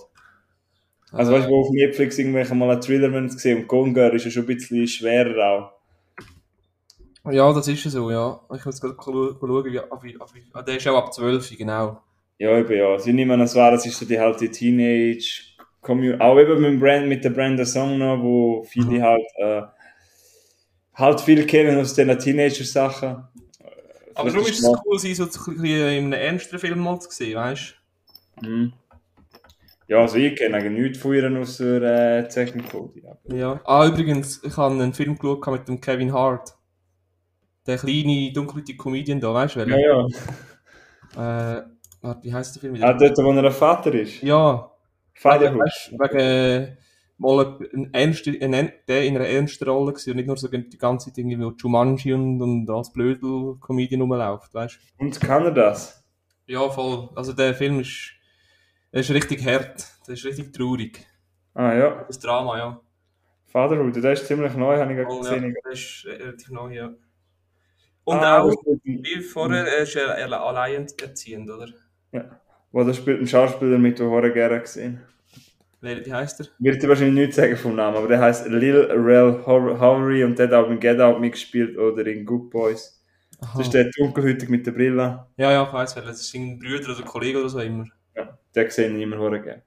Also 1.12 1.32
weißt 1.32 1.46
du, 1.46 1.50
wo 1.50 1.60
auf 1.60 1.70
Netflix 1.70 2.18
irgendwelche 2.18 2.54
mal 2.54 2.70
einen 2.70 2.80
Thriller 2.80 3.10
gesehen 3.22 3.58
und 3.58 3.68
Gone 3.68 3.92
Girl 3.92 4.14
ist 4.16 4.24
ja 4.24 4.30
schon 4.30 4.44
ein 4.44 4.46
bisschen 4.46 4.86
schwerer 4.86 5.72
auch. 7.24 7.32
Ja, 7.32 7.52
das 7.52 7.68
ist 7.68 7.84
ja 7.84 7.90
so, 7.90 8.10
ja. 8.10 8.40
Ich 8.56 8.64
muss 8.64 8.80
gerade 8.80 8.96
schauen, 9.02 9.36
wie, 9.40 9.72
wie, 9.72 10.14
wie, 10.14 10.44
ah, 10.54 10.62
der 10.62 10.76
ist 10.76 10.88
auch 10.88 10.96
ab 10.98 11.12
12, 11.14 11.56
genau. 11.56 12.00
Ja, 12.38 12.58
eben 12.58 12.76
ja. 12.76 12.98
Sie 12.98 13.12
nehmen 13.12 13.30
an, 13.32 13.42
es 13.42 13.54
war, 13.54 13.70
das 13.70 13.86
ist 13.86 13.96
so 13.98 14.06
die 14.06 14.18
halt 14.18 14.40
die 14.40 14.50
Teenage 14.50 15.42
Community, 15.80 16.20
auch 16.20 16.38
eben 16.38 16.60
mit, 16.60 16.70
dem 16.70 16.80
Brand, 16.80 17.06
mit 17.08 17.24
der 17.24 17.30
Brenda 17.30 17.64
Song 17.64 17.98
noch, 17.98 18.20
wo 18.20 18.62
viele 18.64 18.86
Mhm. 18.86 19.02
halt, 19.02 19.26
äh, 19.36 19.62
halt 20.94 21.20
viel 21.20 21.46
kennen 21.46 21.78
aus 21.78 21.94
den 21.94 22.18
Teenager-Sachen. 22.18 23.28
Aber 24.14 24.30
darum 24.30 24.46
ist 24.46 24.62
es 24.62 24.72
cool, 24.84 24.98
sie 24.98 25.14
so 25.14 25.24
ein 25.24 25.64
in 25.64 26.04
einem 26.04 26.12
ernsteren 26.12 26.58
Film 26.58 26.80
mal 26.80 27.00
zu 27.00 27.10
sehen, 27.10 27.36
weißt 27.36 27.74
Mhm. 28.40 28.72
Ja, 29.88 29.98
also 29.98 30.16
ich 30.16 30.34
kenne 30.36 30.56
eigentlich 30.56 30.80
nichts 30.80 30.98
von 30.98 31.14
ihr 31.14 31.40
außer 31.40 31.82
äh, 31.82 32.28
Technik 32.28 32.70
Code. 32.70 33.00
Ja. 33.24 33.54
du? 33.56 33.60
Ah, 33.64 33.86
übrigens, 33.86 34.42
ich 34.42 34.56
habe 34.56 34.74
einen 34.74 34.94
Film 34.94 35.18
geschaut 35.18 35.46
mit 35.48 35.68
dem 35.68 35.80
Kevin 35.80 36.12
Hart. 36.12 36.54
Der 37.66 37.76
kleine, 37.76 38.32
dunkelhäutige 38.32 38.78
Comedian 38.78 39.20
da, 39.20 39.34
weißt 39.34 39.56
du 39.56 39.60
ja, 39.60 39.76
ja. 39.76 41.58
Äh, 41.58 41.62
warte, 42.00 42.22
wie 42.24 42.32
heißt 42.32 42.56
der 42.56 42.60
Film 42.60 42.82
Ah, 42.82 42.94
dort, 42.94 43.18
wo 43.18 43.32
er 43.32 43.44
ein 43.44 43.52
Vater 43.52 43.92
ist. 43.94 44.22
Ja, 44.22 44.70
Vaterhood. 45.14 45.60
wegen 45.92 46.18
äh, 46.18 46.76
mal 47.22 47.58
ein 47.72 47.94
ernster, 47.94 48.32
ein, 48.40 48.72
der 48.88 49.04
in 49.04 49.16
einer 49.16 49.26
ernsten 49.26 49.68
Rolle 49.68 49.92
gewesen 49.92 50.10
und 50.10 50.16
nicht 50.16 50.26
nur 50.26 50.36
so 50.36 50.48
die 50.48 50.78
ganze 50.78 51.06
Zeit 51.06 51.18
irgendwie 51.18 51.38
wie 51.38 51.52
Jumanji 51.56 52.12
und, 52.12 52.42
und 52.42 52.68
als 52.68 52.92
Blödel-Comedian 52.92 54.00
rumläuft, 54.02 54.52
weißt 54.52 54.78
du? 54.98 55.04
Und 55.04 55.20
kann 55.20 55.44
er 55.44 55.52
das? 55.52 56.04
Ja, 56.46 56.68
voll. 56.68 57.08
Also 57.14 57.32
der 57.32 57.54
Film 57.54 57.80
ist, 57.80 58.12
der 58.92 59.00
ist 59.00 59.10
richtig 59.10 59.44
hart. 59.46 59.86
Der 60.06 60.14
ist 60.14 60.24
richtig 60.24 60.52
traurig. 60.52 61.06
Ah 61.54 61.72
ja, 61.74 62.04
Das 62.06 62.18
Drama, 62.18 62.58
ja. 62.58 62.80
Vaterhood, 63.46 63.96
der 63.96 64.12
ist 64.12 64.26
ziemlich 64.26 64.54
neu, 64.54 64.76
habe 64.78 64.92
ich 64.92 64.98
gerade 64.98 65.10
Oh, 65.12 65.22
ja. 65.22 65.34
gesehen. 65.34 65.54
Der 65.64 65.72
ist 65.72 66.06
relativ 66.06 66.50
neu, 66.50 66.72
ja. 66.74 66.90
Und 68.04 68.16
ah, 68.18 68.42
auch, 68.42 68.50
wie 68.82 69.20
vorher, 69.20 69.64
er 69.64 69.82
ist 69.82 69.94
er, 69.94 70.08
er 70.08 70.40
alleinerziehend, 70.40 71.48
oder? 71.50 71.68
Wo 72.72 72.82
da 72.82 72.92
spielt 72.94 73.20
ein 73.20 73.26
Schauspieler 73.26 73.78
mit, 73.78 73.98
den 73.98 74.24
ich 74.24 74.34
gerne 74.34 74.60
gesehen 74.60 75.00
Wer, 75.00 75.06
wie 75.82 76.12
heißt 76.12 76.40
er? 76.40 76.46
Wird 76.58 76.82
dir 76.82 76.88
wahrscheinlich 76.88 77.26
nichts 77.26 77.36
sagen 77.36 77.56
vom 77.56 77.74
Namen, 77.74 77.96
aber 77.96 78.08
der 78.08 78.20
heißt 78.20 78.48
Lil 78.48 78.76
Rel 78.76 79.44
Howery 79.44 80.24
und 80.24 80.38
der 80.38 80.46
hat 80.46 80.54
auch 80.54 80.70
in 80.70 80.78
Get 80.78 81.00
Out 81.00 81.20
mitgespielt 81.20 81.76
oder 81.76 82.06
in 82.06 82.24
Good 82.24 82.50
Boys. 82.50 83.02
Aha. 83.40 83.58
Das 83.58 83.66
ist 83.66 83.74
der 83.74 83.90
dunkelhütig 83.90 84.48
mit 84.48 84.64
der 84.66 84.72
Brille. 84.72 85.26
Ja, 85.36 85.50
ja, 85.50 85.64
ich 85.64 85.96
wer. 85.96 86.02
Das 86.02 86.20
ist 86.20 86.34
ein 86.34 86.58
Brüder 86.58 86.92
oder 86.92 87.02
Kollege 87.02 87.40
oder 87.40 87.48
so 87.48 87.58
immer. 87.58 87.86
Ja, 88.14 88.38
den 88.54 88.70
sehe 88.70 88.88
ich 88.88 89.02
immer 89.02 89.18
hure 89.18 89.40
gerne. 89.40 89.62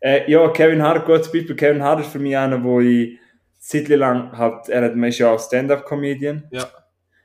Äh, 0.00 0.30
ja, 0.30 0.48
Kevin 0.48 0.82
Hart, 0.82 1.04
gutes 1.04 1.30
Beispiel. 1.30 1.54
Kevin 1.54 1.82
Hart 1.82 2.00
ist 2.00 2.10
für 2.10 2.18
mich 2.18 2.36
einer, 2.36 2.62
wo 2.64 2.80
ich 2.80 3.18
Zeit 3.58 3.88
lang 3.88 4.32
halt, 4.36 4.68
er 4.70 4.84
hat, 4.84 4.96
ist 4.96 5.18
ja 5.18 5.30
auch 5.30 5.38
Stand-Up-Comedian. 5.40 6.44
Ja. 6.50 6.66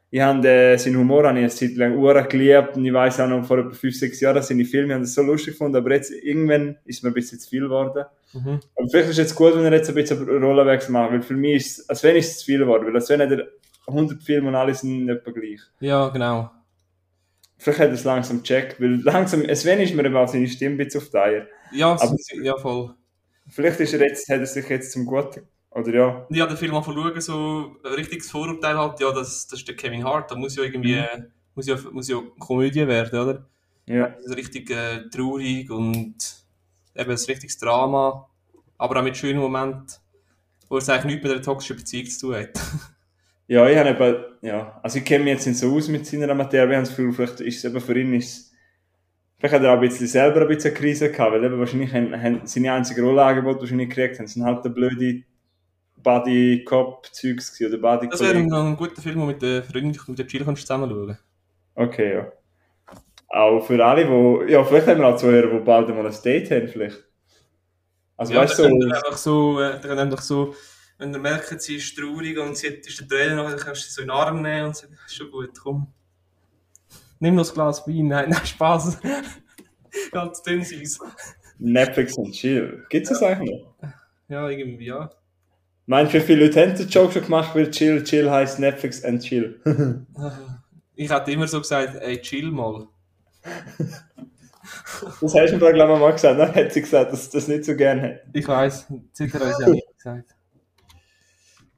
Ich 0.10 0.20
habe 0.22 0.42
den, 0.42 0.78
seinen 0.78 0.98
Humor 0.98 1.26
habe 1.28 1.40
ich 1.40 1.44
eine 1.44 1.50
Zeit 1.50 1.76
lang 1.76 1.98
ur 1.98 2.22
geliebt 2.24 2.76
und 2.76 2.86
ich 2.86 2.94
weiß 2.94 3.22
auch 3.22 3.28
noch 3.28 3.46
vor 3.46 3.60
etwa 3.60 3.72
5, 3.72 3.96
6 3.98 4.20
Jahren 4.20 4.44
seine 4.44 4.66
Filme, 4.66 4.88
ich 4.90 4.94
habe 4.94 5.04
das 5.04 5.14
so 5.14 5.24
lustig 5.24 5.54
gefunden, 5.54 5.78
aber 5.78 5.92
jetzt 5.92 6.12
irgendwann 6.12 6.78
ist 6.86 7.04
mir 7.04 7.10
ein 7.10 7.16
bisschen 7.16 7.40
zu 7.40 7.50
viel 7.50 7.64
geworden. 7.64 8.06
Mhm. 8.34 8.60
Aber 8.76 8.88
vielleicht 8.90 9.06
ist 9.10 9.12
es 9.12 9.18
jetzt 9.18 9.36
gut, 9.36 9.56
wenn 9.56 9.64
er 9.66 9.74
jetzt 9.74 9.90
ein 9.90 9.96
bisschen 9.96 10.28
Rollenwechsel 10.28 10.92
macht, 10.92 11.12
weil 11.12 11.22
für 11.22 11.36
mich 11.36 11.56
ist 11.58 11.80
es, 11.80 11.90
als 11.90 12.04
wenn 12.04 12.16
ist 12.16 12.32
es 12.32 12.40
zu 12.40 12.46
viel 12.46 12.60
geworden, 12.60 12.86
weil 12.88 12.96
als 12.96 13.10
wenn 13.10 13.22
er 13.22 13.48
100 13.88 14.22
Filme 14.24 14.48
und 14.50 14.56
alle 14.56 14.74
sind 14.74 15.06
nicht 15.06 15.24
gleich. 15.24 15.60
Ja, 15.80 16.10
genau. 16.10 16.50
Vielleicht 17.58 17.80
hat 17.80 17.88
er 17.90 17.94
es 17.94 18.04
langsam 18.04 18.40
gecheckt, 18.44 18.80
weil 18.82 19.02
langsam, 19.04 19.44
Sven 19.56 19.80
ist 19.80 19.94
mir 19.96 20.06
eben 20.06 20.16
auch 20.18 20.28
seine 20.28 20.48
Stimme 20.48 20.76
ein 20.76 20.78
bisschen 20.78 21.02
auf 21.02 21.10
die 21.10 21.18
Eier. 21.18 21.48
Ja, 21.72 21.92
Aber- 21.94 22.08
so- 22.18 22.42
ja, 22.42 22.58
voll. 22.58 22.94
Vielleicht 23.50 23.80
ist 23.82 23.94
er 23.94 24.02
jetzt, 24.02 24.28
hat 24.30 24.40
er 24.40 24.46
sich 24.46 24.68
jetzt 24.70 24.92
zum 24.94 25.06
Guten, 25.06 25.42
oder 25.72 25.94
ja, 25.94 26.26
Ich 26.30 26.40
habe 26.40 26.50
den 26.54 26.58
Film 26.58 26.74
zu 26.82 26.92
schauen, 26.92 27.22
so 27.22 27.76
ein 27.84 27.94
richtiges 27.94 28.32
Vorurteil 28.32 28.78
hat, 28.78 29.00
ja, 29.00 29.12
das, 29.12 29.48
das 29.48 29.60
ist 29.60 29.68
der 29.68 29.76
Kevin 29.76 30.04
Hart, 30.04 30.32
da 30.32 30.36
muss 30.36 30.56
ja 30.56 30.64
irgendwie, 30.64 30.94
äh, 30.96 31.24
muss 31.56 31.68
ja, 31.68 31.78
muss 31.92 32.08
ja 32.08 32.22
Komödie 32.40 32.88
werden, 32.88 33.20
oder? 33.20 33.46
ja. 33.86 34.08
Das 34.10 34.26
ist 34.28 34.38
richtig 34.38 34.70
äh, 34.72 35.10
traurig 35.10 35.70
und 35.70 36.16
eben 36.96 37.12
ein 37.12 37.18
richtiges 37.18 37.58
Drama, 37.58 38.28
aber 38.78 39.00
auch 39.00 39.04
mit 39.04 39.18
schönen 39.18 39.40
Momenten, 39.40 39.96
wo 40.70 40.78
es 40.78 40.90
eigentlich 40.90 41.06
nichts 41.06 41.24
mit 41.24 41.32
einer 41.34 41.42
toxischen 41.42 41.78
Beziehung 41.78 42.08
zu 42.08 42.28
tun 42.28 42.36
hat. 42.36 42.50
Ja, 43.46 43.68
ich 43.68 43.78
habe 43.78 43.90
eben, 43.90 44.26
ja, 44.42 44.80
also 44.82 45.00
ich 45.00 45.06
kenne 45.06 45.26
mich 45.26 45.34
jetzt 45.34 45.46
nicht 45.46 45.60
so 45.60 45.76
aus 45.76 45.90
mit 45.90 46.06
seiner 46.08 46.34
Materie, 46.34 46.64
aber 46.64 46.72
ich 46.72 46.78
habe 46.78 46.88
das 46.88 46.96
Gefühl, 46.96 47.12
vielleicht 47.12 47.42
ist 47.42 47.58
es 47.58 47.66
eben 47.66 47.82
für 47.82 48.00
ihn, 48.00 48.14
ist 48.14 48.54
vielleicht 49.38 49.56
hat 49.56 49.64
er 49.64 49.72
auch 49.72 49.76
ein 49.76 49.82
bisschen 49.82 50.08
selber 50.08 50.42
ein 50.42 50.48
bisschen 50.48 50.72
eine 50.72 50.80
Krise 50.80 51.12
gehabt, 51.12 51.34
weil 51.34 51.44
eben 51.44 51.60
wahrscheinlich 51.60 51.94
haben, 51.94 52.20
haben 52.20 52.42
seine 52.46 52.72
einzige 52.72 53.02
Rollenangebote, 53.02 53.56
die 53.58 53.62
wahrscheinlich 53.64 53.90
gekriegt 53.90 54.18
haben, 54.18 54.28
sind 54.28 54.46
halt 54.46 54.64
der 54.64 54.70
blöde 54.70 55.24
Buddy-Cop-Zeugs 56.02 57.58
gewesen, 57.58 57.74
oder 57.74 57.98
buddy 57.98 58.10
Das 58.10 58.22
wäre 58.22 58.38
ein, 58.38 58.52
ein 58.52 58.78
guter 58.78 59.02
Film, 59.02 59.20
den 59.20 59.28
mit 59.28 59.42
der 59.42 59.64
Freundin, 59.64 60.00
mit 60.08 60.20
der 60.20 60.26
Jill 60.26 60.56
zusammen 60.56 60.90
schauen. 60.90 61.18
Okay, 61.76 62.14
ja. 62.14 62.32
Auch 63.34 63.66
für 63.66 63.84
alle, 63.84 64.06
die, 64.06 64.52
ja, 64.52 64.64
vielleicht 64.64 64.86
haben 64.86 65.00
wir 65.00 65.08
auch 65.08 65.18
Zuhörer, 65.18 65.58
die 65.58 65.66
bald 65.66 65.90
mal 65.90 66.06
ein 66.06 66.16
Date 66.24 66.52
haben, 66.52 66.68
vielleicht. 66.68 67.04
Also 68.16 68.32
ja, 68.32 68.42
weißt 68.42 68.60
du, 68.60 68.64
ihr 68.66 68.96
einfach 68.96 69.18
so, 69.18 69.60
äh, 69.60 69.80
dann 69.82 69.98
ihr 69.98 70.04
einfach 70.04 70.22
so, 70.22 70.54
wenn 71.00 71.12
ihr 71.12 71.20
merkt, 71.20 71.60
sie 71.60 71.78
ist 71.78 71.98
traurig 71.98 72.38
und 72.38 72.56
sie 72.56 72.68
ist 72.68 73.00
der 73.00 73.08
Tränen, 73.08 73.38
dann 73.38 73.58
kannst 73.58 73.86
du 73.86 73.88
sie 73.88 73.92
so 73.92 74.02
in 74.04 74.10
den 74.10 74.16
Arm 74.16 74.40
nehmen 74.44 74.68
und 74.68 74.76
sagen, 74.76 74.96
ist 75.04 75.16
schon 75.16 75.32
gut, 75.32 75.50
komm. 75.60 75.88
Nimm 77.20 77.34
noch 77.34 77.50
ein 77.50 77.54
Glas 77.56 77.88
Wein. 77.88 78.08
Nein, 78.08 78.30
nein, 78.30 78.46
Spaß. 78.46 79.00
Ganz 80.12 80.44
dünn 80.44 80.64
süß. 80.64 81.00
Netflix 81.58 82.16
und 82.16 82.34
Chill. 82.34 82.86
Gibt 82.90 83.08
es 83.08 83.18
das 83.18 83.24
eigentlich 83.24 83.52
noch? 83.52 83.76
Ja, 84.28 84.48
irgendwie, 84.48 84.86
ja. 84.86 85.10
Meinst 85.88 86.14
du, 86.14 86.20
wie 86.20 86.22
viele 86.22 86.46
Leute 86.46 86.62
haben 86.62 86.76
den 86.76 86.88
Joke 86.88 87.14
schon 87.14 87.24
gemacht, 87.24 87.56
weil 87.56 87.72
Chill, 87.72 88.04
Chill 88.04 88.30
heißt 88.30 88.60
Netflix 88.60 89.04
and 89.04 89.24
Chill? 89.24 89.60
Ich 90.96 91.10
hätte 91.10 91.32
immer 91.32 91.48
so 91.48 91.60
gesagt, 91.60 91.96
ey, 91.96 92.22
chill 92.22 92.52
mal. 92.52 92.88
Das 95.22 95.36
hast 95.36 95.52
du 95.52 95.58
mir, 95.58 95.74
glaube 95.74 95.94
ich, 95.94 96.00
mal 96.00 96.12
gesagt. 96.12 96.40
Dann 96.40 96.56
hat 96.56 96.72
sie 96.72 96.82
gesagt, 96.82 97.12
dass 97.12 97.26
sie 97.26 97.38
das 97.38 97.48
nicht 97.48 97.66
so 97.66 97.76
gerne 97.76 98.02
hat. 98.02 98.22
Ich 98.34 98.48
weiss, 98.48 98.88
sicher 99.12 99.40
habe 99.40 99.52
ich 99.52 99.60
ja 99.60 99.70
nicht 99.70 99.98
gesagt. 99.98 100.36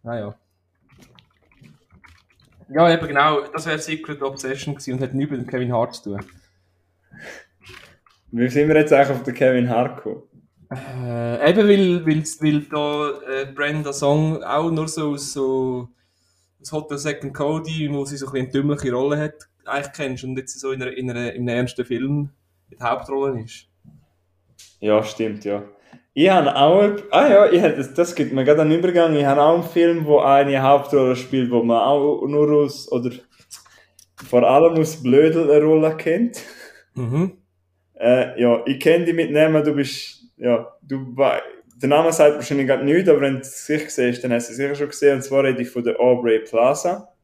Naja. 0.03 0.35
Ja, 2.69 2.93
eben 2.93 3.07
genau, 3.07 3.41
das 3.53 3.65
wäre 3.65 3.79
Secret 3.79 4.21
Obsession 4.21 4.75
gewesen 4.75 4.93
und 4.93 5.01
hat 5.01 5.13
nichts 5.13 5.31
mit 5.31 5.41
dem 5.41 5.47
Kevin 5.47 5.73
Hart 5.73 5.95
zu 5.95 6.15
tun. 6.15 6.25
Wie 8.31 8.49
sind 8.49 8.67
wir 8.67 8.75
jetzt 8.75 8.91
eigentlich 8.91 9.17
auf 9.17 9.23
den 9.23 9.33
Kevin 9.33 9.69
Hart 9.69 9.97
gekommen? 9.97 10.23
Äh, 10.71 11.49
eben 11.49 11.69
weil, 11.69 12.05
weil, 12.05 12.23
weil 12.41 12.61
da 12.63 13.41
äh, 13.41 13.45
Brenda 13.45 13.93
Song 13.93 14.43
auch 14.43 14.71
nur 14.71 14.87
so 14.87 15.11
aus 15.11 15.31
so 15.31 15.89
aus 16.59 16.71
Hotel 16.71 16.97
Second 16.97 17.33
Cody, 17.33 17.89
wo 17.91 18.03
sie 18.05 18.17
so 18.17 18.25
ein 18.25 18.31
bisschen 18.31 18.45
eine 18.45 18.51
dümmliche 18.51 18.91
Rolle 18.91 19.17
hat, 19.19 19.47
eigentlich 19.65 19.93
kennst 19.93 20.23
und 20.23 20.37
jetzt 20.37 20.59
so 20.59 20.71
in, 20.71 20.81
einer, 20.81 20.91
in, 20.95 21.09
einer, 21.09 21.33
in 21.33 21.41
einem 21.41 21.57
ernsten 21.57 21.85
Film 21.85 22.29
in 22.69 22.77
der 22.77 22.89
Hauptrolle 22.89 23.41
ist. 23.41 23.67
Ja, 24.79 25.03
stimmt, 25.03 25.45
ja. 25.45 25.63
Ich 26.13 26.29
habe 26.29 26.55
auch, 26.55 26.91
ah 27.11 27.27
ja, 27.27 27.51
ich 27.51 27.61
hab, 27.61 27.75
das, 27.75 27.93
das 27.93 28.15
gibt 28.15 28.31
mir 28.31 28.45
gerade 28.45 28.61
einen 28.61 28.71
Übergang. 28.71 29.15
Ich 29.15 29.25
habe 29.25 29.41
auch 29.41 29.55
einen 29.55 29.63
Film, 29.63 30.05
wo 30.05 30.19
eine 30.19 30.61
Hauptrolle 30.61 31.15
spielt, 31.15 31.51
wo 31.51 31.61
man 31.61 31.81
auch 31.81 32.25
nur 32.25 32.49
aus, 32.51 32.89
oder 32.91 33.11
vor 34.25 34.43
allem 34.43 34.79
aus 34.79 35.03
Blödel 35.03 35.51
eine 35.51 35.65
Rolle 35.65 35.97
kennt. 35.97 36.41
Mhm. 36.93 37.33
Äh, 37.99 38.41
ja, 38.41 38.61
ich 38.65 38.79
kenne 38.79 39.05
dich 39.05 39.13
mit 39.13 39.31
Namen, 39.31 39.63
du 39.63 39.73
bist, 39.73 40.23
ja, 40.37 40.73
du, 40.81 41.15
der 41.75 41.89
Name 41.89 42.13
sagt 42.13 42.35
wahrscheinlich 42.35 42.67
gerade 42.67 42.85
nichts, 42.85 43.09
aber 43.09 43.21
wenn 43.21 43.35
du 43.35 43.41
es 43.41 43.65
sicher 43.65 43.89
siehst, 43.89 44.23
dann 44.23 44.31
hast 44.31 44.47
du 44.47 44.51
es 44.51 44.57
sicher 44.57 44.75
schon 44.75 44.87
gesehen, 44.87 45.15
und 45.15 45.21
zwar 45.21 45.43
rede 45.43 45.61
ich 45.61 45.69
von 45.69 45.83
der 45.83 45.99
Aubrey 45.99 46.39
Plaza. 46.39 47.14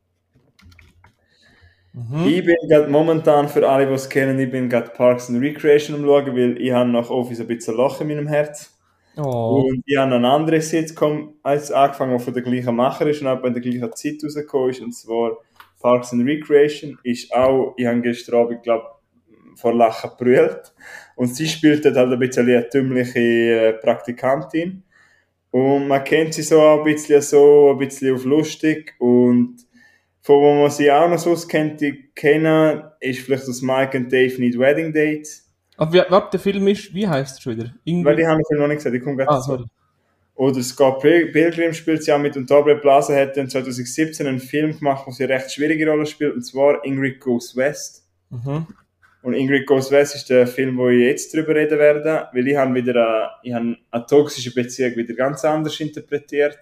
Ich 2.25 2.45
bin 2.45 2.55
gerade 2.69 2.89
momentan, 2.89 3.49
für 3.49 3.67
alle, 3.67 3.85
die 3.85 3.93
es 3.93 4.07
kennen, 4.07 4.39
ich 4.39 4.49
bin 4.49 4.69
gerade 4.69 4.91
Parks 4.91 5.29
and 5.29 5.41
Recreation 5.41 5.97
am 5.97 6.05
schauen, 6.05 6.35
weil 6.35 6.61
ich 6.61 6.71
habe 6.71 6.89
nach 6.89 7.09
Office 7.09 7.41
ein 7.41 7.47
bisschen 7.47 7.75
Loch 7.75 7.99
in 7.99 8.07
meinem 8.07 8.27
Herz. 8.27 8.77
Oh. 9.17 9.65
Und 9.67 9.83
ich 9.85 9.97
habe 9.97 10.15
eine 10.15 10.29
andere 10.29 10.61
Sitcom 10.61 11.33
als 11.43 11.69
angefangen, 11.69 12.17
die 12.17 12.23
von 12.23 12.33
der 12.33 12.43
gleichen 12.43 12.75
Macher 12.75 13.07
ist 13.07 13.21
und 13.21 13.27
auch 13.27 13.43
in 13.43 13.53
der 13.53 13.61
gleichen 13.61 13.91
Zeit 13.93 14.23
rausgekommen 14.23 14.69
ist, 14.69 14.81
und 14.81 14.93
zwar 14.93 15.37
Parks 15.81 16.13
and 16.13 16.25
Recreation. 16.25 16.97
Ist 17.03 17.33
auch, 17.33 17.73
ich 17.75 17.85
habe 17.85 17.99
gestern 18.01 18.35
Abend, 18.35 18.57
ich 18.57 18.61
glaube, 18.61 18.85
vor 19.55 19.73
Lachen 19.73 20.11
brüllt. 20.17 20.73
Und 21.15 21.35
sie 21.35 21.47
spielt 21.47 21.83
dort 21.83 21.97
halt 21.97 22.11
ein 22.11 22.19
bisschen 22.19 22.47
eine 22.47 22.63
dümmliche 22.63 23.19
äh, 23.19 23.73
Praktikantin. 23.73 24.83
Und 25.51 25.87
man 25.87 26.03
kennt 26.05 26.33
sie 26.33 26.41
so 26.41 26.61
ein 26.61 26.83
bisschen 26.83 27.21
so, 27.21 27.71
ein 27.71 27.77
bisschen 27.77 28.15
auf 28.15 28.23
lustig. 28.23 28.95
Und 28.99 29.57
von 30.21 30.35
wo 30.41 30.53
man 30.61 30.69
sie 30.71 30.91
auch 30.91 31.09
noch 31.09 31.17
so 31.17 31.35
kennt, 31.47 31.81
die 31.81 32.09
kennen, 32.15 32.83
ist 32.99 33.21
vielleicht 33.21 33.47
das 33.47 33.61
Mike 33.61 33.97
and 33.97 34.11
Dave 34.11 34.39
Need 34.39 34.57
Wedding 34.57 34.93
Dates. 34.93 35.47
Aber 35.77 35.93
wie, 35.93 36.01
warte, 36.09 36.31
der 36.31 36.39
Film 36.39 36.67
ist, 36.67 36.93
wie 36.93 37.07
heißt 37.07 37.37
er 37.37 37.41
schon 37.41 37.57
wieder? 37.57 37.73
Irgendwie- 37.83 38.05
Weil 38.05 38.15
die 38.17 38.27
haben 38.27 38.41
noch 38.51 38.67
nicht 38.67 38.77
gesagt, 38.77 38.95
ich 38.95 39.03
komme 39.03 39.17
gerade 39.17 39.31
ah, 39.31 39.41
sorry. 39.41 39.65
Oder 40.35 40.61
Scott 40.63 41.01
Pil- 41.03 41.31
Pilgrim 41.31 41.73
spielt 41.73 42.03
sie 42.03 42.11
auch 42.11 42.19
mit 42.19 42.35
und 42.37 42.51
Aubrey 42.51 42.75
Plaza 42.75 43.15
hat 43.15 43.35
dann 43.37 43.49
2017 43.49 44.25
einen 44.27 44.39
Film 44.39 44.77
gemacht, 44.77 45.03
wo 45.05 45.11
sie 45.11 45.23
eine 45.25 45.33
recht 45.33 45.51
schwierige 45.51 45.87
Rolle 45.89 46.05
spielt, 46.05 46.35
und 46.35 46.41
zwar 46.43 46.83
Ingrid 46.85 47.19
Goes 47.19 47.55
West. 47.55 48.05
Mhm. 48.29 48.65
Und 49.23 49.33
Ingrid 49.33 49.67
Goes 49.67 49.91
West 49.91 50.15
ist 50.15 50.29
der 50.29 50.47
Film, 50.47 50.77
wo 50.77 50.89
ich 50.89 51.01
jetzt 51.01 51.33
drüber 51.35 51.53
reden 51.55 51.77
werde, 51.77 52.27
weil 52.33 52.47
ich 52.47 52.55
habe 52.55 52.73
wieder 52.73 52.95
eine, 52.95 53.29
ich 53.43 53.53
habe 53.53 53.77
eine 53.91 54.05
toxische 54.07 54.53
Beziehung 54.53 54.95
wieder 54.95 55.13
ganz 55.13 55.45
anders 55.45 55.79
interpretiert. 55.79 56.57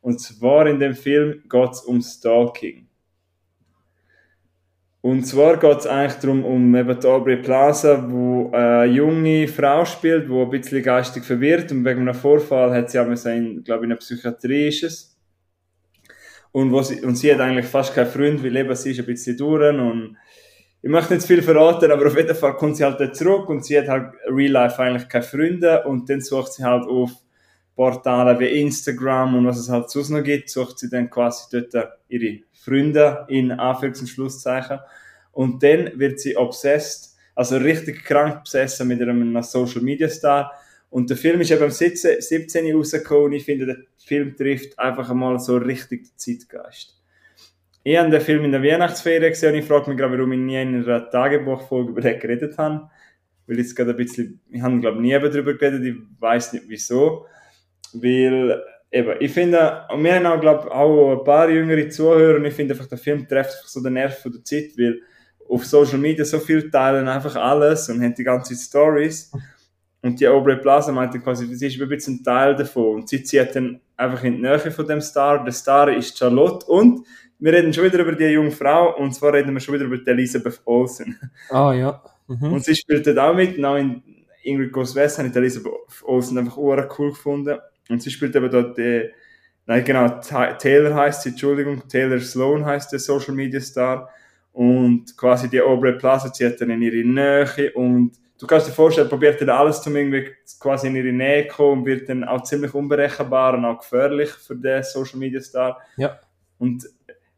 Und 0.00 0.20
zwar 0.20 0.66
in 0.66 0.80
dem 0.80 0.94
Film 0.94 1.42
geht 1.48 1.70
es 1.70 1.80
um 1.82 2.00
Stalking. 2.02 2.88
Und 5.02 5.24
zwar 5.26 5.56
geht 5.56 5.78
es 5.78 5.86
eigentlich 5.88 6.20
darum, 6.20 6.44
um 6.44 6.76
eben 6.76 7.00
die 7.00 7.06
Aubrey 7.08 7.36
Plaza, 7.36 8.08
wo 8.08 8.52
eine 8.52 8.84
junge 8.84 9.48
Frau 9.48 9.84
spielt, 9.84 10.28
die 10.28 10.32
ein 10.32 10.48
bisschen 10.48 10.80
geistig 10.80 11.24
verwirrt. 11.24 11.72
Und 11.72 11.84
wegen 11.84 12.02
einem 12.02 12.14
Vorfall 12.14 12.72
hat 12.72 12.88
sie 12.88 13.00
auch 13.00 13.06
in, 13.06 13.64
glaube 13.64 13.80
ich, 13.80 13.84
in 13.84 13.90
einer 13.90 13.96
Psychiatrie 13.96 14.68
ist 14.68 14.84
es. 14.84 15.18
Und, 16.52 16.70
wo 16.70 16.82
sie, 16.82 17.00
und 17.00 17.16
sie 17.16 17.32
hat 17.32 17.40
eigentlich 17.40 17.66
fast 17.66 17.94
keinen 17.94 18.06
Freund, 18.06 18.44
weil 18.44 18.56
eben 18.56 18.74
sie 18.76 18.92
ist 18.92 19.00
ein 19.00 19.06
bisschen 19.06 19.36
durch. 19.36 19.76
Und 19.76 20.16
ich 20.82 20.90
möchte 20.90 21.14
nicht 21.14 21.26
viel 21.26 21.42
verraten, 21.42 21.90
aber 21.90 22.06
auf 22.06 22.16
jeden 22.16 22.36
Fall 22.36 22.54
kommt 22.54 22.76
sie 22.76 22.84
halt 22.84 23.00
dort 23.00 23.16
zurück 23.16 23.48
und 23.48 23.64
sie 23.64 23.78
hat 23.78 23.88
halt 23.88 24.12
real 24.28 24.52
life 24.52 24.80
eigentlich 24.80 25.08
keine 25.08 25.24
Freunde. 25.24 25.82
Und 25.82 26.08
dann 26.08 26.20
sucht 26.20 26.52
sie 26.52 26.62
halt 26.62 26.86
auf 26.86 27.10
Portale 27.74 28.38
wie 28.38 28.60
Instagram 28.60 29.34
und 29.34 29.46
was 29.46 29.58
es 29.58 29.68
halt 29.68 29.90
sonst 29.90 30.10
noch 30.10 30.22
gibt, 30.22 30.50
sucht 30.50 30.78
sie 30.78 30.90
dann 30.90 31.08
quasi 31.08 31.44
dort 31.50 31.98
ihre 32.08 32.40
Freunde 32.52 33.24
in 33.28 33.52
Anführungs- 33.52 34.00
und 34.00 34.08
Schlusszeichen 34.08 34.78
und 35.32 35.62
dann 35.62 35.98
wird 35.98 36.20
sie 36.20 36.36
obsessed, 36.36 37.16
also 37.34 37.56
richtig 37.56 38.04
krank 38.04 38.44
besessen 38.44 38.88
mit 38.88 39.00
einem 39.00 39.42
Social 39.42 39.82
Media 39.82 40.08
Star 40.08 40.52
und 40.90 41.08
der 41.08 41.16
Film 41.16 41.40
ist 41.40 41.50
eben 41.50 41.62
am 41.62 41.70
17. 41.70 42.20
17. 42.20 42.76
rausgekommen 42.76 43.24
und 43.24 43.32
ich 43.32 43.44
finde, 43.44 43.64
der 43.64 43.76
Film 43.96 44.36
trifft 44.36 44.78
einfach 44.78 45.08
einmal 45.08 45.38
so 45.38 45.56
richtig 45.56 46.04
den 46.04 46.18
Zeitgeist. 46.18 46.98
Ich 47.84 47.96
habe 47.96 48.10
den 48.10 48.20
Film 48.20 48.44
in 48.44 48.52
der 48.52 48.62
Weihnachtsferien 48.62 49.30
gesehen 49.30 49.54
und 49.54 49.60
ich 49.60 49.64
frage 49.64 49.88
mich 49.88 49.98
gerade, 49.98 50.16
warum 50.16 50.32
ich 50.32 50.38
nie 50.38 50.60
in 50.60 50.84
einer 50.84 51.10
Tagebuchfolge 51.10 51.90
über 51.92 52.00
den 52.02 52.20
geredet 52.20 52.58
habe. 52.58 52.90
Weil 53.46 53.58
ich 53.58 53.64
jetzt 53.64 53.74
gerade 53.74 53.90
ein 53.90 53.96
bisschen, 53.96 54.40
ich 54.50 54.60
habe 54.60 54.78
glaube 54.80 55.00
nie 55.00 55.12
darüber 55.12 55.54
geredet, 55.54 55.82
ich 55.82 55.96
weiß 56.20 56.52
nicht 56.52 56.66
wieso. 56.68 57.26
Weil, 57.94 58.62
eben, 58.90 59.16
ich 59.20 59.32
finde, 59.32 59.84
und 59.90 60.04
wir 60.04 60.14
haben 60.14 60.26
auch, 60.26 60.40
glaube 60.40 60.70
auch 60.70 61.18
ein 61.18 61.24
paar 61.24 61.48
jüngere 61.50 61.88
Zuhörer 61.88 62.36
und 62.36 62.44
ich 62.44 62.54
finde 62.54 62.74
einfach, 62.74 62.86
der 62.86 62.98
Film 62.98 63.26
trifft 63.28 63.50
einfach 63.50 63.68
so 63.68 63.82
den 63.82 63.94
Nerv 63.94 64.18
von 64.18 64.32
der 64.32 64.44
Zeit, 64.44 64.70
weil 64.76 65.00
auf 65.48 65.64
Social 65.66 65.98
Media 65.98 66.24
so 66.24 66.38
viel 66.38 66.70
teilen 66.70 67.08
einfach 67.08 67.36
alles 67.36 67.88
und 67.88 68.02
haben 68.02 68.14
die 68.14 68.24
ganzen 68.24 68.56
Stories. 68.56 69.30
Und 70.00 70.18
die 70.18 70.26
Aubrey 70.26 70.56
Plaza 70.56 70.90
meinte 70.90 71.20
quasi, 71.20 71.46
sie 71.54 71.66
ist 71.66 71.80
ein 71.80 71.88
bisschen 71.88 72.16
ein 72.16 72.24
Teil 72.24 72.56
davon. 72.56 72.96
Und 72.96 73.08
sie 73.08 73.22
zieht 73.22 73.54
dann 73.54 73.80
einfach 73.96 74.24
in 74.24 74.36
die 74.36 74.42
Nähe 74.42 74.58
von 74.58 74.86
dem 74.86 75.00
Star. 75.00 75.44
Der 75.44 75.52
Star 75.52 75.94
ist 75.94 76.18
Charlotte 76.18 76.66
und 76.66 77.06
wir 77.38 77.52
reden 77.52 77.72
schon 77.72 77.84
wieder 77.84 78.00
über 78.00 78.12
die 78.12 78.24
junge 78.24 78.50
Frau 78.50 78.96
und 78.96 79.14
zwar 79.14 79.32
reden 79.32 79.52
wir 79.52 79.60
schon 79.60 79.74
wieder 79.74 79.84
über 79.84 79.98
die 79.98 80.10
Elisabeth 80.10 80.60
Olsen. 80.64 81.18
Ah, 81.50 81.72
ja. 81.72 82.02
Mhm. 82.28 82.52
Und 82.52 82.64
sie 82.64 82.74
spielt 82.74 83.06
dort 83.06 83.18
auch 83.18 83.34
mit. 83.34 83.58
Und 83.58 83.64
auch 83.64 83.76
in 83.76 84.02
Ingrid 84.42 84.72
Goes 84.72 84.94
West 84.94 85.18
habe 85.18 85.28
ich 85.28 85.36
Elisabeth 85.36 85.72
Olsen 86.04 86.38
einfach 86.38 86.56
cool 86.56 87.10
gefunden. 87.10 87.58
Und 87.88 88.02
sie 88.02 88.10
spielt 88.10 88.34
eben 88.36 88.50
dort 88.50 88.78
die, 88.78 89.10
nein 89.66 89.84
genau, 89.84 90.08
Ta- 90.20 90.54
Taylor 90.54 90.94
heißt 90.94 91.22
sie, 91.22 91.30
Entschuldigung, 91.30 91.86
Taylor 91.88 92.20
Sloan 92.20 92.64
heißt 92.64 92.92
der 92.92 92.98
Social 92.98 93.34
Media 93.34 93.60
Star. 93.60 94.08
Und 94.52 95.16
quasi 95.16 95.48
die 95.48 95.62
Aubrey 95.62 95.92
Plaza 95.94 96.32
zieht 96.32 96.60
dann 96.60 96.70
in 96.70 96.82
ihre 96.82 97.06
Nähe 97.08 97.72
und 97.72 98.12
du 98.38 98.46
kannst 98.46 98.68
dir 98.68 98.72
vorstellen, 98.72 99.08
probiert 99.08 99.40
dann 99.40 99.48
alles 99.48 99.80
zum 99.80 99.96
irgendwie 99.96 100.28
quasi 100.60 100.88
in 100.88 100.96
ihre 100.96 101.12
Nähe 101.12 101.48
zu 101.48 101.54
kommen 101.54 101.80
und 101.80 101.86
wird 101.86 102.08
dann 102.08 102.24
auch 102.24 102.42
ziemlich 102.42 102.74
unberechenbar 102.74 103.54
und 103.54 103.64
auch 103.64 103.78
gefährlich 103.78 104.30
für 104.30 104.56
den 104.56 104.82
Social 104.82 105.18
Media 105.18 105.40
Star. 105.40 105.80
Ja. 105.96 106.20
Und 106.58 106.84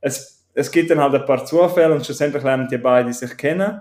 es, 0.01 0.45
es 0.55 0.71
gibt 0.71 0.91
dann 0.91 0.99
halt 0.99 1.15
ein 1.15 1.25
paar 1.25 1.45
Zufälle 1.45 1.95
und 1.95 2.05
schlussendlich 2.05 2.43
lernen 2.43 2.67
die 2.69 2.79
beiden 2.79 3.13
sich 3.13 3.37
kennen. 3.37 3.81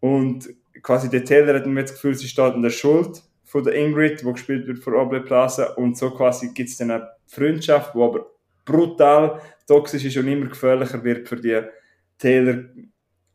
Und 0.00 0.48
quasi 0.82 1.10
der 1.10 1.24
Taylor 1.24 1.56
hat 1.56 1.66
mir 1.66 1.82
das 1.82 1.92
Gefühl, 1.92 2.14
sie 2.14 2.28
steht 2.28 2.54
in 2.54 2.62
der 2.62 2.70
Schuld 2.70 3.22
von 3.56 3.64
der 3.64 3.74
Ingrid, 3.74 4.20
die 4.20 4.32
gespielt 4.32 4.66
wird 4.66 4.78
von 4.78 4.94
Aubrey 4.94 5.20
Plaza. 5.20 5.64
Und 5.74 5.96
so 5.96 6.10
quasi 6.10 6.52
gibt 6.52 6.68
es 6.68 6.76
dann 6.76 6.90
eine 6.90 7.08
Freundschaft, 7.26 7.94
die 7.94 8.00
aber 8.00 8.26
brutal 8.66 9.40
toxisch 9.66 10.04
ist 10.04 10.16
und 10.18 10.28
immer 10.28 10.46
gefährlicher 10.46 11.02
wird 11.02 11.26
für 11.26 11.36
die 11.36 11.60
Taylor 12.18 12.64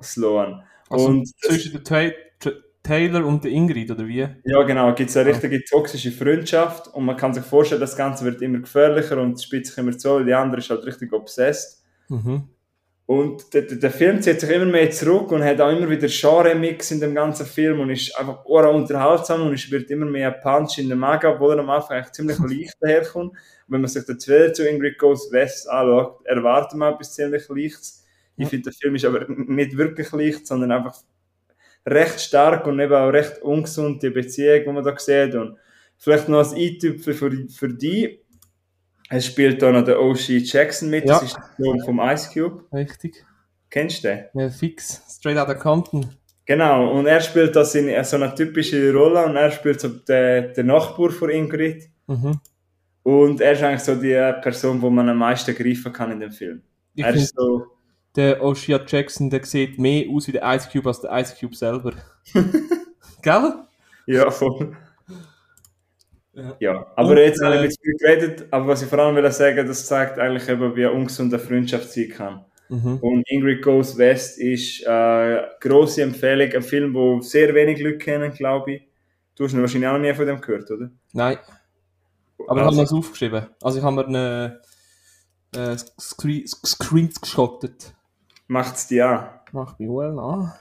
Sloan. 0.02 0.62
Also 0.90 1.08
und 1.08 1.28
zwischen 1.40 1.72
der 1.74 1.84
Ta 1.84 2.12
Ta 2.40 2.52
Taylor 2.84 3.26
und 3.26 3.44
der 3.44 3.52
Ingrid, 3.52 3.90
oder 3.92 4.08
wie? 4.08 4.28
ja, 4.44 4.64
genau, 4.64 4.94
gibt 4.94 5.10
es 5.10 5.18
eine 5.18 5.30
richtige 5.30 5.64
toxische 5.64 6.12
Freundschaft 6.12 6.88
und 6.94 7.06
man 7.06 7.16
kann 7.16 7.34
sich 7.34 7.44
vorstellen, 7.44 7.82
das 7.82 7.96
Ganze 7.96 8.26
wird 8.26 8.42
immer 8.42 8.60
gefährlicher 8.60 9.22
und 9.22 9.34
es 9.34 9.44
spitzt 9.44 9.72
sich 9.72 9.78
immer 9.78 9.96
zu, 9.98 10.16
weil 10.16 10.26
die 10.26 10.34
andere 10.34 10.62
ist 10.62 10.70
halt 10.70 10.86
richtig 10.86 11.14
obsessed. 11.14 11.84
Mhm. 12.10 12.50
Und 13.12 13.54
der, 13.54 13.64
der, 13.64 13.92
Film 13.92 14.22
zieht 14.22 14.40
sich 14.40 14.50
immer 14.50 14.64
mehr 14.64 14.90
zurück 14.90 15.34
und 15.34 15.44
hat 15.44 15.60
auch 15.60 15.70
immer 15.70 15.90
wieder 15.90 16.08
Genre-Mix 16.08 16.92
in 16.92 17.02
dem 17.02 17.14
ganzen 17.14 17.46
Film 17.46 17.82
und 17.82 17.90
ist 17.90 18.18
einfach 18.18 18.46
ura 18.46 18.70
unterhaltsam 18.70 19.42
und 19.48 19.54
es 19.54 19.70
wird 19.70 19.92
immer 19.92 20.06
mehr 20.06 20.32
Punch 20.32 20.78
in 20.78 20.88
den 20.88 20.98
Magen, 20.98 21.28
obwohl 21.28 21.56
er 21.56 21.60
am 21.60 21.70
Anfang 21.70 21.98
eigentlich 21.98 22.14
ziemlich 22.14 22.40
leicht 22.40 22.78
daherkommt. 22.80 23.32
Und 23.32 23.38
wenn 23.68 23.82
man 23.82 23.90
sich 23.90 24.06
den 24.06 24.18
Trailer 24.18 24.54
zu 24.54 24.66
Ingrid 24.66 24.98
Goes 24.98 25.30
West 25.30 25.70
anschaut, 25.70 26.26
erwartet 26.26 26.80
man 26.80 26.94
etwas 26.94 27.14
ziemlich 27.14 27.50
Leichtes. 27.50 28.06
Ich 28.38 28.48
finde, 28.48 28.70
der 28.70 28.74
Film 28.80 28.96
ist 28.96 29.04
aber 29.04 29.26
nicht 29.28 29.76
wirklich 29.76 30.10
leicht, 30.14 30.48
sondern 30.48 30.72
einfach 30.72 30.96
recht 31.86 32.22
stark 32.22 32.66
und 32.66 32.80
eben 32.80 32.94
auch 32.94 33.10
recht 33.10 33.42
ungesund, 33.42 34.02
die 34.04 34.10
Beziehung, 34.10 34.64
die 34.64 34.72
man 34.72 34.86
da 34.86 34.98
sieht. 34.98 35.36
Und 35.36 35.58
vielleicht 35.98 36.30
noch 36.30 36.38
als 36.38 36.54
Eintüpfel 36.54 37.14
für, 37.14 37.32
für 37.50 37.74
die. 37.74 38.22
Es 39.14 39.26
spielt 39.26 39.62
da 39.62 39.72
noch 39.72 39.84
der 39.84 40.02
O.G. 40.02 40.38
Jackson 40.38 40.90
mit, 40.90 41.06
Ja. 41.06 41.16
das 41.16 41.24
ist 41.24 41.36
der 41.36 41.66
Sohn 41.66 41.84
vom 41.84 42.00
Ice 42.00 42.30
Cube. 42.34 42.64
Richtig. 42.74 43.26
Kennst 43.70 44.04
du 44.04 44.08
den? 44.08 44.26
Ja, 44.34 44.50
fix. 44.50 45.02
Straight 45.10 45.38
out 45.38 45.50
of 45.50 45.60
Compton. 45.60 46.06
Genau, 46.46 46.92
und 46.98 47.06
er 47.08 47.20
spielt 47.22 47.56
das 47.56 47.76
in 47.76 48.04
so 48.04 48.16
einer 48.16 48.34
typischen 48.34 48.96
Rolle 48.96 49.26
und 49.26 49.36
er 49.36 49.52
spielt 49.52 49.80
so 49.82 49.90
den, 49.90 50.54
den 50.54 50.66
Nachbar 50.66 51.10
von 51.10 51.30
Ingrid. 51.30 51.90
Mhm. 52.08 52.40
Und 53.04 53.42
er 53.42 53.52
ist 53.54 53.64
eigentlich 53.64 53.82
so 53.82 53.96
die 53.96 54.14
Person, 54.42 54.82
wo 54.82 54.90
man 54.90 55.10
am 55.10 55.18
meisten 55.18 55.56
greifen 55.56 55.92
kann 55.92 56.12
in 56.12 56.20
dem 56.20 56.32
Film. 56.32 56.62
Ich 56.96 57.04
er 57.04 57.14
ist 57.14 57.36
so, 57.36 57.66
der 58.16 58.42
Oshia 58.44 58.80
Jackson, 58.86 59.30
der 59.30 59.44
sieht 59.46 59.78
mehr 59.80 60.06
aus 60.10 60.28
wie 60.28 60.34
der 60.34 60.44
Ice 60.56 60.70
Cube 60.72 60.88
als 60.88 61.02
der 61.02 61.12
Ice 61.20 61.36
Cube 61.40 61.56
selber. 61.56 61.94
Gell? 63.22 63.54
ja, 64.08 64.30
voll. 64.32 64.76
Ja. 66.34 66.56
Ja, 66.60 66.88
aber 66.96 67.12
Und, 67.12 67.18
jetzt 67.18 67.44
habe 67.44 67.56
ich 67.56 67.62
äh, 67.62 67.64
mit 67.64 67.78
viel 67.82 67.98
geredet, 67.98 68.48
aber 68.52 68.68
was 68.68 68.82
ich 68.82 68.88
vor 68.88 69.00
allem 69.00 69.16
will 69.16 69.32
sagen, 69.32 69.68
das 69.68 69.86
zeigt 69.86 70.18
eigentlich 70.18 70.48
eben, 70.48 70.76
wie 70.76 70.86
ungesund 70.86 71.34
eine 71.34 71.44
Freundschaft 71.44 71.92
sein 71.92 72.10
kann. 72.10 72.46
Mhm. 72.70 73.00
Und 73.02 73.30
Ingrid 73.30 73.62
Goes 73.62 73.98
West 73.98 74.40
ist 74.40 74.82
äh, 74.86 75.42
grosse 75.60 76.04
Empfehlung, 76.04 76.50
ein 76.54 76.62
Film, 76.62 76.94
wo 76.94 77.20
sehr 77.20 77.54
wenig 77.54 77.82
Leute 77.82 77.98
kennen, 77.98 78.32
glaube 78.32 78.74
ich. 78.74 78.88
Du 79.36 79.44
hast 79.44 79.54
ihn 79.54 79.62
wahrscheinlich 79.62 79.90
auch 79.90 79.94
noch 79.94 80.00
nie 80.00 80.14
von 80.14 80.26
dem 80.26 80.40
gehört, 80.40 80.72
oder? 80.72 80.90
Nein, 81.12 81.38
aber 82.48 82.62
ich 82.62 82.66
habe 82.66 82.66
also, 82.68 82.78
mir 82.78 82.84
das 82.84 82.94
aufgeschrieben. 82.94 83.48
Also 83.62 83.78
ich 83.80 83.84
habe 83.84 83.96
mir 83.96 84.08
eine 84.08 84.62
äh, 85.56 85.78
Screen, 86.00 86.48
Screens 86.48 87.20
geschottet. 87.20 87.94
macht's 88.48 88.88
dir 88.88 89.08
an. 89.08 89.30
Mach 89.52 89.78
mich 89.80 89.90
wohl 89.90 90.18
an. 90.18 90.54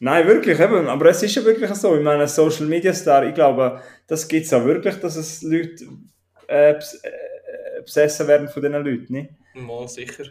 Nein, 0.00 0.26
wirklich, 0.26 0.58
eben. 0.60 0.88
Aber 0.88 1.06
es 1.06 1.22
ist 1.22 1.34
ja 1.34 1.44
wirklich 1.44 1.68
so. 1.74 1.96
Ich 1.96 2.02
meine, 2.02 2.28
Social 2.28 2.66
Media 2.66 2.94
Star, 2.94 3.24
ich 3.26 3.34
glaube, 3.34 3.82
das 4.06 4.28
gibt 4.28 4.46
es 4.46 4.52
auch 4.52 4.64
wirklich, 4.64 4.94
dass 5.00 5.16
es 5.16 5.42
Leute 5.42 5.84
äh, 6.46 6.74
bes- 6.74 7.02
äh, 7.02 7.82
besessen 7.82 8.28
werden 8.28 8.48
von 8.48 8.62
diesen 8.62 8.84
Leuten, 8.84 9.12
nicht? 9.12 9.30
Mal 9.54 9.88
sicher. 9.88 10.24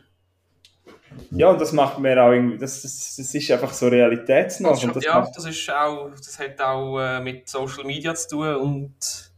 Ja, 1.32 1.49
und 1.49 1.59
das 1.59 1.72
macht 1.74 1.99
mir 1.99 2.22
auch 2.22 2.32
irgendwie, 2.32 2.57
das, 2.57 2.82
das, 2.82 3.15
das 3.18 3.34
ist 3.34 3.51
einfach 3.51 3.74
so 3.74 3.88
realitätsnah. 3.88 4.70
Das 4.70 4.82
das 4.93 5.03
ja, 5.03 5.28
das 5.36 5.45
ist 5.45 5.70
auch, 5.72 6.11
das 6.15 6.39
hat 6.39 6.61
auch 6.61 6.99
äh, 6.99 7.20
mit 7.22 7.47
Social 7.49 7.84
Media 7.86 8.13
zu 8.15 8.30
tun 8.30 8.55
und 8.55 9.32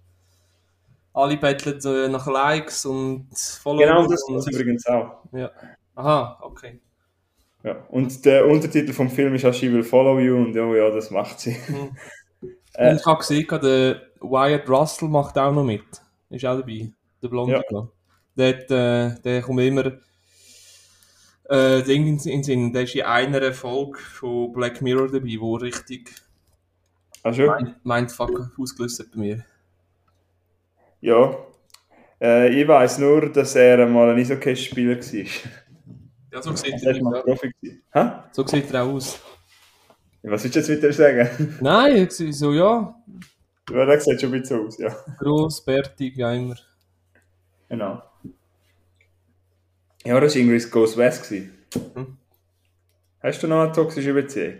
alle 1.14 1.38
betteln 1.38 1.80
äh, 1.86 2.08
nach 2.08 2.28
Likes 2.28 2.86
und 2.86 3.28
Followers. 3.64 3.88
genau 3.88 4.08
das 4.08 4.48
ist 4.48 4.54
übrigens 4.54 4.86
auch. 4.88 5.24
Ja. 5.32 5.52
Aha, 5.96 6.40
okay. 6.42 6.80
Ja. 7.64 7.74
Und 7.90 8.24
der 8.26 8.46
Untertitel 8.48 8.94
vom 8.94 9.10
Film 9.10 9.36
ist 9.36 9.46
auch 9.46 9.54
She 9.54 9.72
Will 9.72 9.84
Follow 9.84 10.20
You 10.20 10.38
und 10.38 10.56
ja, 10.56 10.66
ja, 10.74 10.90
das 10.90 11.12
macht 11.12 11.40
sie. 11.40 11.58
Mhm. 11.68 11.98
Äh. 12.76 12.92
Und 12.92 12.98
ich 12.98 13.06
habe 13.06 13.18
gesehen, 13.18 13.48
der 13.50 14.02
Wyatt 14.22 14.70
Russell 14.70 15.10
macht 15.10 15.38
auch 15.38 15.52
noch 15.52 15.64
mit. 15.66 15.84
Ist 16.30 16.46
auch 16.46 16.58
dabei. 16.60 16.92
Der 17.22 17.28
Blonde. 17.28 17.62
Ja. 17.70 17.88
Der, 18.38 18.72
äh, 18.72 19.22
der 19.22 19.42
kommt 19.42 19.60
immer 19.60 19.92
äh, 21.50 21.82
Ding 21.82 22.06
in 22.08 22.20
den 22.24 22.44
Sinn. 22.44 22.72
Der 22.72 22.84
ist 22.84 22.96
in 22.96 23.02
einer 23.02 23.52
Folge 23.54 23.98
von 23.98 24.54
Black 24.54 24.82
Mirror 24.82 25.12
dabei, 25.12 25.36
wo 25.40 25.56
richtig 25.56 26.12
schon? 27.34 27.48
Mind- 27.48 27.76
Mindfuck 27.84 28.52
ausgelöst 28.58 29.00
hat 29.00 29.12
bei 29.14 29.20
mir. 29.20 29.46
Ja. 31.02 31.36
Äh, 32.22 32.62
ich 32.62 32.68
weiß 32.68 33.00
nur, 33.00 33.30
dass 33.30 33.56
er 33.56 33.80
einmal 33.80 34.12
ein 34.12 34.20
Eishockey-Spieler 34.20 34.98
war. 34.98 35.26
Ja, 36.32 36.42
so 36.42 36.56
sieht 36.56 36.82
Er 36.84 36.96
aus. 37.08 37.24
Profi. 37.24 37.52
Hä? 37.92 38.12
So 38.32 38.46
sieht 38.46 38.72
er 38.74 38.84
auch 38.84 38.94
aus. 38.94 39.20
Was 40.24 40.44
willst 40.44 40.56
du 40.56 40.60
jetzt 40.60 40.70
wieder 40.70 40.94
sagen? 40.94 41.58
Nein, 41.62 42.08
ich 42.10 42.38
so, 42.38 42.52
ja, 42.54 42.94
Ja, 43.72 43.86
der 43.86 44.00
sieht 44.00 44.20
schon 44.22 44.34
ein 44.34 44.42
bisschen 44.42 44.58
so 44.60 44.66
aus, 44.68 44.78
ja. 44.78 44.96
gross, 45.18 45.64
bärtig, 45.64 46.16
ja 46.18 46.32
immer. 46.34 46.56
Genau. 47.70 48.02
Ja, 50.06 50.20
das 50.20 50.34
war 50.34 50.42
irgendwie 50.42 50.58
das 50.60 50.70
Ghost 50.72 50.98
West. 50.98 51.32
Mhm. 51.32 52.18
Hast 53.22 53.44
du 53.44 53.48
noch 53.48 53.64
eine 53.64 53.72
toxische 53.72 54.14
Beziehung? 54.14 54.60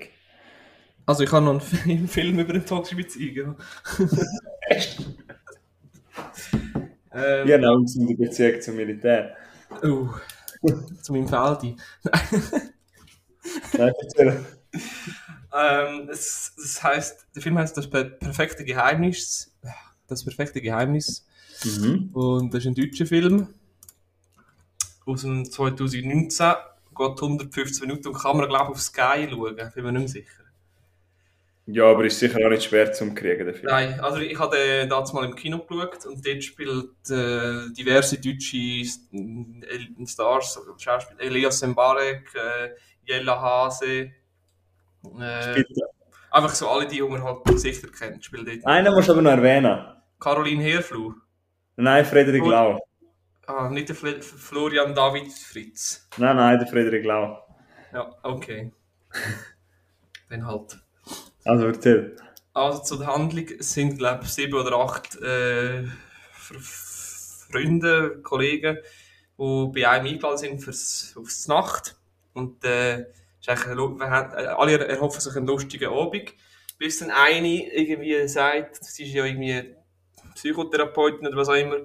Also 1.06 1.24
ich 1.24 1.32
habe 1.32 1.46
noch 1.46 1.62
einen 1.86 2.08
Film, 2.08 2.40
über 2.40 2.54
eine 2.54 2.64
toxische 2.64 2.98
Beziehung. 2.98 3.56
Echt? 4.70 5.00
Ähm, 7.12 7.48
Ja, 7.48 7.56
eine 7.56 7.72
ungesunde 7.72 8.16
Beziehung 8.16 8.62
zum 8.62 8.76
Militär. 8.76 9.36
oh, 9.84 10.10
zu 11.02 11.14
meinem 11.14 11.28
Feldi. 11.28 11.76
Nein, 13.78 13.94
erzähl. 14.02 14.46
Ähm, 15.54 16.10
es, 16.10 16.54
das 16.58 16.84
heißt, 16.84 17.28
der 17.36 17.42
Film 17.42 17.58
heißt 17.58 17.76
Das 17.76 17.90
per 17.90 18.04
perfekte 18.04 18.64
Geheimnis. 18.64 19.56
Das 20.08 20.24
perfekte 20.24 20.62
Geheimnis. 20.62 21.26
Mhm. 21.64 22.10
Und 22.14 22.54
das 22.54 22.64
ist 22.64 22.68
ein 22.68 22.76
deutscher 22.76 23.06
Film 23.06 23.48
aus 25.06 25.22
dem 25.22 25.50
2019. 25.50 26.54
Geht 26.96 27.22
115 27.22 27.88
Minuten 27.88 28.10
und 28.10 28.14
kann 28.16 28.38
man, 28.38 28.50
glaube 28.50 28.66
ich, 28.66 28.72
auf 28.72 28.82
Sky 28.82 29.28
schauen. 29.30 29.56
Bin 29.56 29.84
mir 29.84 29.92
nicht 29.92 30.00
mehr 30.00 30.08
sicher. 30.08 30.44
Ja, 31.72 31.86
aber 31.86 32.06
ist 32.06 32.18
sicher 32.18 32.40
auch 32.44 32.50
nicht 32.50 32.64
schwer 32.64 32.92
zum 32.92 33.14
kriegen, 33.14 33.54
Film. 33.54 33.66
Nein, 33.66 34.00
also 34.00 34.18
ich 34.20 34.38
habe 34.40 34.56
den 34.56 34.90
damals 34.90 35.14
mal 35.14 35.26
im 35.26 35.36
Kino 35.36 35.60
geschaut 35.60 36.06
und 36.08 36.26
dort 36.26 36.44
spielt 36.44 36.90
äh, 37.10 37.72
diverse 37.78 38.20
deutsche 38.20 38.58
äh, 38.58 40.06
Stars, 40.06 40.58
also 40.58 40.74
Schauspieler, 40.78 41.22
Elias 41.22 41.62
Mbarek, 41.62 42.34
äh, 42.34 42.70
Jella 43.04 43.40
Hase, 43.40 44.12
äh, 45.20 45.64
einfach 46.32 46.56
so 46.56 46.70
alle, 46.70 46.88
die 46.88 47.02
man 47.02 47.24
halt 47.24 47.46
Gesichter 47.46 47.90
kennt, 47.90 48.26
spielen 48.26 48.46
dort. 48.46 48.66
Einen 48.66 48.94
musst 48.94 49.10
du 49.10 49.14
aber 49.14 49.22
noch 49.22 49.32
erwähnen. 49.32 49.80
Caroline 50.20 50.64
Herfluh, 50.64 51.14
Nein, 51.76 52.04
Frederik. 52.04 52.46
Lau. 52.46 52.80
ah, 53.46 53.70
nicht 53.70 53.90
der 53.90 53.96
Fl 53.96 54.22
Florian 54.22 54.96
David 54.96 55.32
Fritz. 55.32 56.10
Nein, 56.18 56.36
nein, 56.36 56.58
der 56.58 56.68
Frederik 56.68 57.06
Lau. 57.06 57.38
Ja, 57.94 58.10
okay. 58.24 58.72
Dann 60.30 60.46
halt. 60.46 60.78
Also 61.44 61.68
erzähl. 61.68 62.16
Also 62.54 62.84
zur 62.84 63.08
Handlung 63.08 63.48
sind, 63.60 63.98
glaube 63.98 64.24
ich, 64.24 64.30
sieben 64.30 64.56
oder 64.56 64.78
acht 64.78 65.16
äh, 65.22 65.84
Freunde, 66.32 68.22
Kollegen, 68.22 68.78
die 69.38 69.72
bei 69.74 69.90
einem 69.90 70.08
eingeladen 70.08 70.38
sind 70.38 70.60
fürs, 70.60 71.14
aufs 71.18 71.48
Nacht. 71.48 71.96
Und 72.34 72.64
äh, 72.66 73.06
ist 73.40 73.50
eigentlich 73.50 74.02
äh, 74.02 74.48
alle 74.48 74.88
erhoffen 74.88 75.22
sich 75.22 75.36
einen 75.36 75.48
lustigen 75.48 75.92
Abend. 75.92 76.34
Bis 76.78 77.00
dann 77.00 77.12
eine 77.12 77.74
irgendwie 77.74 78.28
sagt, 78.28 78.84
sie 78.84 79.04
ist 79.06 79.14
ja 79.14 79.26
irgendwie 79.26 79.76
Psychotherapeutin 80.36 81.28
oder 81.28 81.38
was 81.38 81.50
auch 81.50 81.54
immer, 81.54 81.78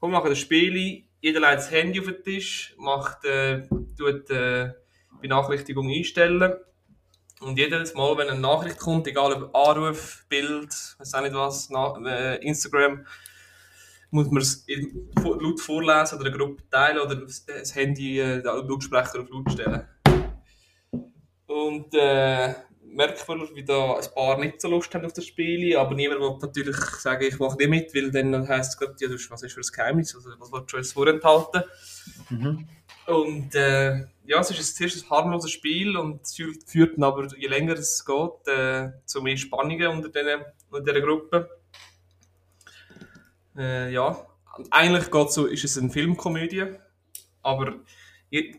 komm, 0.00 0.12
machen 0.12 0.30
ein 0.30 0.36
Spiel, 0.36 1.04
jeder 1.20 1.40
legt 1.40 1.54
das 1.54 1.70
Handy 1.70 2.00
auf 2.00 2.06
den 2.06 2.22
Tisch, 2.22 2.74
macht, 2.78 3.24
äh, 3.24 3.66
tut 3.96 4.30
äh, 4.30 4.72
Benachrichtigung 5.20 5.88
einstellen. 5.90 6.54
Und 7.40 7.58
jedes 7.58 7.94
Mal, 7.94 8.16
wenn 8.16 8.28
eine 8.28 8.40
Nachricht 8.40 8.78
kommt, 8.78 9.06
egal 9.06 9.32
ob 9.32 9.54
Anruf, 9.54 10.24
Bild, 10.28 10.72
weiß 10.98 11.14
auch 11.14 11.20
nicht 11.20 11.34
was, 11.34 11.68
äh, 12.06 12.36
Instagram, 12.46 13.06
muss 14.10 14.30
man 14.30 14.42
es 14.42 14.64
laut 15.22 15.60
vorlesen 15.60 16.18
oder 16.18 16.28
eine 16.28 16.36
Gruppe 16.36 16.62
teilen 16.70 16.98
oder 16.98 17.16
das 17.16 17.44
das 17.44 17.74
Handy, 17.74 18.18
äh, 18.18 18.42
den 18.42 18.44
Lautsprecher 18.44 19.20
auf 19.20 19.28
laut 19.28 19.52
stellen. 19.52 19.86
Und 21.46 21.94
äh, 21.94 22.54
merkt 22.80 23.28
man, 23.28 23.40
wie 23.54 23.64
da 23.64 23.94
ein 23.94 24.06
paar 24.14 24.38
nicht 24.38 24.60
so 24.60 24.68
Lust 24.68 24.94
haben 24.94 25.04
auf 25.04 25.12
das 25.12 25.26
Spiel, 25.26 25.76
aber 25.76 25.94
niemand 25.94 26.20
will 26.20 26.38
natürlich 26.40 26.76
sagen, 26.76 27.24
ich 27.24 27.38
mache 27.38 27.56
nicht 27.56 27.68
mit, 27.68 27.94
weil 27.94 28.10
dann 28.10 28.48
heisst 28.48 28.72
es 28.72 28.78
gerade, 28.78 28.94
ja, 28.98 29.10
was 29.30 29.42
ist 29.42 29.52
für 29.52 29.60
ein 29.60 29.74
Geheimnis, 29.74 30.14
also, 30.14 30.30
was 30.38 30.52
willst 30.52 30.72
du 30.72 30.76
jetzt 30.78 30.92
vorenthalten? 30.92 31.62
Mhm. 32.30 32.68
Und 33.06 33.54
äh, 33.54 34.06
ja, 34.26 34.40
es 34.40 34.50
ist 34.50 34.58
ein, 34.58 34.76
zuerst 34.76 35.04
ein 35.04 35.10
harmloses 35.10 35.50
Spiel 35.50 35.96
und 35.96 36.22
es 36.22 36.34
führt, 36.66 37.02
aber, 37.02 37.26
je 37.36 37.48
länger 37.48 37.74
es 37.74 38.04
geht, 38.04 38.48
äh, 38.48 38.90
zu 39.04 39.22
mehr 39.22 39.36
Spannungen 39.36 39.86
unter, 39.88 40.08
den, 40.08 40.42
unter 40.70 40.92
dieser 40.92 41.06
Gruppe. 41.06 41.48
Äh, 43.56 43.92
ja, 43.92 44.26
eigentlich 44.70 45.10
geht's 45.10 45.34
so, 45.34 45.46
ist 45.46 45.64
es 45.64 45.78
eine 45.78 45.90
Filmkomödie, 45.90 46.66
aber 47.42 47.74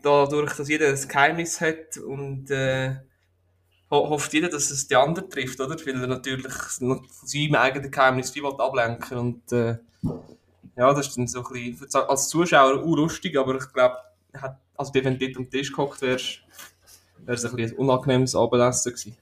dadurch, 0.02 0.54
dass 0.54 0.68
jeder 0.68 0.88
ein 0.88 1.08
Geheimnis 1.08 1.60
hat 1.60 1.98
und 1.98 2.50
äh, 2.50 2.96
ho 3.90 4.08
hofft 4.08 4.32
jeder, 4.32 4.48
dass 4.48 4.70
es 4.70 4.86
die 4.86 4.96
anderen 4.96 5.30
trifft, 5.30 5.60
oder? 5.60 5.76
Weil 5.86 6.00
er 6.00 6.06
natürlich 6.06 6.52
von 6.52 7.06
seinem 7.24 7.54
eigenen 7.54 7.90
Geheimnis 7.90 8.30
viel 8.30 8.46
ablenken 8.46 9.18
und 9.18 9.52
äh, 9.52 9.78
ja, 10.76 10.94
das 10.94 11.08
ist 11.08 11.16
dann 11.16 11.26
so 11.26 11.44
ein 11.44 11.76
bisschen, 11.76 12.02
als 12.08 12.28
Zuschauer 12.28 12.84
urlustig, 12.84 13.36
aber 13.36 13.56
ich 13.56 13.72
glaube, 13.72 13.96
hat, 14.34 14.58
also 14.78 14.94
wenn 14.94 15.18
du 15.18 15.26
dort 15.26 15.36
am 15.36 15.50
Tisch 15.50 15.70
gehockt 15.70 16.00
wärst, 16.00 16.40
wäre 17.24 17.36
es 17.36 17.44
ein, 17.44 17.54
bisschen 17.54 17.72
ein 17.72 17.78
unangenehmes 17.78 18.34
Abendessen 18.34 18.92
gewesen. 18.92 19.16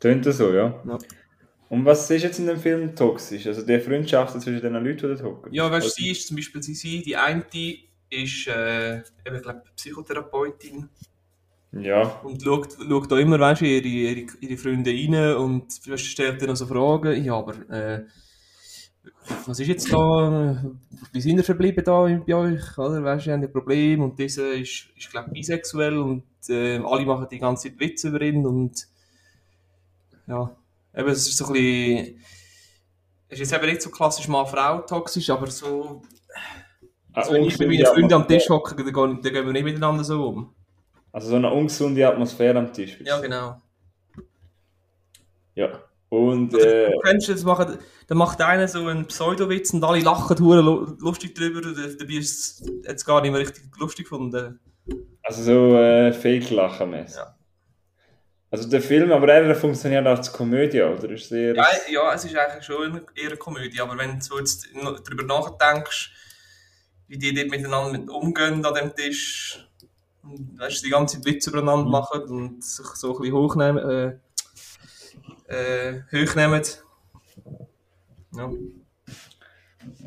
Tönt 0.00 0.26
das 0.26 0.38
so, 0.38 0.52
ja. 0.52 0.82
Ja. 0.86 0.98
Und 1.68 1.84
was 1.86 2.10
ist 2.10 2.22
jetzt 2.22 2.38
in 2.38 2.46
dem 2.46 2.58
Film 2.58 2.94
toxisch? 2.94 3.46
Also 3.46 3.62
die 3.64 3.78
Freundschaft 3.78 4.38
zwischen 4.40 4.60
den 4.60 4.74
Leuten, 4.74 4.96
die 4.96 5.06
dort 5.06 5.22
hocken? 5.22 5.54
Ja, 5.54 5.70
weißt 5.70 5.84
du, 5.84 5.88
Also- 5.88 5.94
sie 6.02 6.10
ist 6.10 6.26
zum 6.26 6.36
Beispiel 6.36 6.62
sie, 6.62 6.74
sie 6.74 7.02
die 7.02 7.16
eine 7.16 7.44
ist, 8.10 8.46
äh, 8.46 8.96
eben, 8.96 9.36
ich 9.36 9.42
glaube, 9.42 9.62
Psychotherapeutin 9.76 10.88
Ja. 11.72 12.02
und 12.24 12.42
schaut, 12.42 12.76
schaut 12.76 13.10
da 13.10 13.18
immer, 13.18 13.40
weißt 13.40 13.62
du, 13.62 13.66
ihre, 13.66 13.86
ihre, 13.86 14.26
ihre 14.40 14.56
Freunde 14.58 14.90
rein 14.90 15.36
und 15.36 15.88
weißt, 15.88 16.04
stellt 16.04 16.42
dann 16.42 16.56
so 16.56 16.66
Fragen. 16.66 17.24
Ja, 17.24 17.36
aber 17.36 17.54
äh, 17.70 18.04
was 19.46 19.58
ist 19.58 19.68
jetzt 19.68 19.92
da, 19.92 20.62
wie 21.12 21.20
sind 21.20 21.38
ihr 21.38 21.44
verblieben 21.44 21.84
da 21.84 22.02
bei 22.02 22.34
euch, 22.34 22.78
oder? 22.78 23.02
Weißt 23.02 23.26
du, 23.26 23.32
habt 23.32 23.42
ein 23.42 23.52
Problem 23.52 24.02
und 24.02 24.18
dieser 24.18 24.52
ist, 24.52 24.88
ist 24.96 25.10
glaube 25.10 25.28
ich, 25.28 25.40
bisexuell 25.40 25.98
und 25.98 26.24
äh, 26.48 26.78
alle 26.78 27.04
machen 27.04 27.26
die 27.30 27.38
ganze 27.38 27.68
Zeit 27.68 27.80
Witze 27.80 28.08
über 28.08 28.20
ihn 28.20 28.46
und 28.46 28.86
ja, 30.26 30.54
eben, 30.94 31.08
es 31.08 31.28
ist 31.28 31.36
so 31.36 31.46
ein 31.46 31.52
bisschen, 31.52 32.20
es 33.28 33.40
ist 33.40 33.50
jetzt 33.50 33.54
eben 33.60 33.70
nicht 33.70 33.82
so 33.82 33.90
klassisch 33.90 34.28
Mann-Frau 34.28 34.82
toxisch, 34.82 35.30
aber 35.30 35.48
so, 35.48 36.02
also 37.12 37.32
wenn 37.32 37.44
ich 37.44 37.58
mit 37.58 37.68
meinen 37.68 37.86
Freunden 37.86 38.14
am 38.14 38.28
Tisch 38.28 38.48
hocke, 38.48 38.74
dann, 38.76 38.92
dann 38.92 39.22
gehen 39.22 39.46
wir 39.46 39.52
nicht 39.52 39.64
miteinander 39.64 40.04
so 40.04 40.28
um. 40.28 40.54
Also 41.12 41.28
so 41.28 41.36
eine 41.36 41.50
ungesunde 41.50 42.08
Atmosphäre 42.08 42.58
am 42.58 42.72
Tisch. 42.72 42.98
Ja, 43.04 43.20
genau. 43.20 43.60
Ja. 45.54 45.82
Und 46.12 46.52
Oder 46.52 46.88
äh, 46.88 47.18
du 47.18 47.32
das, 47.32 47.42
machen, 47.42 47.78
dann 48.06 48.18
macht 48.18 48.38
einer 48.42 48.68
so 48.68 48.86
einen 48.86 49.06
Pseudo-Witz 49.06 49.72
und 49.72 49.82
alle 49.82 50.00
lachen 50.00 50.38
hure 50.40 50.60
lu- 50.60 50.94
lustig 50.98 51.34
drüber 51.34 51.66
und 51.66 51.74
dabei 51.74 52.12
ist 52.12 52.60
es 52.60 52.70
jetzt 52.86 53.06
gar 53.06 53.22
nicht 53.22 53.30
mehr 53.30 53.40
richtig 53.40 53.64
lustig 53.78 54.04
gefunden. 54.04 54.60
also 55.22 55.42
so 55.42 55.74
äh, 55.78 56.12
Fake-Lachen. 56.12 56.92
Ja. 56.92 57.34
Also 58.50 58.68
der 58.68 58.82
Film, 58.82 59.10
aber 59.10 59.32
er 59.32 59.54
funktioniert 59.54 60.06
als 60.06 60.30
Komödie, 60.30 60.82
oder? 60.82 61.08
Ist 61.08 61.30
sehr... 61.30 61.54
Ja, 61.54 61.66
ja, 61.90 62.12
es 62.12 62.26
ist 62.26 62.36
eigentlich 62.36 62.64
schon 62.64 63.00
eher 63.14 63.28
eine 63.28 63.36
Komödie, 63.38 63.80
aber 63.80 63.96
wenn 63.96 64.20
du 64.20 64.38
jetzt 64.38 64.68
darüber 64.74 65.22
nachdenkst, 65.22 66.12
wie 67.08 67.16
die 67.16 67.32
dort 67.32 67.48
miteinander 67.48 67.98
mit 67.98 68.10
umgehen 68.10 68.62
an 68.66 68.74
dem 68.74 68.94
Tisch, 68.94 69.66
und 70.22 70.58
weißt, 70.58 70.82
du, 70.82 70.84
die 70.84 70.90
ganze 70.90 71.16
Zeit 71.16 71.24
Witze 71.24 71.48
übereinander 71.48 71.88
machen 71.88 72.22
und 72.24 72.62
sich 72.62 72.84
so 72.96 73.14
ein 73.14 73.18
bisschen 73.22 73.34
hochnehmen, 73.34 73.88
äh, 73.88 74.18
äh, 75.48 76.00
hochnehmen. 76.12 76.62
Ja. 78.34 78.50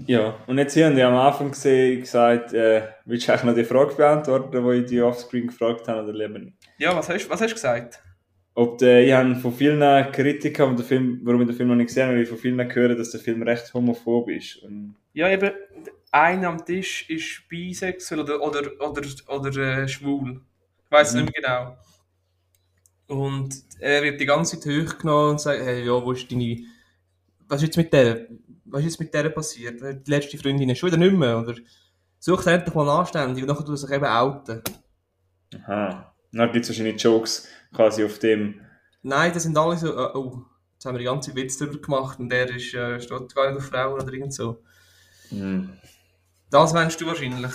Ja, 0.07 0.35
und 0.47 0.57
jetzt 0.57 0.73
hier 0.73 0.85
haben 0.85 0.95
die 0.95 1.01
am 1.03 1.15
Anfang 1.15 1.51
gesehen, 1.51 1.99
gesagt, 1.99 2.53
äh, 2.53 2.83
willst 3.03 3.27
du 3.27 3.31
eigentlich 3.33 3.43
noch 3.43 3.55
die 3.55 3.63
Frage 3.65 3.95
beantworten, 3.95 4.51
die 4.65 4.77
ich 4.79 4.85
die 4.85 5.01
offscreen 5.01 5.47
gefragt 5.47 5.87
habe, 5.87 6.03
oder 6.03 6.13
lieber 6.13 6.39
nicht? 6.39 6.55
ja, 6.77 6.95
was 6.95 7.09
hast, 7.09 7.29
was 7.29 7.41
hast 7.41 7.49
du 7.51 7.55
gesagt? 7.55 8.01
Ob 8.53 8.77
der, 8.77 9.05
ich 9.05 9.11
habe 9.11 9.35
von 9.35 9.53
vielen 9.53 9.81
Kritikern, 10.13 10.77
die 10.77 10.81
den 10.83 10.87
Film, 10.87 11.19
warum 11.23 11.41
ich 11.41 11.47
den 11.47 11.57
Film 11.57 11.69
noch 11.69 11.75
nicht 11.75 11.87
gesehen 11.87 12.07
habe, 12.07 12.21
ich 12.21 12.29
von 12.29 12.37
vielen 12.37 12.57
gehört, 12.69 12.97
dass 12.97 13.11
der 13.11 13.19
Film 13.19 13.41
recht 13.43 13.73
homophob 13.73 14.29
ist. 14.29 14.57
Und 14.63 14.95
Ja, 15.11 15.27
eben, 15.29 15.51
einer 16.11 16.47
am 16.47 16.63
Tisch 16.65 17.09
ist 17.09 17.43
bisexuell 17.49 18.21
oder, 18.21 18.41
oder, 18.41 18.61
oder, 18.79 19.01
oder 19.27 19.57
äh, 19.83 19.87
schwul. 19.89 20.39
Ich 20.85 20.91
weiß 20.91 21.15
Mhm. 21.15 21.21
nicht 21.23 21.33
mehr 21.33 21.41
genau. 21.41 21.77
Und 23.07 23.55
er 23.79 24.01
wird 24.03 24.19
die 24.19 24.25
ganze 24.25 24.59
Zeit 24.59 24.71
hochgenommen 24.71 25.31
und 25.31 25.41
sagt, 25.41 25.61
hey, 25.61 25.85
ja, 25.85 25.93
wo 25.93 26.11
ist 26.11 26.31
deine... 26.31 26.57
Was 27.47 27.61
ist 27.61 27.67
jetzt 27.67 27.77
mit 27.77 27.93
der? 27.93 28.27
Was 28.65 28.79
ist 28.79 28.85
jetzt 28.85 28.99
mit 28.99 29.13
der 29.13 29.29
passiert? 29.29 29.79
Die 29.79 30.11
letzte 30.11 30.37
Freundin 30.37 30.69
ist 30.69 30.79
schon 30.79 30.87
wieder 30.87 30.97
nicht 30.97 31.13
mehr, 31.13 31.37
oder? 31.37 31.53
Sucht 32.19 32.47
endlich 32.47 32.73
mal 32.73 32.89
anständig 32.89 33.43
und 33.43 33.49
nachher 33.49 33.65
tut 33.65 33.75
er 33.75 33.77
sich 33.77 33.91
eben 33.91 34.05
outen. 34.05 34.63
Aha. 35.67 36.11
Dann 36.31 36.51
gibt 36.51 36.63
es 36.63 36.69
wahrscheinlich 36.69 37.01
Jokes 37.01 37.47
quasi 37.73 38.03
auf 38.03 38.17
dem. 38.19 38.59
Nein, 39.03 39.31
das 39.31 39.43
sind 39.43 39.57
alle 39.57 39.77
so, 39.77 39.95
äh, 39.95 40.09
oh, 40.15 40.41
jetzt 40.73 40.85
haben 40.85 40.95
wir 40.95 40.99
die 40.99 41.05
ganze 41.05 41.35
Witz 41.35 41.57
darüber 41.57 41.79
gemacht 41.79 42.19
und 42.19 42.29
der 42.29 42.49
ist, 42.49 42.73
äh, 42.73 42.99
steht 42.99 43.35
gar 43.35 43.51
nicht 43.51 43.57
auf 43.57 43.67
Frauen 43.67 44.01
oder 44.01 44.11
irgend 44.11 44.33
so. 44.33 44.63
Hm. 45.29 45.73
Das 46.49 46.73
meinst 46.73 46.99
du 46.99 47.05
wahrscheinlich. 47.05 47.51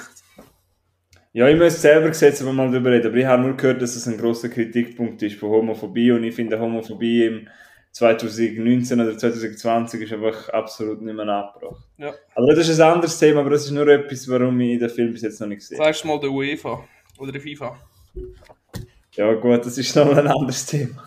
Ja, 1.33 1.49
ich 1.49 1.57
muss 1.57 1.81
selber 1.81 2.09
gesetzt 2.09 2.43
aber 2.43 2.53
mal 2.53 2.71
darüber 2.71 2.91
reden, 2.91 3.07
aber 3.07 3.17
ich 3.17 3.25
habe 3.25 3.43
nur 3.43 3.57
gehört, 3.57 3.81
dass 3.81 3.95
es 3.95 4.09
ein 4.09 4.19
großer 4.19 4.49
Kritikpunkt 4.49 5.23
ist 5.23 5.37
von 5.37 5.51
Homophobie 5.51 6.11
und 6.11 6.25
ich 6.25 6.35
finde 6.35 6.59
Homophobie 6.59 7.25
im 7.25 7.49
2019 7.93 9.01
oder 9.01 9.17
2020 9.17 10.03
ist 10.03 10.13
einfach 10.13 10.49
absolut 10.49 11.03
nicht 11.03 11.15
mehr 11.15 11.29
abgebracht. 11.29 11.87
Ja. 11.99 12.13
Aber 12.35 12.55
das 12.55 12.69
ist 12.69 12.81
ein 12.81 12.93
anderes 12.93 13.19
Thema, 13.19 13.41
aber 13.41 13.51
das 13.51 13.65
ist 13.65 13.71
nur 13.71 13.87
etwas, 13.87 14.29
warum 14.29 14.61
ich 14.61 14.79
den 14.79 14.91
Film 14.91 15.13
bis 15.13 15.23
jetzt 15.23 15.41
noch 15.41 15.47
nicht 15.47 15.59
gesehen 15.59 15.79
habe. 15.79 15.89
Sagst 15.89 16.05
du 16.05 16.09
mal 16.09 16.19
der 16.19 16.31
UEFA 16.31 16.85
oder 17.19 17.33
der 17.33 17.41
FIFA? 17.41 17.77
Ja 19.15 19.33
gut, 19.35 19.67
das 19.67 19.79
ist 19.79 19.95
noch 19.95 20.17
ein 20.17 20.27
anderes 20.27 20.67
Thema. 20.67 21.05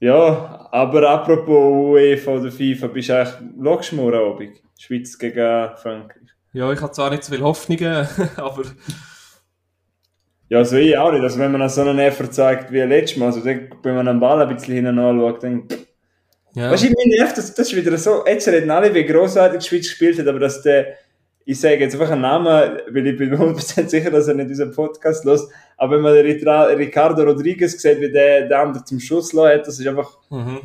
Ja, 0.00 0.68
aber 0.70 1.10
apropos 1.10 1.92
UEFA 1.92 2.32
oder 2.32 2.50
FIFA, 2.50 2.86
bist 2.88 3.08
du 3.10 3.18
eigentlich, 3.18 3.34
schaust 3.62 3.92
du 3.92 3.96
morgen 3.96 4.16
Abend? 4.16 4.62
Schweiz 4.78 5.18
gegen 5.18 5.76
Frankreich. 5.76 6.25
Ja, 6.56 6.72
ich 6.72 6.80
habe 6.80 6.90
zwar 6.90 7.10
nicht 7.10 7.22
so 7.22 7.34
viele 7.34 7.44
Hoffnungen, 7.44 8.08
aber 8.36 8.62
Ja, 10.48 10.58
also 10.58 10.76
ich 10.78 10.96
auch 10.96 11.12
nicht. 11.12 11.22
Also 11.22 11.38
wenn 11.38 11.52
man 11.52 11.68
so 11.68 11.82
einen 11.82 11.98
Effort 11.98 12.32
zeigt 12.32 12.72
wie 12.72 12.80
letztes 12.80 13.18
Mal, 13.18 13.26
also 13.26 13.40
dann, 13.40 13.68
wenn 13.82 13.94
man 13.94 14.08
einen 14.08 14.20
Ball 14.20 14.40
ein 14.40 14.54
bisschen 14.54 14.72
hinten 14.72 14.98
anschaut, 14.98 15.42
dann... 15.42 15.68
ja. 16.54 16.70
Weißt 16.70 16.84
du, 16.84 16.86
ich 16.86 16.94
meine, 16.94 17.30
das, 17.30 17.54
das 17.54 17.58
ist 17.58 17.76
wieder 17.76 17.98
so, 17.98 18.24
jetzt 18.26 18.48
reden 18.48 18.70
alle, 18.70 18.94
wie 18.94 19.04
grossartig 19.04 19.60
die 19.60 19.68
Schweiz 19.68 19.82
gespielt 19.82 20.18
hat, 20.18 20.28
aber 20.28 20.38
dass 20.38 20.62
der, 20.62 20.94
ich 21.44 21.60
sage 21.60 21.80
jetzt 21.80 21.92
einfach 21.94 22.12
einen 22.12 22.22
Namen, 22.22 22.78
weil 22.90 23.06
ich 23.06 23.18
bin 23.18 23.34
100% 23.36 23.88
sicher, 23.88 24.10
dass 24.10 24.26
er 24.26 24.34
nicht 24.34 24.48
unseren 24.48 24.72
Podcast 24.72 25.26
los. 25.26 25.50
aber 25.76 25.96
wenn 25.96 26.00
man 26.00 26.14
den 26.14 26.24
Ricardo 26.24 27.22
Rodriguez 27.22 27.72
sieht, 27.82 28.00
wie 28.00 28.10
der, 28.10 28.48
der 28.48 28.60
andere 28.60 28.82
zum 28.82 28.98
Schuss 28.98 29.34
hat, 29.34 29.66
das 29.66 29.78
ist 29.78 29.86
einfach, 29.86 30.10
Mhm. 30.30 30.60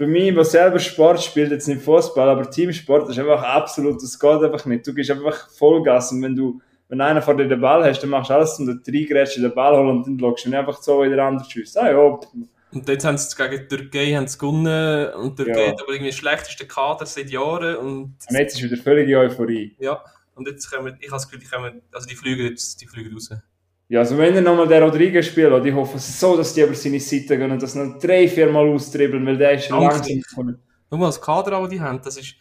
Für 0.00 0.06
mich, 0.06 0.34
der 0.34 0.46
selber 0.46 0.78
Sport 0.78 1.22
spielt, 1.22 1.50
jetzt 1.50 1.68
nicht 1.68 1.82
Fußball, 1.82 2.26
aber 2.26 2.50
Teamsport, 2.50 3.10
ist 3.10 3.18
einfach 3.18 3.42
absolut, 3.42 4.02
das 4.02 4.18
geht 4.18 4.42
einfach 4.42 4.64
nicht. 4.64 4.86
Du 4.86 4.94
gehst 4.94 5.10
einfach 5.10 5.50
Vollgas 5.50 6.10
und 6.10 6.22
wenn 6.22 6.34
du, 6.34 6.58
wenn 6.88 7.02
einer 7.02 7.20
vor 7.20 7.36
dir 7.36 7.46
den 7.46 7.60
Ball 7.60 7.84
hast, 7.84 8.00
dann 8.00 8.08
machst 8.08 8.30
du 8.30 8.34
alles, 8.34 8.58
um 8.58 8.64
den 8.66 8.82
Dreigrätschen 8.82 9.42
den 9.42 9.52
Ball 9.52 9.76
holen 9.76 9.90
und 9.98 10.06
dann 10.06 10.18
schaust 10.18 10.46
du 10.46 10.48
ihn 10.48 10.54
einfach 10.54 10.80
so 10.80 11.02
wie 11.02 11.10
der 11.10 11.22
andere 11.22 11.44
schießt. 11.50 11.76
Ah 11.76 11.90
ja. 11.90 11.98
Und 11.98 12.88
jetzt 12.88 13.04
haben 13.04 13.18
sie 13.18 13.36
gegen 13.36 13.68
die 13.68 13.76
Türkei 13.76 14.14
haben 14.16 14.26
sie 14.26 14.38
gewonnen 14.38 15.12
und 15.12 15.38
die 15.38 15.44
Türkei 15.44 15.64
Ja. 15.66 15.68
hat 15.72 15.82
aber 15.82 15.92
irgendwie 15.92 16.12
den 16.12 16.16
schlechtesten 16.16 16.66
Kader 16.66 17.04
seit 17.04 17.28
Jahren 17.28 17.76
und 17.76 17.88
und 18.02 18.38
jetzt 18.38 18.56
ist 18.56 18.62
wieder 18.62 18.82
völlige 18.82 19.18
Euphorie. 19.18 19.76
ja, 19.80 20.02
und 20.34 20.48
jetzt 20.48 20.70
kommen, 20.72 20.96
ich 20.98 21.08
habe 21.08 21.16
das 21.16 21.28
Gefühl, 21.28 21.40
die 21.40 21.50
kommen, 21.54 21.82
also 21.92 22.08
die 22.08 22.16
fliegen 22.16 22.46
jetzt, 22.46 22.80
die 22.80 22.86
fliegen 22.86 23.12
raus. 23.12 23.28
Ja, 23.90 23.98
also 23.98 24.16
wenn 24.16 24.36
er 24.36 24.40
nochmal 24.40 24.68
den 24.68 24.84
Rodriguez 24.84 25.26
spielt, 25.26 25.52
und 25.52 25.66
ich 25.66 25.74
hoffe 25.74 25.98
so, 25.98 26.36
dass 26.36 26.54
die 26.54 26.60
über 26.60 26.74
seine 26.74 27.00
Seite 27.00 27.36
gehen 27.36 27.50
und 27.50 27.60
das 27.60 27.74
noch 27.74 27.98
drei, 27.98 28.28
vier 28.28 28.48
Mal 28.48 28.68
austribbeln, 28.68 29.26
weil 29.26 29.36
der 29.36 29.54
ist 29.54 29.68
Danke. 29.68 29.84
langsam 29.84 30.22
von 30.32 30.58
Schau 30.88 30.96
mal, 30.96 31.06
das 31.06 31.20
Kader, 31.20 31.50
das 31.50 31.68
die 31.68 31.80
haben, 31.80 32.00
das 32.00 32.16
ist 32.16 32.36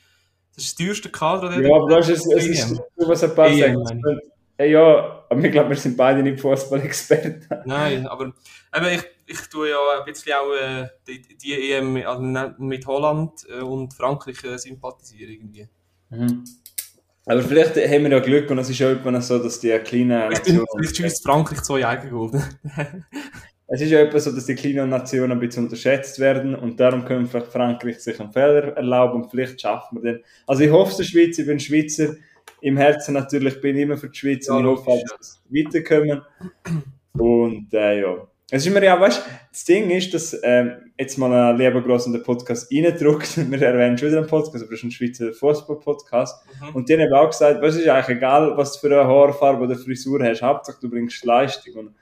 das, 0.56 0.66
ist 0.66 0.80
das 0.80 0.86
teuerste 0.86 1.10
Kader, 1.10 1.60
Ja, 1.60 1.76
aber 1.76 1.96
weißt 1.96 2.10
du, 2.10 2.14
es, 2.14 2.46
ist 2.46 2.70
so, 2.70 2.84
was 2.98 3.24
ein 3.24 3.34
paar 3.34 3.52
sagen. 3.52 3.84
Hey, 4.58 4.74
ja, 4.74 5.26
aber 5.28 5.44
ich 5.44 5.52
glaube, 5.52 5.70
wir 5.70 5.76
sind 5.78 5.98
beide 5.98 6.22
nicht 6.22 6.40
Fußball-Experten. 6.40 7.48
Nein, 7.66 8.06
aber 8.06 8.26
eben, 8.26 8.86
ich, 8.94 9.04
ich 9.26 9.50
tue 9.50 9.72
ja 9.72 9.78
ein 9.98 10.06
bisschen 10.06 10.34
auch 10.34 10.54
äh, 10.54 10.88
die, 11.08 11.36
die 11.36 11.72
EM 11.72 11.96
also 12.06 12.22
mit 12.60 12.86
Holland 12.86 13.48
äh, 13.50 13.62
und 13.62 13.94
Frankreich 13.96 14.44
äh, 14.44 14.58
sympathisieren 14.58 15.32
irgendwie. 15.32 15.68
Aber 17.30 17.44
vielleicht 17.44 17.76
haben 17.76 18.04
wir 18.06 18.10
ja 18.12 18.20
Glück 18.20 18.50
und 18.50 18.58
es 18.58 18.72
ist 18.72 18.80
ja 18.80 18.90
irgendwann 18.90 19.22
so, 19.22 19.38
dass 19.38 19.60
die 19.60 19.70
kleinen 19.80 20.32
Ich 20.32 20.42
bin 20.42 20.56
Nationen. 20.56 20.66
vielleicht 20.76 20.98
schießt 20.98 21.24
Frankreich 21.24 21.62
zwei 21.62 21.86
Eigengold. 21.88 22.34
Es 23.72 23.82
ist 23.82 23.92
ja 23.92 24.00
etwas 24.00 24.24
so, 24.24 24.32
dass 24.32 24.48
die 24.48 24.56
kleinen 24.56 24.90
Nationen 24.90 25.34
ein 25.34 25.40
bisschen 25.40 25.66
unterschätzt 25.66 26.18
werden 26.18 26.56
und 26.56 26.80
darum 26.80 27.06
können 27.06 27.28
vielleicht 27.28 27.52
Frankreich 27.52 28.00
sich 28.00 28.20
einen 28.20 28.34
Fehler 28.34 28.76
erlauben 28.76 29.22
und 29.22 29.30
vielleicht 29.30 29.62
schaffen 29.62 30.02
wir 30.02 30.14
den. 30.14 30.24
Also 30.48 30.64
ich 30.64 30.72
hoffe 30.72 30.90
es 30.90 30.98
der 30.98 31.04
Schweiz, 31.04 31.38
ich 31.38 31.46
bin 31.46 31.60
Schweizer. 31.60 32.16
Im 32.62 32.78
Herzen 32.78 33.14
natürlich 33.14 33.62
bin 33.62 33.76
ich 33.76 33.84
immer 33.84 33.96
für 33.96 34.10
die 34.10 34.18
Schweiz 34.18 34.48
Ja, 34.48 34.56
und 34.56 34.64
ich 34.66 34.86
hoffe, 34.88 35.04
dass 35.16 35.40
wir 35.50 35.66
weiterkommen. 35.66 36.22
Und 37.14 37.72
äh, 37.76 38.02
ja. 38.02 38.28
Es 38.52 38.66
ist 38.66 38.74
mir 38.74 38.84
ja, 38.84 39.00
weißt 39.00 39.24
das 39.52 39.64
Ding 39.66 39.92
ist, 39.92 40.12
dass 40.14 40.36
ähm, 40.42 40.92
jetzt 40.98 41.18
mal 41.18 41.32
ein 41.32 41.58
lieber 41.58 41.82
groß 41.82 42.08
in 42.08 42.14
den 42.14 42.24
Podcast 42.24 42.72
reindruckt. 42.72 43.38
Wir 43.52 43.62
erwähnen 43.62 43.98
schon 43.98 44.08
wieder 44.08 44.20
einen 44.20 44.28
Podcast, 44.28 44.64
aber 44.64 44.72
das 44.72 44.80
ist 44.80 44.84
ein 44.86 44.92
Schweizer 44.92 45.32
Fußball-Podcast. 45.34 46.46
Mhm. 46.62 46.76
Und 46.76 46.90
die 46.90 46.94
haben 46.94 47.14
auch 47.14 47.30
gesagt, 47.30 47.62
was 47.62 47.76
ist 47.76 47.88
eigentlich 47.88 48.18
egal, 48.18 48.58
was 48.58 48.74
du 48.74 48.80
für 48.88 49.00
eine 49.00 49.08
Haarfarbe 49.08 49.66
oder 49.66 49.76
Frisur 49.76 50.24
hast, 50.24 50.42
Hauptsache 50.42 50.78
du 50.82 50.90
bringst 50.90 51.24
Leistung. 51.24 51.76
Und 51.76 51.96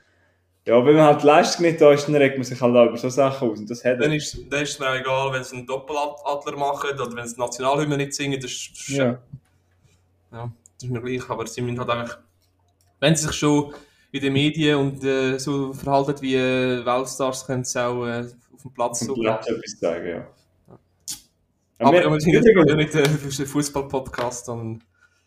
ja, 0.65 0.85
wenn 0.85 0.95
man 0.95 1.05
halt 1.05 1.23
Leistung 1.23 1.65
nicht 1.65 1.81
da 1.81 1.91
ist, 1.91 2.07
dann 2.07 2.15
regt 2.15 2.37
man 2.37 2.45
sich 2.45 2.61
halt 2.61 2.75
auch 2.75 2.85
über 2.87 2.97
so 2.97 3.09
Sachen 3.09 3.49
aus. 3.49 3.59
Und 3.59 3.69
das 3.69 3.83
hat 3.83 3.99
Dann 3.99 4.13
ist, 4.13 4.37
dann 4.49 4.63
ist 4.63 4.71
es 4.71 4.79
mir 4.79 4.89
auch 4.89 4.95
egal, 4.95 5.33
wenn 5.33 5.43
sie 5.43 5.57
einen 5.57 5.67
Doppeladler 5.67 6.57
machen 6.57 6.91
oder 6.91 7.13
wenn 7.15 7.27
sie 7.27 7.37
Nationalhymne 7.37 7.97
nicht 7.97 8.13
singen. 8.13 8.39
Das 8.39 8.51
ist, 8.51 8.87
Ja. 8.89 9.19
ja, 10.31 10.51
das 10.75 10.83
ist 10.83 10.89
mir 10.89 11.01
gleich. 11.01 11.29
Aber 11.29 11.45
sie 11.45 11.61
müssen 11.61 11.79
halt 11.79 11.89
einfach, 11.89 12.19
wenn 13.01 13.15
sie 13.15 13.27
sich 13.27 13.35
schon 13.35 13.73
in 14.17 14.23
den 14.23 14.33
Medien 14.33 14.77
und 14.77 15.03
äh, 15.03 15.37
so 15.39 15.73
verhalten 15.73 16.21
wie 16.21 16.35
äh, 16.35 16.85
Weltstars, 16.85 17.45
können 17.45 17.63
sie 17.63 17.81
auch 17.83 18.05
äh, 18.05 18.25
auf 18.53 18.61
dem 18.61 18.73
Platz 18.73 18.99
so 19.01 19.15
etwas 19.15 19.79
sagen, 19.79 20.07
ja. 20.07 20.27
Aber 21.79 21.93
wir- 22.11 22.19
sind 22.19 22.33
ja 22.33 22.75
nicht 22.75 22.95
äh, 22.95 23.05
für 23.07 23.29
den 23.29 23.45
Fußball-Podcast, 23.45 24.45
sondern 24.47 24.83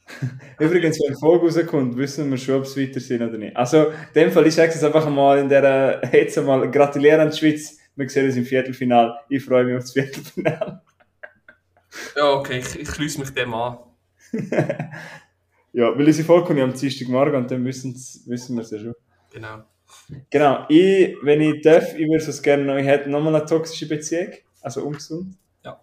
übrigens, 0.58 0.98
wenn 0.98 1.14
Folge 1.16 1.46
rauskommt, 1.46 1.96
wissen 1.96 2.28
wir 2.30 2.36
schon, 2.36 2.56
ob 2.56 2.64
es 2.64 2.76
weiter 2.76 2.98
sind 2.98 3.22
oder 3.22 3.38
nicht. 3.38 3.56
Also, 3.56 3.86
in 3.86 3.94
dem 4.14 4.32
Fall, 4.32 4.46
ich 4.46 4.54
sage 4.54 4.72
es 4.72 4.82
einfach 4.82 5.08
mal 5.08 5.38
in 5.38 5.48
der, 5.48 6.02
jetzt 6.12 6.36
einmal, 6.36 6.68
gratuliere 6.70 7.22
an 7.22 7.30
die 7.30 7.36
Schweiz. 7.36 7.78
Wir 7.94 8.08
sehen 8.08 8.26
uns 8.26 8.36
im 8.36 8.44
Viertelfinal. 8.44 9.18
Ich 9.28 9.44
freue 9.44 9.64
mich 9.64 9.76
auf 9.76 9.82
das 9.82 9.92
Viertelfinal. 9.92 10.82
ja, 12.16 12.30
okay, 12.32 12.58
ich, 12.58 12.80
ich 12.80 12.90
schließe 12.90 13.20
mich 13.20 13.30
dem 13.30 13.54
an. 13.54 13.78
Ja, 15.72 15.96
weil 15.96 16.24
kommt 16.24 16.58
ja 16.58 16.64
am 16.64 16.74
Dienstagmorgen 16.74 17.36
und 17.36 17.50
dann 17.50 17.64
wissen, 17.64 17.94
wissen 18.26 18.56
wir 18.56 18.62
es 18.62 18.70
ja 18.70 18.78
schon. 18.78 18.94
Genau. 19.32 19.64
Genau, 20.30 20.66
ich, 20.68 21.16
wenn 21.22 21.40
ich 21.40 21.62
darf, 21.62 21.94
ich 21.94 22.06
würde 22.08 22.24
es 22.24 22.42
gerne 22.42 22.64
noch, 22.64 22.76
ich 22.76 22.86
hätte 22.86 23.10
nochmal 23.10 23.34
eine 23.34 23.46
toxische 23.46 23.88
Beziehung, 23.88 24.32
also 24.60 24.84
ungesund. 24.84 25.36
Ja. 25.64 25.80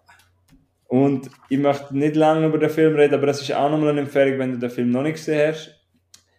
Und 0.86 1.30
ich 1.48 1.58
möchte 1.58 1.96
nicht 1.96 2.16
lange 2.16 2.46
über 2.46 2.58
den 2.58 2.70
Film 2.70 2.96
reden, 2.96 3.14
aber 3.14 3.26
das 3.26 3.40
ist 3.42 3.52
auch 3.52 3.70
nochmal 3.70 3.90
eine 3.90 4.00
Empfehlung, 4.00 4.38
wenn 4.38 4.52
du 4.52 4.58
den 4.58 4.70
Film 4.70 4.90
noch 4.90 5.02
nicht 5.02 5.16
gesehen 5.16 5.48
hast. 5.48 5.74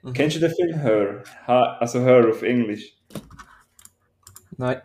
Mhm. 0.02 0.14
Kennst 0.14 0.38
du 0.38 0.40
den 0.40 0.54
Film 0.54 0.80
Her? 0.80 1.24
Ha, 1.48 1.78
also 1.80 2.02
Her 2.02 2.28
auf 2.30 2.42
Englisch. 2.42 2.96
Nein. 4.58 4.82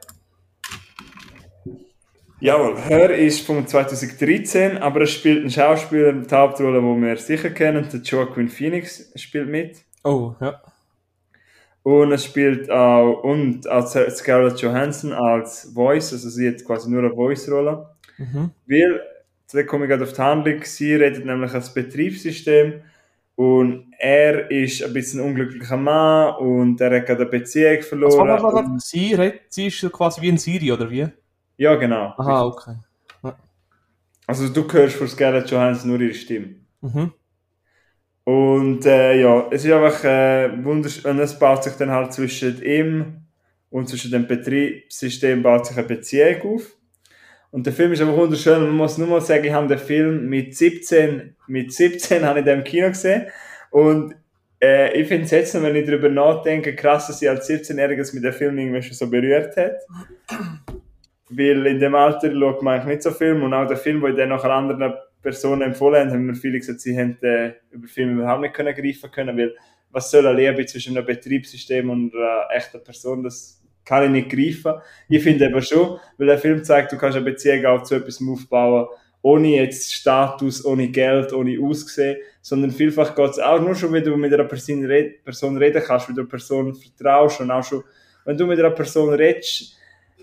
Jawohl, 2.40 2.76
Her 2.78 3.10
ist 3.16 3.46
von 3.46 3.66
2013, 3.66 4.78
aber 4.78 5.02
es 5.02 5.12
spielt 5.12 5.44
ein 5.44 5.50
Schauspieler 5.50 6.12
mit 6.12 6.30
Hauptrolle, 6.30 6.80
den 6.80 7.02
wir 7.02 7.16
sicher 7.16 7.50
kennen, 7.50 7.88
der 7.90 8.00
Joaquin 8.00 8.48
Phoenix 8.48 9.12
spielt 9.16 9.48
mit. 9.48 9.78
Oh, 10.02 10.34
ja. 10.40 10.60
Und 11.82 12.12
es 12.12 12.24
spielt 12.24 12.70
auch, 12.70 13.22
und 13.22 13.68
auch 13.68 13.86
Scarlett 13.86 14.58
Johansson 14.60 15.12
als 15.12 15.70
Voice, 15.74 16.12
also 16.12 16.28
sie 16.28 16.48
hat 16.48 16.64
quasi 16.64 16.90
nur 16.90 17.00
eine 17.04 17.14
Voice-Rolle. 17.14 17.88
Mhm. 18.18 18.50
Weil, 18.66 19.00
da 19.52 19.62
komme 19.62 19.84
ich 19.84 19.90
gerade 19.90 20.02
auf 20.04 20.12
die 20.12 20.20
Handlung, 20.22 20.60
sie 20.64 20.94
redet 20.94 21.24
nämlich 21.24 21.52
als 21.52 21.72
Betriebssystem 21.72 22.82
und 23.36 23.86
er 23.98 24.50
ist 24.50 24.82
ein 24.82 24.92
bisschen 24.92 25.20
ein 25.20 25.26
unglücklicher 25.28 25.76
Mann 25.76 26.34
und 26.36 26.80
er 26.80 26.96
hat 26.96 27.06
gerade 27.06 27.22
eine 27.22 27.30
Beziehung 27.30 27.82
verloren. 27.82 28.28
war 28.28 28.52
das? 28.52 28.64
und- 28.66 28.82
Sie, 28.82 29.14
redet- 29.14 29.40
sie 29.48 29.66
ist 29.68 29.92
quasi 29.92 30.20
wie 30.22 30.30
ein 30.30 30.38
Siri, 30.38 30.72
oder 30.72 30.90
wie? 30.90 31.06
Ja, 31.56 31.74
genau. 31.76 32.14
Aha, 32.16 32.44
okay. 32.44 32.74
Also 34.26 34.48
du 34.48 34.70
hörst 34.72 34.96
von 34.96 35.08
Scarlett 35.08 35.50
Johansson 35.50 35.90
nur 35.90 36.00
ihre 36.00 36.14
Stimme. 36.14 36.54
Mhm. 36.80 37.12
Und 38.24 38.86
äh, 38.86 39.20
ja, 39.20 39.48
es 39.50 39.64
ist 39.64 39.72
einfach 39.72 40.02
äh, 40.04 40.64
wunderschön. 40.64 41.10
Und 41.10 41.18
es 41.18 41.38
baut 41.38 41.62
sich 41.62 41.74
dann 41.74 41.90
halt 41.90 42.12
zwischen 42.14 42.62
ihm 42.62 43.26
und 43.70 43.88
zwischen 43.88 44.10
dem 44.12 44.26
Betriebssystem 44.26 45.42
baut 45.42 45.66
sich 45.66 45.76
eine 45.76 45.86
Beziehung 45.86 46.54
auf. 46.54 46.76
Und 47.50 47.66
der 47.66 47.72
Film 47.72 47.92
ist 47.92 48.00
einfach 48.00 48.16
wunderschön. 48.16 48.62
Und 48.62 48.68
man 48.68 48.76
muss 48.76 48.98
nur 48.98 49.08
mal 49.08 49.20
sagen, 49.20 49.44
ich 49.44 49.52
habe 49.52 49.68
den 49.68 49.78
Film 49.78 50.26
mit 50.28 50.56
17, 50.56 51.36
mit 51.46 51.72
17 51.72 52.24
habe 52.24 52.38
ich 52.38 52.44
den 52.46 52.58
im 52.60 52.64
Kino 52.64 52.88
gesehen. 52.88 53.26
Und 53.70 54.14
äh, 54.60 54.98
ich 54.98 55.06
finde 55.06 55.24
es 55.24 55.30
jetzt, 55.30 55.62
wenn 55.62 55.76
ich 55.76 55.86
darüber 55.86 56.08
nachdenke, 56.08 56.74
krass, 56.74 57.08
dass 57.08 57.20
ich 57.20 57.28
als 57.28 57.48
17-Jähriges 57.48 58.14
mit 58.14 58.24
dem 58.24 58.32
Film 58.32 58.58
irgendwie 58.58 58.82
schon 58.82 58.94
so 58.94 59.10
berührt 59.10 59.56
hat. 59.56 59.76
Weil 61.36 61.66
in 61.66 61.78
dem 61.78 61.94
Alter 61.94 62.32
schaut 62.32 62.62
man 62.62 62.74
eigentlich 62.74 62.96
nicht 62.96 63.02
so 63.02 63.10
Film 63.10 63.42
und 63.42 63.54
auch 63.54 63.66
der 63.66 63.76
Film, 63.76 64.02
wo 64.02 64.06
ich 64.06 64.16
dann 64.16 64.28
nach 64.28 64.44
anderen 64.44 64.94
Personen 65.22 65.62
empfohlen 65.62 66.08
haben, 66.08 66.12
haben 66.12 66.26
mir 66.26 66.34
viele 66.34 66.58
gesagt, 66.58 66.80
sie 66.80 66.96
hätten 66.96 67.24
äh, 67.24 67.54
über 67.70 67.88
Filme 67.88 68.22
überhaupt 68.22 68.42
nicht 68.42 68.54
können 68.54 68.74
greifen 68.74 69.10
können, 69.10 69.36
weil 69.36 69.54
was 69.90 70.10
soll 70.10 70.26
eine 70.26 70.36
Liebe 70.36 70.66
zwischen 70.66 70.96
einem 70.96 71.06
Betriebssystem 71.06 71.88
und 71.88 72.14
einer 72.14 72.48
echten 72.52 72.82
Person, 72.82 73.22
das 73.22 73.62
kann 73.84 74.04
ich 74.04 74.10
nicht 74.10 74.30
greifen. 74.30 74.80
Ich 75.08 75.22
finde 75.22 75.46
aber 75.46 75.62
schon, 75.62 75.98
weil 76.18 76.26
der 76.26 76.38
Film 76.38 76.64
zeigt, 76.64 76.92
du 76.92 76.98
kannst 76.98 77.16
eine 77.16 77.24
Beziehung 77.24 77.64
auch 77.66 77.82
zu 77.82 77.94
etwas 77.96 78.20
aufbauen, 78.20 78.88
ohne 79.22 79.48
jetzt 79.56 79.94
Status, 79.94 80.64
ohne 80.64 80.88
Geld, 80.88 81.32
ohne 81.32 81.58
Aussehen, 81.62 82.18
sondern 82.42 82.70
vielfach 82.70 83.14
geht 83.14 83.30
es 83.30 83.38
auch 83.38 83.60
nur 83.60 83.74
schon, 83.74 83.92
wenn 83.92 84.04
du 84.04 84.16
mit 84.16 84.34
einer 84.34 84.44
Person, 84.44 84.84
red 84.84 85.24
Person 85.24 85.56
reden 85.56 85.82
kannst, 85.82 86.08
wenn 86.08 86.14
du 86.14 86.22
einer 86.22 86.28
Person 86.28 86.74
vertraust 86.74 87.40
und 87.40 87.50
auch 87.50 87.64
schon, 87.64 87.82
wenn 88.24 88.36
du 88.36 88.46
mit 88.46 88.58
einer 88.58 88.70
Person 88.70 89.14
redest, 89.14 89.76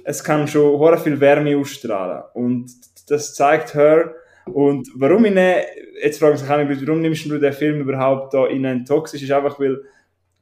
es 0.05 0.23
kann 0.23 0.47
schon 0.47 0.79
sehr 0.79 0.97
viel 0.97 1.19
Wärme 1.19 1.57
ausstrahlen. 1.57 2.23
Und 2.33 2.71
das 3.07 3.33
zeigt 3.33 3.73
her. 3.73 4.13
Und 4.45 4.89
warum 4.95 5.25
ich 5.25 5.33
nicht, 5.33 5.65
jetzt 6.01 6.19
fragen 6.19 6.37
sich 6.37 6.49
alle, 6.49 6.67
warum 6.67 7.01
nimmst 7.01 7.25
du 7.25 7.37
den 7.37 7.53
Film 7.53 7.81
überhaupt 7.81 8.33
da 8.33 8.47
in 8.47 8.85
toxisch, 8.85 9.21
ist 9.21 9.31
einfach, 9.31 9.59
weil 9.59 9.81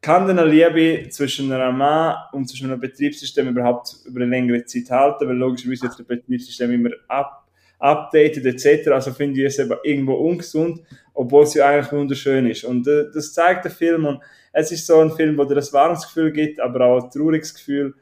kann 0.01 0.27
denn 0.27 0.39
eine 0.39 0.49
Liebe 0.49 1.09
zwischen 1.09 1.51
einer 1.51 1.71
Mann 1.71 2.15
und 2.31 2.47
zwischen 2.47 2.71
einem 2.71 2.79
Betriebssystem 2.79 3.49
überhaupt 3.49 3.97
über 4.05 4.21
eine 4.21 4.29
längere 4.29 4.63
Zeit 4.63 4.89
halten, 4.89 5.27
weil 5.27 5.35
logischerweise 5.35 5.87
jetzt 5.87 5.99
das 5.99 6.07
Betriebssystem 6.07 6.71
immer 6.71 6.91
ab, 7.09 7.45
updated 7.79 8.45
etc. 8.45 8.91
Also 8.91 9.11
finde 9.11 9.41
ich 9.41 9.47
es 9.47 9.59
eben 9.59 9.75
irgendwo 9.83 10.13
ungesund, 10.13 10.81
obwohl 11.13 11.43
es 11.43 11.53
ja 11.53 11.67
eigentlich 11.67 11.91
wunderschön 11.91 12.47
ist. 12.47 12.63
Und 12.63 12.87
äh, 12.87 13.05
das 13.13 13.33
zeigt 13.33 13.65
der 13.65 13.71
Film 13.71 14.05
und 14.05 14.21
es 14.53 14.71
ist 14.71 14.87
so 14.87 14.99
ein 14.99 15.11
Film, 15.11 15.37
wo 15.37 15.43
dir 15.43 15.57
ein 15.57 15.73
warmes 15.73 16.03
Gefühl 16.03 16.31
gibt, 16.31 16.59
aber 16.61 16.85
auch 16.85 17.03
ein 17.03 17.11
trauriges 17.11 17.53
Gefühl, 17.53 17.93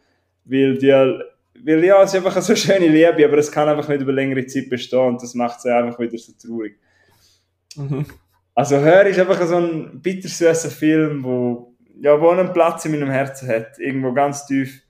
weil 0.46 0.78
die 0.78 0.94
weil 1.64 1.84
ja, 1.84 2.02
es 2.04 2.12
ist 2.12 2.16
einfach 2.18 2.36
eine 2.36 2.42
so 2.42 2.56
schöne 2.56 2.88
Liebe, 2.88 3.26
aber 3.26 3.38
es 3.38 3.52
kann 3.52 3.70
einfach 3.70 3.88
nicht 3.88 4.02
über 4.02 4.14
längere 4.14 4.46
Zeit 4.46 4.70
bestehen 4.70 5.00
und 5.00 5.22
das 5.22 5.34
macht 5.34 5.60
es 5.60 5.66
einfach 5.66 6.00
wieder 6.00 6.18
so 6.18 6.34
traurig. 6.34 6.80
Mhm. 7.76 8.06
Also 8.56 8.78
Hör 8.78 9.06
ist 9.06 9.20
einfach 9.20 9.46
so 9.46 9.58
ein 9.58 10.02
bittersüßer 10.02 10.72
Film, 10.72 11.24
wo, 11.24 11.76
ja, 12.00 12.20
wo 12.20 12.30
einen 12.30 12.54
Platz 12.54 12.86
in 12.86 12.92
meinem 12.92 13.12
Herzen 13.12 13.48
hat, 13.48 13.78
irgendwo 13.78 14.14
ganz 14.14 14.46
tief. 14.48 14.82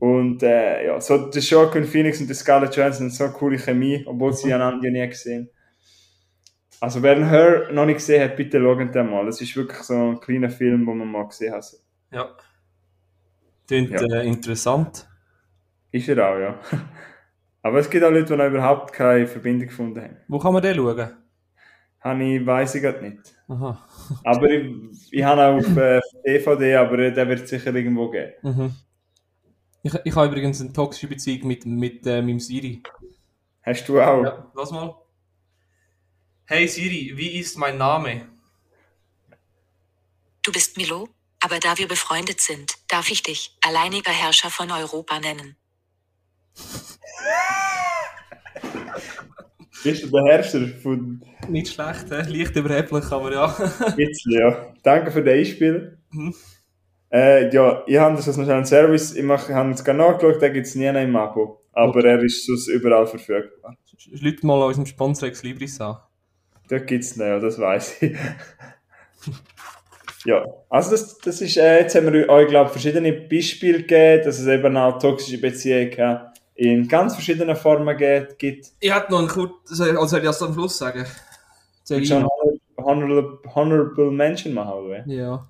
Und 0.00 0.42
äh, 0.42 0.86
ja, 0.86 1.00
so 1.00 1.30
der 1.30 1.40
Joaquin 1.40 1.84
Phoenix 1.84 2.20
und 2.20 2.26
der 2.26 2.34
Scarlett 2.34 2.74
Johansson 2.74 3.10
so 3.10 3.24
eine 3.24 3.32
coole 3.32 3.58
Chemie, 3.58 4.04
obwohl 4.06 4.32
sie 4.32 4.48
mhm. 4.48 4.54
einander 4.54 4.90
nie 4.90 5.08
gesehen 5.08 5.48
Also 6.80 7.00
wer 7.02 7.24
Her 7.24 7.72
noch 7.72 7.86
nicht 7.86 7.98
gesehen 7.98 8.22
hat, 8.22 8.36
bitte 8.36 8.60
schauen 8.60 8.90
den 8.90 9.08
mal. 9.08 9.28
Es 9.28 9.40
ist 9.40 9.54
wirklich 9.56 9.78
so 9.78 9.94
ein 9.94 10.20
kleiner 10.20 10.50
Film, 10.50 10.84
den 10.84 10.98
man 10.98 11.08
mal 11.08 11.28
gesehen 11.28 11.54
hat. 11.54 11.64
Ja. 12.10 12.36
Klingt 13.68 13.92
ja. 13.92 14.18
äh, 14.18 14.26
interessant. 14.26 15.06
Ist 15.94 16.08
er 16.08 16.28
auch, 16.28 16.38
ja. 16.40 16.58
Aber 17.62 17.78
es 17.78 17.88
gibt 17.88 18.02
auch 18.02 18.10
Leute, 18.10 18.24
die 18.24 18.36
noch 18.36 18.46
überhaupt 18.46 18.92
keine 18.92 19.28
Verbindung 19.28 19.68
gefunden 19.68 20.02
haben. 20.02 20.16
Wo 20.26 20.40
kann 20.40 20.52
man 20.52 20.60
den 20.60 20.74
schauen? 20.74 21.16
Habe 22.00 22.24
ich, 22.24 22.44
weiss 22.44 22.74
ich 22.74 22.82
gerade 22.82 23.00
nicht. 23.00 23.32
Aha. 23.48 23.88
aber 24.24 24.50
ich, 24.50 24.72
ich 25.12 25.22
habe 25.22 25.40
auch 25.40 25.56
auf 25.56 25.76
äh, 25.76 26.00
DVD, 26.26 26.74
aber 26.74 26.96
der 26.96 27.28
wird 27.28 27.42
es 27.42 27.48
sicher 27.48 27.72
irgendwo 27.72 28.10
geben. 28.10 28.32
Mhm. 28.42 28.74
Ich, 29.84 29.94
ich 30.04 30.16
habe 30.16 30.26
übrigens 30.26 30.60
eine 30.60 30.72
toxische 30.72 31.06
Beziehung 31.06 31.46
mit, 31.46 31.64
mit 31.64 32.04
äh, 32.06 32.20
meinem 32.20 32.40
Siri. 32.40 32.82
Hast 33.62 33.88
du 33.88 34.00
auch? 34.00 34.24
Ja, 34.24 34.50
lass 34.52 34.72
mal. 34.72 34.96
Hey 36.46 36.66
Siri, 36.66 37.12
wie 37.14 37.38
ist 37.38 37.56
mein 37.56 37.78
Name? 37.78 38.26
Du 40.42 40.50
bist 40.50 40.76
Milo, 40.76 41.08
aber 41.40 41.60
da 41.60 41.78
wir 41.78 41.86
befreundet 41.86 42.40
sind, 42.40 42.74
darf 42.88 43.10
ich 43.12 43.22
dich 43.22 43.56
alleiniger 43.64 44.10
Herrscher 44.10 44.50
von 44.50 44.72
Europa 44.72 45.20
nennen. 45.20 45.56
Bist 49.84 50.02
du 50.02 50.08
der 50.08 50.24
Herrscher 50.24 50.66
von... 50.82 51.22
Nicht 51.48 51.74
schlecht, 51.74 52.06
he? 52.08 52.38
leicht 52.38 52.56
überheblich, 52.56 53.04
aber 53.10 53.32
ja. 53.32 53.54
Jetzt, 53.98 54.24
ja. 54.30 54.72
Danke 54.82 55.10
für 55.10 55.22
den 55.22 55.38
Einspiel. 55.38 55.98
Mhm. 56.10 56.34
Äh, 57.12 57.54
ja, 57.54 57.84
ich 57.86 57.98
habe 57.98 58.16
das 58.16 58.26
als 58.26 58.48
einen 58.48 58.64
Service, 58.64 59.14
ich 59.14 59.22
habe 59.28 59.70
es 59.72 59.84
gerne 59.84 60.02
nachgeschaut, 60.02 60.40
den 60.40 60.52
gibt 60.54 60.66
es 60.66 60.74
nie 60.74 60.86
im 60.86 61.14
Abo. 61.16 61.60
Aber 61.72 61.98
okay. 61.98 62.08
er 62.08 62.22
ist 62.22 62.46
sonst 62.46 62.68
überall 62.68 63.06
verfügbar. 63.06 63.76
Leute 64.10 64.46
mal 64.46 64.62
an 64.62 64.68
unserem 64.68 64.86
Sponsor 64.86 65.28
Ex 65.28 65.42
Libris 65.42 65.80
an. 65.80 65.98
Dort 66.68 66.86
gibt 66.86 67.04
es 67.04 67.16
nicht, 67.16 67.26
ja, 67.26 67.38
das 67.38 67.58
weiß 67.58 68.02
ich. 68.02 68.16
ja, 70.24 70.46
also 70.70 70.92
das, 70.92 71.18
das 71.18 71.42
ist, 71.42 71.58
äh, 71.58 71.80
jetzt 71.80 71.94
haben 71.94 72.10
wir 72.10 72.26
euch, 72.28 72.48
glaube 72.48 72.70
verschiedene 72.70 73.12
Beispiele 73.12 73.80
gegeben, 73.80 74.24
dass 74.24 74.38
es 74.38 74.46
eben 74.46 74.76
auch 74.78 74.98
toxische 74.98 75.38
Beziehungen 75.38 75.90
gibt 75.90 76.33
in 76.54 76.88
ganz 76.88 77.14
verschiedenen 77.14 77.56
Formen 77.56 77.96
gibt. 77.96 78.72
Ich 78.80 78.94
hätte 78.94 79.10
noch 79.10 79.18
einen 79.18 79.28
kurzen, 79.28 79.80
also 79.80 80.06
soll 80.06 80.20
ich 80.20 80.24
das 80.24 80.42
am 80.42 80.54
Schluss 80.54 80.78
sagen? 80.78 81.04
Ich 81.88 82.08
schon 82.08 82.26
honorable, 82.78 83.38
honorable 83.54 84.10
Mention 84.10 84.54
machen, 84.54 84.72
oder? 84.72 85.06
Ja. 85.06 85.48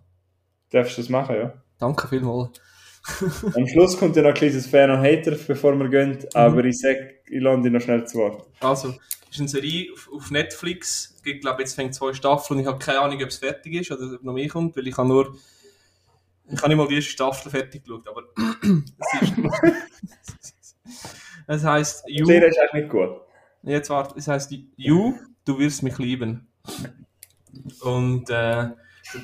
Darfst 0.70 0.96
du 0.96 1.02
das 1.02 1.08
machen, 1.10 1.36
ja? 1.36 1.52
Danke 1.78 2.08
vielmals. 2.08 2.60
Am 3.54 3.66
Schluss 3.66 3.98
kommt 3.98 4.16
ja 4.16 4.22
noch 4.22 4.30
ein 4.30 4.34
kleines 4.34 4.66
Fan 4.66 4.90
und 4.90 5.02
Hater, 5.02 5.36
bevor 5.46 5.78
wir 5.78 5.88
gehen, 5.88 6.12
mhm. 6.12 6.28
aber 6.32 6.64
ich 6.64 6.80
sage, 6.80 7.16
ich 7.26 7.40
lande 7.40 7.70
noch 7.70 7.80
schnell 7.80 8.06
zu 8.06 8.18
Wort. 8.18 8.46
Also, 8.60 8.94
ist 9.30 9.40
eine 9.40 9.48
Serie 9.48 9.92
auf, 10.12 10.30
Netflix, 10.30 11.14
ich 11.24 11.40
glaube, 11.40 11.62
jetzt 11.62 11.74
fängt 11.74 11.94
zwei 11.94 12.14
Staffeln 12.14 12.56
und 12.56 12.62
ich 12.62 12.68
habe 12.68 12.78
keine 12.78 13.00
Ahnung, 13.00 13.22
ob 13.22 13.28
es 13.28 13.38
fertig 13.38 13.74
ist 13.74 13.90
oder 13.90 14.14
ob 14.14 14.22
noch 14.22 14.32
mehr 14.32 14.48
kommt, 14.48 14.76
weil 14.76 14.86
ich 14.86 14.96
habe 14.96 15.08
nur, 15.08 15.36
ich 16.48 16.58
habe 16.58 16.68
nicht 16.68 16.78
mal 16.78 16.88
die 16.88 16.94
erste 16.94 17.10
Staffel 17.10 17.50
fertig 17.50 17.84
geschaut, 17.84 18.08
aber 18.08 18.22
es 19.12 19.28
ist, 19.28 19.34
Es 21.46 21.64
heißt 21.64 22.04
You. 22.08 22.26
Die 22.26 22.34
ist 22.34 22.58
eigentlich 22.58 22.72
nicht 22.72 22.90
gut. 22.90 23.20
Jetzt 23.62 23.90
warte, 23.90 24.18
es 24.18 24.28
heißt 24.28 24.54
You, 24.76 25.14
du 25.44 25.58
wirst 25.58 25.82
mich 25.82 25.98
lieben. 25.98 26.46
Und 27.80 28.28
äh, 28.30 28.70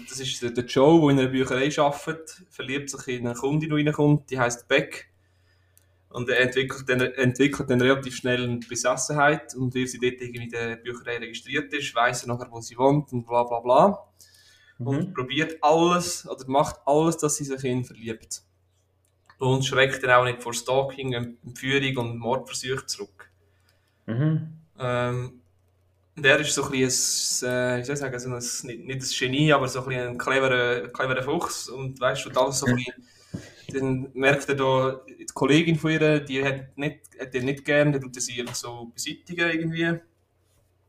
das 0.08 0.20
ist 0.20 0.42
der 0.42 0.64
Joe, 0.64 1.00
der 1.00 1.10
in 1.10 1.18
einer 1.18 1.28
Bücherei 1.28 1.70
arbeitet, 1.78 2.42
verliebt 2.50 2.90
sich 2.90 3.18
in 3.18 3.26
eine 3.26 3.36
Kundin, 3.36 3.70
die 3.70 3.82
reinkommt, 3.82 4.30
die 4.30 4.38
heißt 4.38 4.68
Beck. 4.68 5.10
Und 6.10 6.28
er 6.28 6.40
entwickelt 6.40 6.88
dann, 6.88 7.00
entwickelt 7.00 7.70
dann 7.70 7.80
relativ 7.80 8.16
schnell 8.16 8.42
eine 8.42 8.58
Besessenheit 8.58 9.54
und 9.54 9.74
weil 9.74 9.86
sie 9.86 9.98
dort 9.98 10.20
irgendwie 10.20 10.44
in 10.44 10.50
der 10.50 10.76
Bücherei 10.76 11.18
registriert 11.18 11.72
ist, 11.72 11.94
weiß 11.94 12.24
er 12.24 12.28
nachher, 12.28 12.50
wo 12.50 12.60
sie 12.60 12.76
wohnt 12.76 13.12
und 13.12 13.26
bla 13.26 13.44
bla 13.44 13.60
bla. 13.60 14.06
Mhm. 14.78 14.86
Und 14.86 15.14
probiert 15.14 15.56
alles 15.62 16.28
oder 16.28 16.44
macht 16.48 16.80
alles, 16.84 17.16
dass 17.18 17.36
sie 17.36 17.44
sich 17.44 17.62
in 17.64 17.78
ihn 17.78 17.84
verliebt 17.84 18.42
und 19.41 19.64
schreckt 19.64 20.03
dann 20.03 20.11
auch 20.11 20.24
nicht 20.24 20.43
vor 20.43 20.53
Stalking, 20.53 21.14
Entführung 21.14 21.97
und 21.97 22.18
Mordversuch 22.18 22.84
zurück. 22.84 23.30
Mhm. 24.07 24.49
Ähm, 24.78 25.41
der 26.14 26.41
ist 26.41 26.55
so 26.55 26.64
ein 26.64 26.70
bisschen, 26.72 27.49
ein, 27.49 27.78
äh, 27.78 27.80
ich 27.80 27.99
sagen, 27.99 28.18
so 28.18 28.28
ein, 28.28 28.38
nicht, 28.38 28.86
nicht 28.86 29.03
ein 29.03 29.18
Genie, 29.18 29.53
aber 29.53 29.66
so 29.66 29.84
ein, 29.86 29.99
ein 29.99 30.18
cleverer, 30.18 30.88
cleverer 30.88 31.22
Fuchs 31.22 31.70
und 31.70 31.99
weißt 31.99 32.26
du, 32.26 32.38
alles 32.38 32.59
so 32.59 32.66
ein 32.66 32.76
bisschen, 32.76 32.95
dann 33.72 34.11
merkt 34.12 34.47
er 34.51 34.57
da, 34.57 35.01
die 35.09 35.24
Kollegin 35.32 35.76
von 35.76 35.93
ihr, 35.93 36.20
die 36.20 36.45
hat, 36.45 36.76
nicht, 36.76 37.01
hat 37.18 37.34
ihn 37.34 37.47
nicht 37.47 37.64
gern, 37.64 37.93
dann 37.93 38.03
tut 38.03 38.16
er 38.16 38.22
sie 38.22 38.45
so 38.53 38.91
beseitigen 38.95 39.49
irgendwie. 39.49 40.01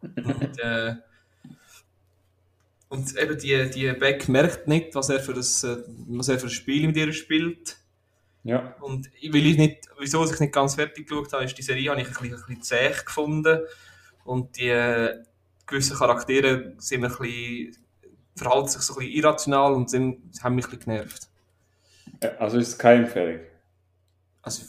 Und, 0.01 0.59
äh, 0.59 0.95
und 2.89 3.17
eben 3.17 3.37
die, 3.37 3.69
die 3.69 3.93
Beck 3.93 4.27
merkt 4.27 4.67
nicht, 4.67 4.93
was 4.93 5.09
er 5.09 5.21
für 5.21 5.33
das, 5.33 5.63
äh, 5.63 5.77
was 6.09 6.27
er 6.27 6.37
für 6.37 6.47
ein 6.47 6.49
Spiel 6.49 6.87
mit 6.87 6.97
ihr 6.97 7.13
spielt. 7.13 7.77
Ja. 8.43 8.75
Und 8.81 9.07
weil 9.07 9.45
ich 9.45 9.57
nicht, 9.57 9.87
wieso 9.99 10.23
ich 10.25 10.39
nicht 10.39 10.53
ganz 10.53 10.75
fertig 10.75 11.07
geschaut 11.07 11.31
habe, 11.33 11.43
ist 11.43 11.57
die 11.57 11.61
Serie 11.61 11.91
habe 11.91 12.01
ich 12.01 12.07
ein 12.07 12.13
bisschen, 12.13 12.33
ein 12.33 12.39
bisschen 12.39 12.61
zäh 12.61 12.89
gefunden. 13.05 13.59
Und 14.23 14.57
die 14.57 14.69
äh, 14.69 15.23
gewissen 15.65 15.97
Charaktere 15.97 16.73
sind 16.77 17.03
ein 17.03 17.11
bisschen, 17.11 17.77
verhalten 18.35 18.67
sich 18.67 18.81
so 18.81 18.93
ein 18.93 18.99
bisschen 18.99 19.13
irrational 19.13 19.73
und 19.73 19.89
sind, 19.89 20.21
haben 20.43 20.55
mich 20.55 20.65
ein 20.65 20.71
bisschen 20.71 20.85
genervt. 20.85 21.27
Also 22.39 22.57
ist 22.57 22.69
es 22.69 22.77
keine 22.77 23.05
Empfehlung? 23.05 23.39
Also, 24.41 24.63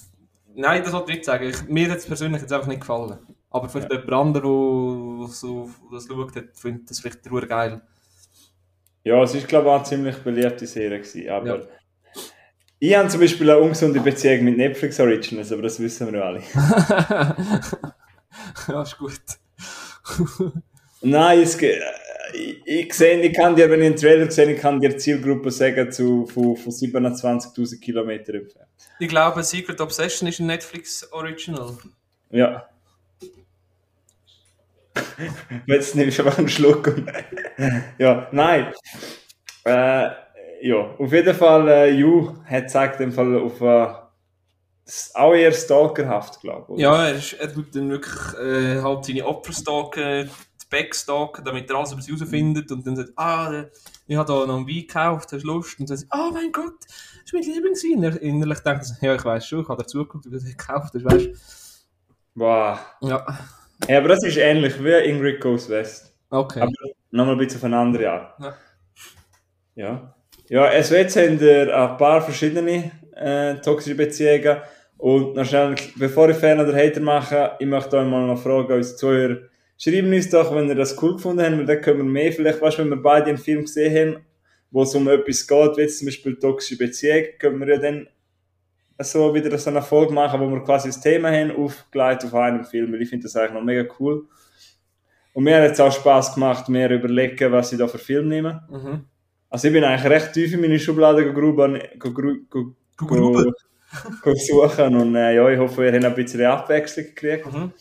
nein, 0.55 0.83
das 0.83 0.93
wollte 0.93 1.12
ich 1.12 1.18
nicht 1.18 1.25
sagen. 1.25 1.49
Ich, 1.49 1.62
mir 1.64 1.91
hat 1.91 1.99
es 1.99 2.07
persönlich 2.07 2.43
jetzt 2.43 2.53
einfach 2.53 2.68
nicht 2.68 2.81
gefallen. 2.81 3.18
Aber 3.51 3.68
für 3.68 3.81
ja. 3.81 3.89
jemand 3.91 4.12
anderen, 4.12 5.20
der 5.20 5.29
so, 5.29 5.70
das 5.91 6.07
schaut, 6.07 6.33
findet 6.55 6.91
das 6.91 7.01
vielleicht 7.01 7.23
geil. 7.49 7.83
Ja, 9.05 9.23
es 9.23 9.35
ist 9.35 9.49
glaube 9.49 9.66
ich 9.66 9.73
auch 9.73 9.77
eine 9.77 9.85
ziemlich 9.85 10.16
beliebte 10.18 10.66
Serie 10.66 10.99
gewesen, 10.99 11.29
aber... 11.31 11.47
Ja 11.47 11.68
ich 12.85 12.97
habe 12.97 13.09
zum 13.09 13.20
Beispiel 13.20 13.49
eine 13.49 13.61
ungesunde 13.61 14.01
Beziehung 14.01 14.43
mit 14.43 14.57
Netflix 14.57 14.99
Originals, 14.99 15.53
aber 15.53 15.62
das 15.62 15.78
wissen 15.78 16.12
wir 16.12 16.24
alle. 16.24 16.43
ja, 18.66 18.83
ist 18.83 18.99
gut. 18.99 19.20
Nein, 21.01 21.43
es, 21.43 21.62
ich, 21.62 21.76
ich, 22.64 22.93
sehe, 22.93 23.20
ich 23.20 23.37
kann 23.37 23.55
dir, 23.55 23.70
wenn 23.70 23.83
ich 23.83 23.87
einen 23.87 23.95
Trailer 23.95 24.28
sehe, 24.28 24.51
ich 24.51 24.61
kann 24.61 24.80
dir 24.80 24.99
Zielgruppe 24.99 25.53
sagen 25.53 25.93
zu, 25.93 26.26
von, 26.26 26.57
von 26.57 26.72
27.000 26.72 27.78
Kilometern 27.78 28.35
entfernt. 28.35 28.68
Ich 28.99 29.09
glaube, 29.09 29.45
Secret 29.45 29.80
Obsession 29.80 30.28
ist 30.28 30.41
ein 30.41 30.47
Netflix 30.47 31.07
Original. 31.12 31.78
Ja. 32.30 32.68
Jetzt 35.66 35.95
nehme 35.95 36.09
ich 36.09 36.18
aber 36.18 36.37
einen 36.37 36.49
Schluck. 36.49 36.93
ja, 37.99 38.26
nein. 38.33 38.72
Äh, 39.62 40.09
ja, 40.62 40.94
auf 40.98 41.12
jeden 41.12 41.34
Fall, 41.34 41.68
äh, 41.68 41.90
Ju 41.90 42.34
hat 42.44 42.70
zeigt 42.70 43.00
im 43.00 43.12
Fall 43.12 43.38
auf, 43.40 43.60
äh, 43.60 43.88
auch 45.14 45.32
eher 45.34 45.52
stalkerhaft, 45.52 46.40
glaube 46.40 46.74
ich. 46.74 46.80
Ja, 46.80 47.06
er, 47.06 47.14
ist, 47.14 47.32
er 47.34 47.52
tut 47.52 47.74
dann 47.74 47.90
wirklich 47.90 48.34
äh, 48.38 48.80
halt 48.80 49.04
seine 49.04 49.26
Opfer 49.26 49.52
stalken, 49.52 50.28
die 50.60 50.66
Back 50.70 50.94
stalken, 50.94 51.44
damit 51.44 51.70
er 51.70 51.76
alles 51.76 51.92
über 51.92 52.02
sie 52.02 52.12
herausfindet 52.12 52.70
und 52.72 52.86
dann 52.86 52.96
sagt, 52.96 53.10
ah, 53.16 53.52
äh, 53.52 53.70
ich 54.06 54.16
habe 54.16 54.26
da 54.32 54.46
noch 54.46 54.56
einen 54.56 54.66
Wein 54.66 54.86
gekauft, 54.86 55.32
hast 55.32 55.42
du 55.42 55.46
Lust? 55.46 55.78
Und 55.78 55.88
dann 55.88 55.96
sagt, 55.96 56.12
oh 56.14 56.30
mein 56.32 56.50
Gott, 56.52 56.74
das 56.80 57.24
ist 57.24 57.32
mein 57.32 57.42
Lieblingswein. 57.42 58.02
Er 58.02 58.20
innerlich 58.22 58.58
denkt 58.60 58.84
er, 59.00 59.06
ja, 59.08 59.14
ich 59.14 59.24
weiß 59.24 59.46
schon, 59.46 59.62
ich 59.62 59.68
habe 59.68 59.82
dazu 59.82 59.98
geguckt, 59.98 60.24
wie 60.26 60.30
du 60.30 60.36
das 60.36 60.44
gekauft 60.44 60.92
hast, 60.94 61.04
weißt 61.04 61.28
Wow. 62.34 62.78
du. 63.00 63.08
Ja, 63.08 63.38
Ja, 63.88 63.98
aber 63.98 64.08
das 64.08 64.24
ist 64.24 64.36
ähnlich 64.36 64.82
wie 64.82 64.90
Ingrid 64.92 65.40
Goes 65.40 65.68
West. 65.68 66.14
okay. 66.30 66.60
Aber 66.60 66.70
nochmal 67.10 67.34
ein 67.34 67.38
bisschen 67.38 67.58
auf 67.60 67.64
eine 67.64 67.78
andere 67.78 68.10
Art. 68.10 68.40
Ja. 68.40 68.54
Ja. 69.74 70.14
Ja, 70.53 70.64
also 70.64 70.96
jetzt 70.96 71.16
haben 71.16 71.40
wir 71.40 71.74
ein 71.74 71.96
paar 71.96 72.20
verschiedene 72.20 72.90
äh, 73.16 73.55
toxische 73.62 73.94
Beziehungen. 73.94 74.59
Und 74.98 75.34
noch 75.34 75.46
schnell, 75.46 75.74
bevor 75.96 76.28
ich 76.28 76.36
Fan 76.36 76.61
oder 76.61 76.76
Hater 76.76 77.00
mache, 77.00 77.53
ich 77.59 77.66
möchte 77.66 77.96
euch 77.96 78.07
mal 78.07 78.26
noch 78.26 78.38
fragen, 78.38 78.74
unsere 78.74 78.96
Zuhörer, 78.96 79.36
schreiben 79.78 80.12
uns 80.12 80.28
doch, 80.28 80.55
wenn 80.55 80.68
ihr 80.68 80.74
das 80.74 81.03
cool 81.03 81.14
gefunden 81.14 81.42
habt, 81.42 81.57
weil 81.57 81.64
dann 81.64 81.80
können 81.80 81.98
wir 82.00 82.05
mehr, 82.05 82.32
vielleicht, 82.32 82.61
weißt 82.61 82.80
wenn 82.80 82.90
wir 82.90 83.00
beide 83.00 83.28
einen 83.28 83.38
Film 83.38 83.62
gesehen 83.62 83.96
haben, 83.96 84.26
wo 84.70 84.82
es 84.82 84.94
um 84.94 85.09
etwas 85.09 85.46
geht, 85.46 85.76
wie 85.78 85.86
zum 85.86 86.05
Beispiel 86.05 86.38
toxische 86.38 86.76
Beziehung, 86.76 87.24
können 87.38 87.59
wir 87.59 87.68
ja 87.68 87.78
dann 87.78 88.09
so 88.98 89.34
wieder 89.34 89.57
so 89.57 89.70
eine 89.70 89.80
Folge 89.80 90.12
machen, 90.12 90.38
wo 90.38 90.50
wir 90.50 90.62
quasi 90.62 90.88
das 90.88 91.00
Thema 91.00 91.30
haben, 91.30 91.57
aufgelegt 91.57 92.26
auf 92.26 92.34
einem 92.34 92.66
Film, 92.66 92.92
weil 92.92 93.00
ich 93.00 93.09
finde 93.09 93.22
das 93.22 93.36
eigentlich 93.36 93.55
noch 93.55 93.64
mega 93.64 93.90
cool. 93.98 94.26
Und 95.32 95.44
mir 95.44 95.57
hat 95.57 95.64
jetzt 95.64 95.80
auch 95.80 95.90
Spaß 95.90 96.34
gemacht, 96.34 96.68
mir 96.68 96.90
überlegen, 96.90 97.50
was 97.53 97.72
ich 97.72 97.78
da 97.78 97.88
für 97.88 97.96
Film 97.96 98.28
nehme. 98.28 98.68
Mhm. 98.70 99.07
Also 99.53 99.68
ich 99.68 99.74
bin 99.74 99.84
eigentlich 99.84 100.11
recht 100.11 100.32
tief 100.32 100.55
in 100.55 100.61
meine 100.62 100.78
Schublade 100.78 101.24
gegruben, 101.24 101.76
gegru- 101.98 102.40
ge- 102.50 102.72
Gegruben? 102.98 103.53
suchen 104.48 104.96
und 104.96 105.14
äh, 105.14 105.34
ja, 105.34 105.48
ich 105.50 105.59
hoffe, 105.59 105.84
ihr 105.84 105.92
habt 105.92 106.05
ein 106.05 106.14
bisschen 106.14 106.42
Abwechslung 106.46 107.05
gekriegt. 107.07 107.53
Mhm. 107.53 107.72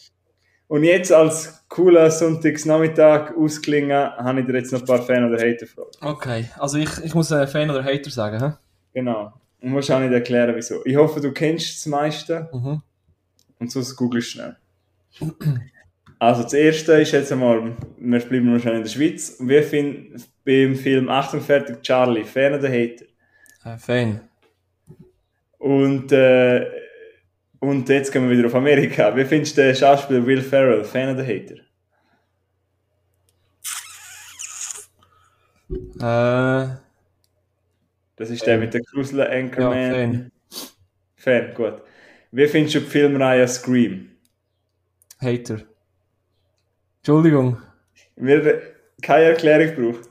Und 0.68 0.84
jetzt 0.84 1.12
als 1.14 1.64
cooler 1.70 2.12
Sonntagsnachmittag 2.12 3.34
ausklingen, 3.38 3.92
habe 4.18 4.42
ich 4.42 4.46
dir 4.48 4.56
jetzt 4.56 4.74
noch 4.74 4.82
ein 4.82 4.86
paar 4.86 5.02
Fan- 5.02 5.24
oder 5.32 5.38
Hater-Fragen. 5.42 5.90
Okay, 6.02 6.46
also 6.60 6.78
ich, 6.78 6.90
ich 7.06 7.14
muss 7.16 7.32
äh, 7.32 7.48
Fan 7.48 7.70
oder 7.70 7.84
Hater 7.86 8.10
sagen, 8.10 8.40
hä? 8.44 8.52
Genau. 8.94 9.32
Und 9.62 9.72
musst 9.72 9.92
auch 9.92 10.00
nicht 10.00 10.12
erklären, 10.12 10.54
wieso. 10.56 10.84
Ich 10.86 10.96
hoffe, 10.98 11.22
du 11.22 11.32
kennst 11.32 11.78
das 11.78 11.86
meiste 11.86 12.50
Mhm. 12.52 12.82
und 13.60 13.72
sonst 13.72 13.96
googelst 13.96 14.32
schnell. 14.32 14.58
Also 16.20 16.44
das 16.44 16.54
erste 16.54 16.94
ist 17.02 17.12
jetzt 17.14 17.32
einmal, 17.32 17.76
wir 17.98 18.20
bleiben 18.20 18.52
wahrscheinlich 18.52 18.78
in 18.80 18.84
der 18.84 18.90
Schweiz. 18.90 19.30
Und 19.40 19.48
wir 19.50 19.64
finden 19.64 20.22
beim 20.46 20.76
Film 20.76 21.10
Achtung 21.10 21.42
fertig 21.42 21.82
Charlie, 21.84 22.24
Fan 22.24 22.54
oder 22.54 22.70
Hater? 22.70 23.06
Äh, 23.66 23.78
Fan. 23.78 24.22
Und, 25.58 26.12
äh, 26.12 26.66
und 27.60 27.88
jetzt 27.90 28.12
gehen 28.12 28.28
wir 28.28 28.38
wieder 28.38 28.48
auf 28.48 28.56
Amerika. 28.56 29.16
Wie 29.16 29.26
findest 29.26 29.58
du 29.58 29.62
den 29.62 29.76
Schauspieler 29.76 30.26
Will 30.26 30.42
Ferrell, 30.42 30.84
Fan 30.84 31.14
oder 31.16 31.24
Hater? 31.24 31.56
Äh, 36.00 36.76
Das 38.16 38.30
ist 38.30 38.46
der 38.46 38.58
mit 38.58 38.74
der 38.74 38.82
Grusel 38.82 39.20
ja, 39.20 39.26
Anchorman. 39.30 39.92
Fan. 39.92 40.32
Fan, 41.16 41.54
gut. 41.54 41.82
Wie 42.32 42.48
findest 42.48 42.76
du 42.76 42.80
die 42.80 42.86
Filmreihe 42.86 43.48
Scream? 43.48 44.10
Hater. 45.20 45.62
Entschuldigung. 46.98 47.58
Wir 48.16 48.62
keine 49.02 49.26
Erklärung 49.26 49.94
braucht. 49.94 50.11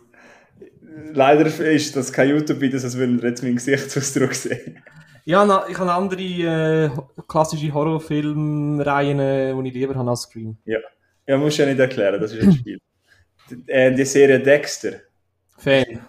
Leider 1.13 1.47
ist 1.47 1.97
das 1.97 2.13
kein 2.13 2.29
YouTube-Video, 2.31 2.79
sonst 2.79 2.97
würden 2.97 3.21
wir 3.21 3.31
jetzt 3.31 3.43
meinen 3.43 3.57
Gesichtsausdruck 3.57 4.35
sehen. 4.35 4.83
Ja, 5.25 5.45
na, 5.45 5.65
ich 5.69 5.79
habe 5.79 5.93
andere 5.93 6.21
äh, 6.21 6.91
klassische 7.29 7.73
Horrorfilmreihen, 7.73 9.21
äh, 9.21 9.55
die 9.63 9.69
ich 9.69 9.75
lieber 9.75 9.95
habe 9.95 10.11
als 10.11 10.23
Scream. 10.23 10.57
Ja, 10.65 11.37
musst 11.37 11.59
du 11.59 11.63
ja 11.63 11.69
nicht 11.69 11.79
erklären, 11.79 12.21
das 12.21 12.33
ist 12.33 12.43
ein 12.43 12.53
Spiel. 12.53 12.81
Die, 13.51 13.69
äh, 13.71 13.95
die 13.95 14.05
Serie 14.05 14.41
Dexter. 14.41 14.93
Fan. 15.59 16.01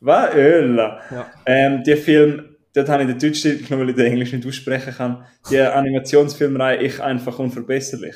Was? 0.00 0.34
Ölla. 0.34 1.00
Ja. 1.10 1.30
Ähm, 1.46 1.82
die 1.82 1.96
Film, 1.96 2.56
dort 2.74 2.88
habe 2.88 3.02
ich 3.04 3.08
den 3.08 3.18
Deutsch 3.18 3.42
genommen, 3.42 3.80
weil 3.82 3.90
ich 3.90 3.96
den 3.96 4.06
Englisch 4.06 4.32
nicht 4.32 4.46
aussprechen 4.46 4.94
kann. 4.94 5.24
Die 5.50 5.60
Animationsfilmreihe 5.60 6.82
Ich 6.82 7.02
einfach 7.02 7.38
unverbesserlich. 7.38 8.14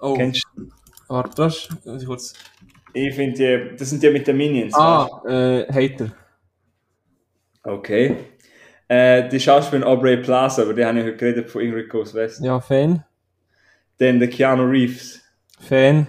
Oh, 0.00 0.14
Kennst 0.14 0.42
du? 0.56 0.68
warte, 1.08 1.34
das 1.36 1.68
muss 1.84 2.02
ich 2.02 2.08
kurz. 2.08 2.32
Ich 2.94 3.14
finde 3.14 3.36
die, 3.36 3.76
das 3.76 3.90
sind 3.90 4.02
die 4.02 4.10
mit 4.10 4.26
den 4.26 4.36
Minions. 4.36 4.74
Ah, 4.74 5.22
äh, 5.26 5.66
Hater. 5.72 6.12
Okay. 7.62 8.16
Äh, 8.88 9.28
die 9.28 9.40
Schauspielerin 9.40 9.88
Aubrey 9.88 10.16
Plaza, 10.18 10.62
über 10.62 10.74
die 10.74 10.84
habe 10.84 10.98
ich 10.98 11.04
heute 11.04 11.16
geredet 11.16 11.50
von 11.50 11.62
Ingrid 11.62 11.88
Goes 11.88 12.12
West. 12.14 12.42
Ja, 12.42 12.60
Fan. 12.60 13.04
Dann 13.98 14.18
der 14.18 14.28
Keanu 14.28 14.64
Reeves. 14.64 15.20
Fan. 15.60 16.06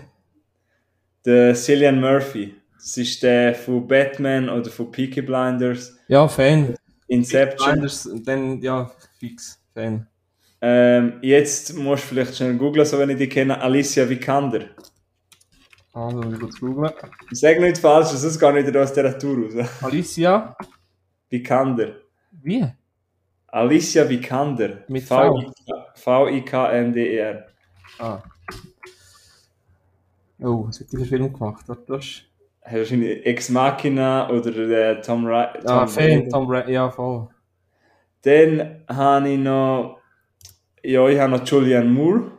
Der 1.26 1.56
Cillian 1.56 2.02
Murphy. 2.02 2.56
Das 2.76 2.98
ist 2.98 3.24
der 3.24 3.56
von 3.56 3.88
Batman 3.88 4.50
oder 4.50 4.70
von 4.70 4.92
Peaky 4.92 5.22
Blinders. 5.22 5.98
Ja, 6.08 6.28
Fan. 6.28 6.76
Inception. 7.08 7.72
Blinders, 7.72 8.10
dann, 8.26 8.62
ja, 8.62 8.92
fix. 9.20 9.60
Fan. 9.74 10.08
Ähm, 10.60 11.20
jetzt 11.22 11.76
musst 11.78 12.04
du 12.04 12.08
vielleicht 12.08 12.36
schnell 12.36 12.56
googlen, 12.56 12.86
so 12.86 12.98
wenn 12.98 13.10
ich 13.10 13.18
die 13.18 13.30
kenne. 13.30 13.60
Alicia 13.62 14.10
Vikander. 14.10 14.66
Ah, 15.94 16.10
muss 16.10 16.34
ich 16.34 16.40
kurz 16.40 16.60
googlen. 16.60 16.92
Sag 17.32 17.60
nicht 17.60 17.78
falsch, 17.78 18.08
sonst 18.08 18.40
gar 18.40 18.52
nicht 18.52 18.76
aus 18.76 18.94
der 18.94 19.18
Tour 19.20 19.46
raus. 19.46 19.54
Alicia. 19.84 20.56
Vikander. 21.30 21.98
Wie? 22.42 22.66
Alicia 23.48 24.08
Vikander. 24.10 24.84
Mit 24.88 25.04
V-I-K-N-D-E-R. 25.96 27.46
Ah. 28.00 28.20
Oh, 30.42 30.66
was 30.68 30.80
hat 30.80 30.92
die 30.92 30.98
für 30.98 31.06
Film 31.06 31.32
gemacht? 31.32 31.64
Warte, 31.68 31.84
das 31.88 32.04
ist- 32.06 32.24
Hast 32.66 32.74
du 32.76 32.78
wahrscheinlich 32.80 33.26
Ex 33.26 33.50
Machina 33.50 34.30
oder 34.30 34.52
der 34.52 35.02
Tom 35.02 35.26
Ra 35.26 35.48
Tom 35.54 35.66
Ah, 35.70 35.86
Fan. 35.86 36.30
Tom 36.30 36.50
Ra 36.50 36.66
ja, 36.70 36.90
voll. 36.90 37.28
Dann 38.22 38.86
habe 38.88 39.30
ich 39.30 39.38
noch. 39.38 40.00
Ja, 40.82 41.06
ich 41.10 41.20
habe 41.20 41.34
noch 41.34 41.46
Julianne 41.46 41.90
Moore. 41.90 42.32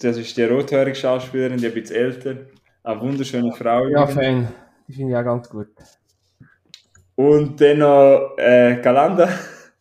Das 0.00 0.16
ist 0.16 0.36
die 0.36 0.44
rothäurige 0.44 0.94
Schauspielerin, 0.94 1.58
die 1.58 1.66
ein 1.66 1.74
bisschen 1.74 1.96
älter. 1.96 2.36
Eine 2.84 3.00
wunderschöne 3.00 3.52
Frau. 3.52 3.86
Ja. 3.88 4.06
Fan. 4.06 4.48
Die 4.86 4.92
finde 4.92 5.12
ich 5.12 5.18
auch 5.18 5.24
ganz 5.24 5.48
gut. 5.48 5.68
Und 7.16 7.60
dann 7.60 7.78
noch 7.78 8.34
äh, 8.36 8.80
Galanda. 8.80 9.28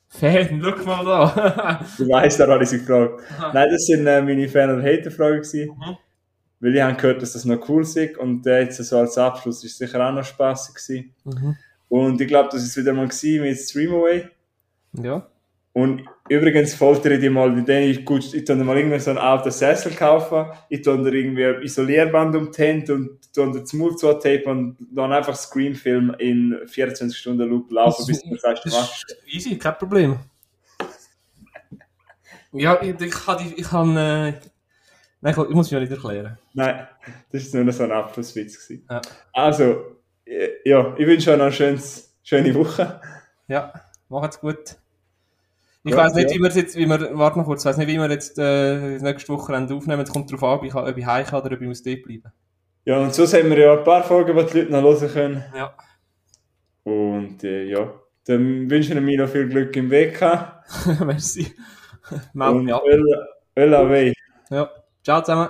Fan, 0.10 0.62
schau 0.62 0.86
mal 0.86 1.06
da. 1.06 1.86
Du 1.98 2.10
weißt, 2.10 2.40
da 2.40 2.48
habe 2.48 2.64
ich 2.64 2.70
sie 2.70 2.80
gefragt. 2.80 3.22
Nein, 3.54 3.70
das 3.72 3.86
sind 3.86 4.08
äh, 4.08 4.22
meine 4.22 4.50
Fan- 4.50 4.72
und 4.72 4.84
Hater-Fragen. 4.84 5.42
Mhm. 5.54 5.98
Weil 6.60 6.76
ich 6.76 6.82
habe 6.82 6.96
gehört, 6.96 7.22
dass 7.22 7.34
das 7.34 7.46
noch 7.46 7.70
cool 7.70 7.84
ist. 7.84 8.18
Und 8.18 8.48
äh, 8.48 8.62
jetzt 8.62 8.78
so 8.78 8.98
als 8.98 9.18
Abschluss 9.18 9.64
ist 9.64 9.78
sicher 9.78 10.08
auch 10.08 10.12
noch 10.12 10.24
spaßig 10.24 10.76
gewesen. 10.76 11.14
mhm. 11.26 11.58
Und 11.90 12.20
ich 12.20 12.28
glaube, 12.28 12.50
das 12.52 12.64
ist 12.64 12.76
wieder 12.76 12.92
mal 12.94 13.08
gewesen 13.08 13.44
mit 13.44 13.58
Streamaway. 13.58 14.28
Ja. 14.94 15.28
Und 15.78 16.10
übrigens 16.28 16.74
foltere 16.74 17.14
ich 17.14 17.20
die 17.20 17.30
mal, 17.30 17.52
mit 17.52 17.68
denen 17.68 17.92
ich 17.92 18.04
gut, 18.04 18.34
ich 18.34 18.46
tue 18.46 18.58
dir 18.58 18.64
mal 18.64 18.76
irgendwie 18.76 18.98
so 18.98 19.12
einen 19.12 19.20
alten 19.20 19.52
Sessel 19.52 19.94
kaufen, 19.94 20.48
ich 20.70 20.82
tue 20.82 20.98
dir 21.04 21.14
irgendwie 21.14 21.46
ein 21.46 21.62
Isolierband 21.62 22.36
um 22.36 22.52
Hände 22.52 22.96
und 22.96 23.32
tue 23.32 23.52
dir 23.52 23.60
das 23.60 23.74
Mund 23.74 24.00
zu 24.00 24.12
tapen 24.14 24.48
und 24.48 24.78
dann 24.90 25.14
einfach 25.14 25.36
Screenfilm 25.36 26.16
in 26.18 26.58
24 26.66 27.16
Stunden 27.16 27.48
Loop 27.48 27.70
laufen, 27.70 28.08
bis 28.08 28.24
du 28.24 28.30
Das 28.32 28.66
machst. 28.66 29.06
ist 29.08 29.18
easy, 29.28 29.56
kein 29.60 29.78
Problem. 29.78 30.18
Ja, 32.54 32.82
ich, 32.82 33.00
ich 33.00 33.12
kann 33.12 33.38
die, 33.38 33.54
ich 33.54 33.68
kann, 33.68 33.96
äh, 33.98 34.32
nein, 35.22 35.32
ich, 35.32 35.36
muss 35.36 35.68
mich 35.68 35.72
ja 35.74 35.80
nicht 35.80 35.92
erklären. 35.92 36.40
Nein, 36.56 36.88
das 37.32 37.54
war 37.54 37.64
nur 37.64 37.74
so 37.74 37.84
ein 37.84 37.92
Abschlusswitz. 37.92 38.72
Ja. 38.90 39.02
Also, 39.32 39.98
äh, 40.26 40.50
ja, 40.66 40.96
ich 40.98 41.06
wünsche 41.06 41.30
euch 41.30 41.38
noch 41.38 41.46
eine 41.46 41.54
schönes, 41.54 42.18
schöne 42.24 42.56
Woche. 42.56 43.00
Ja, 43.48 43.74
macht's 44.10 44.40
gut. 44.40 44.78
Ich 45.88 45.94
Ja, 45.94 45.98
weiß 45.98 46.14
nicht, 46.16 46.30
ja. 46.30 46.36
wie 46.38 46.42
wir 46.44 46.50
jetzt, 46.52 46.76
wie 46.76 46.86
wir, 46.86 47.18
warte 47.18 47.40
noch 47.40 47.46
kurz, 47.46 47.62
ich 47.64 47.70
weiß 47.70 47.78
nicht, 47.78 47.88
wie 47.88 47.98
wir 47.98 48.10
jetzt, 48.10 48.38
äh, 48.38 49.00
nächste 49.00 49.30
Wochenende 49.34 49.74
aufnehmen. 49.74 50.02
Es 50.02 50.12
kommt 50.12 50.30
darauf 50.30 50.44
an, 50.44 50.58
ob 50.60 50.66
ich, 50.66 50.76
ob 50.76 50.98
ich 50.98 51.06
heim 51.06 51.26
kann 51.26 51.42
oder 51.42 51.56
ob 51.56 51.62
ich 51.62 51.68
muss 51.68 51.82
dort 51.84 52.04
bleiben. 52.04 52.32
Ja, 52.86 53.00
und 53.00 53.14
sonst 53.14 53.34
haben 53.34 53.50
wir 53.50 53.58
ja 53.60 53.78
ein 53.78 53.84
paar 53.84 54.04
Folgen, 54.04 54.38
die 54.38 54.46
die 54.46 54.60
Leute 54.60 54.72
noch 54.72 54.82
hören 54.84 55.10
können. 55.12 55.44
Ja. 55.56 55.74
Und 56.84 57.44
äh, 57.44 57.64
ja, 57.66 57.94
dann 58.26 58.70
wünschen 58.70 58.96
wir 58.96 59.02
mir 59.02 59.22
noch 59.22 59.30
viel 59.30 59.48
Glück 59.48 59.76
im 59.76 59.90
WK. 59.92 60.62
Merci. 61.06 61.54
Meld 62.34 62.64
mich 62.64 62.74
ab. 62.74 62.84
Öl, 62.86 63.04
Öl 63.58 63.74
away. 63.76 64.14
Ja. 64.50 64.70
Ciao 65.04 65.22
zusammen. 65.22 65.50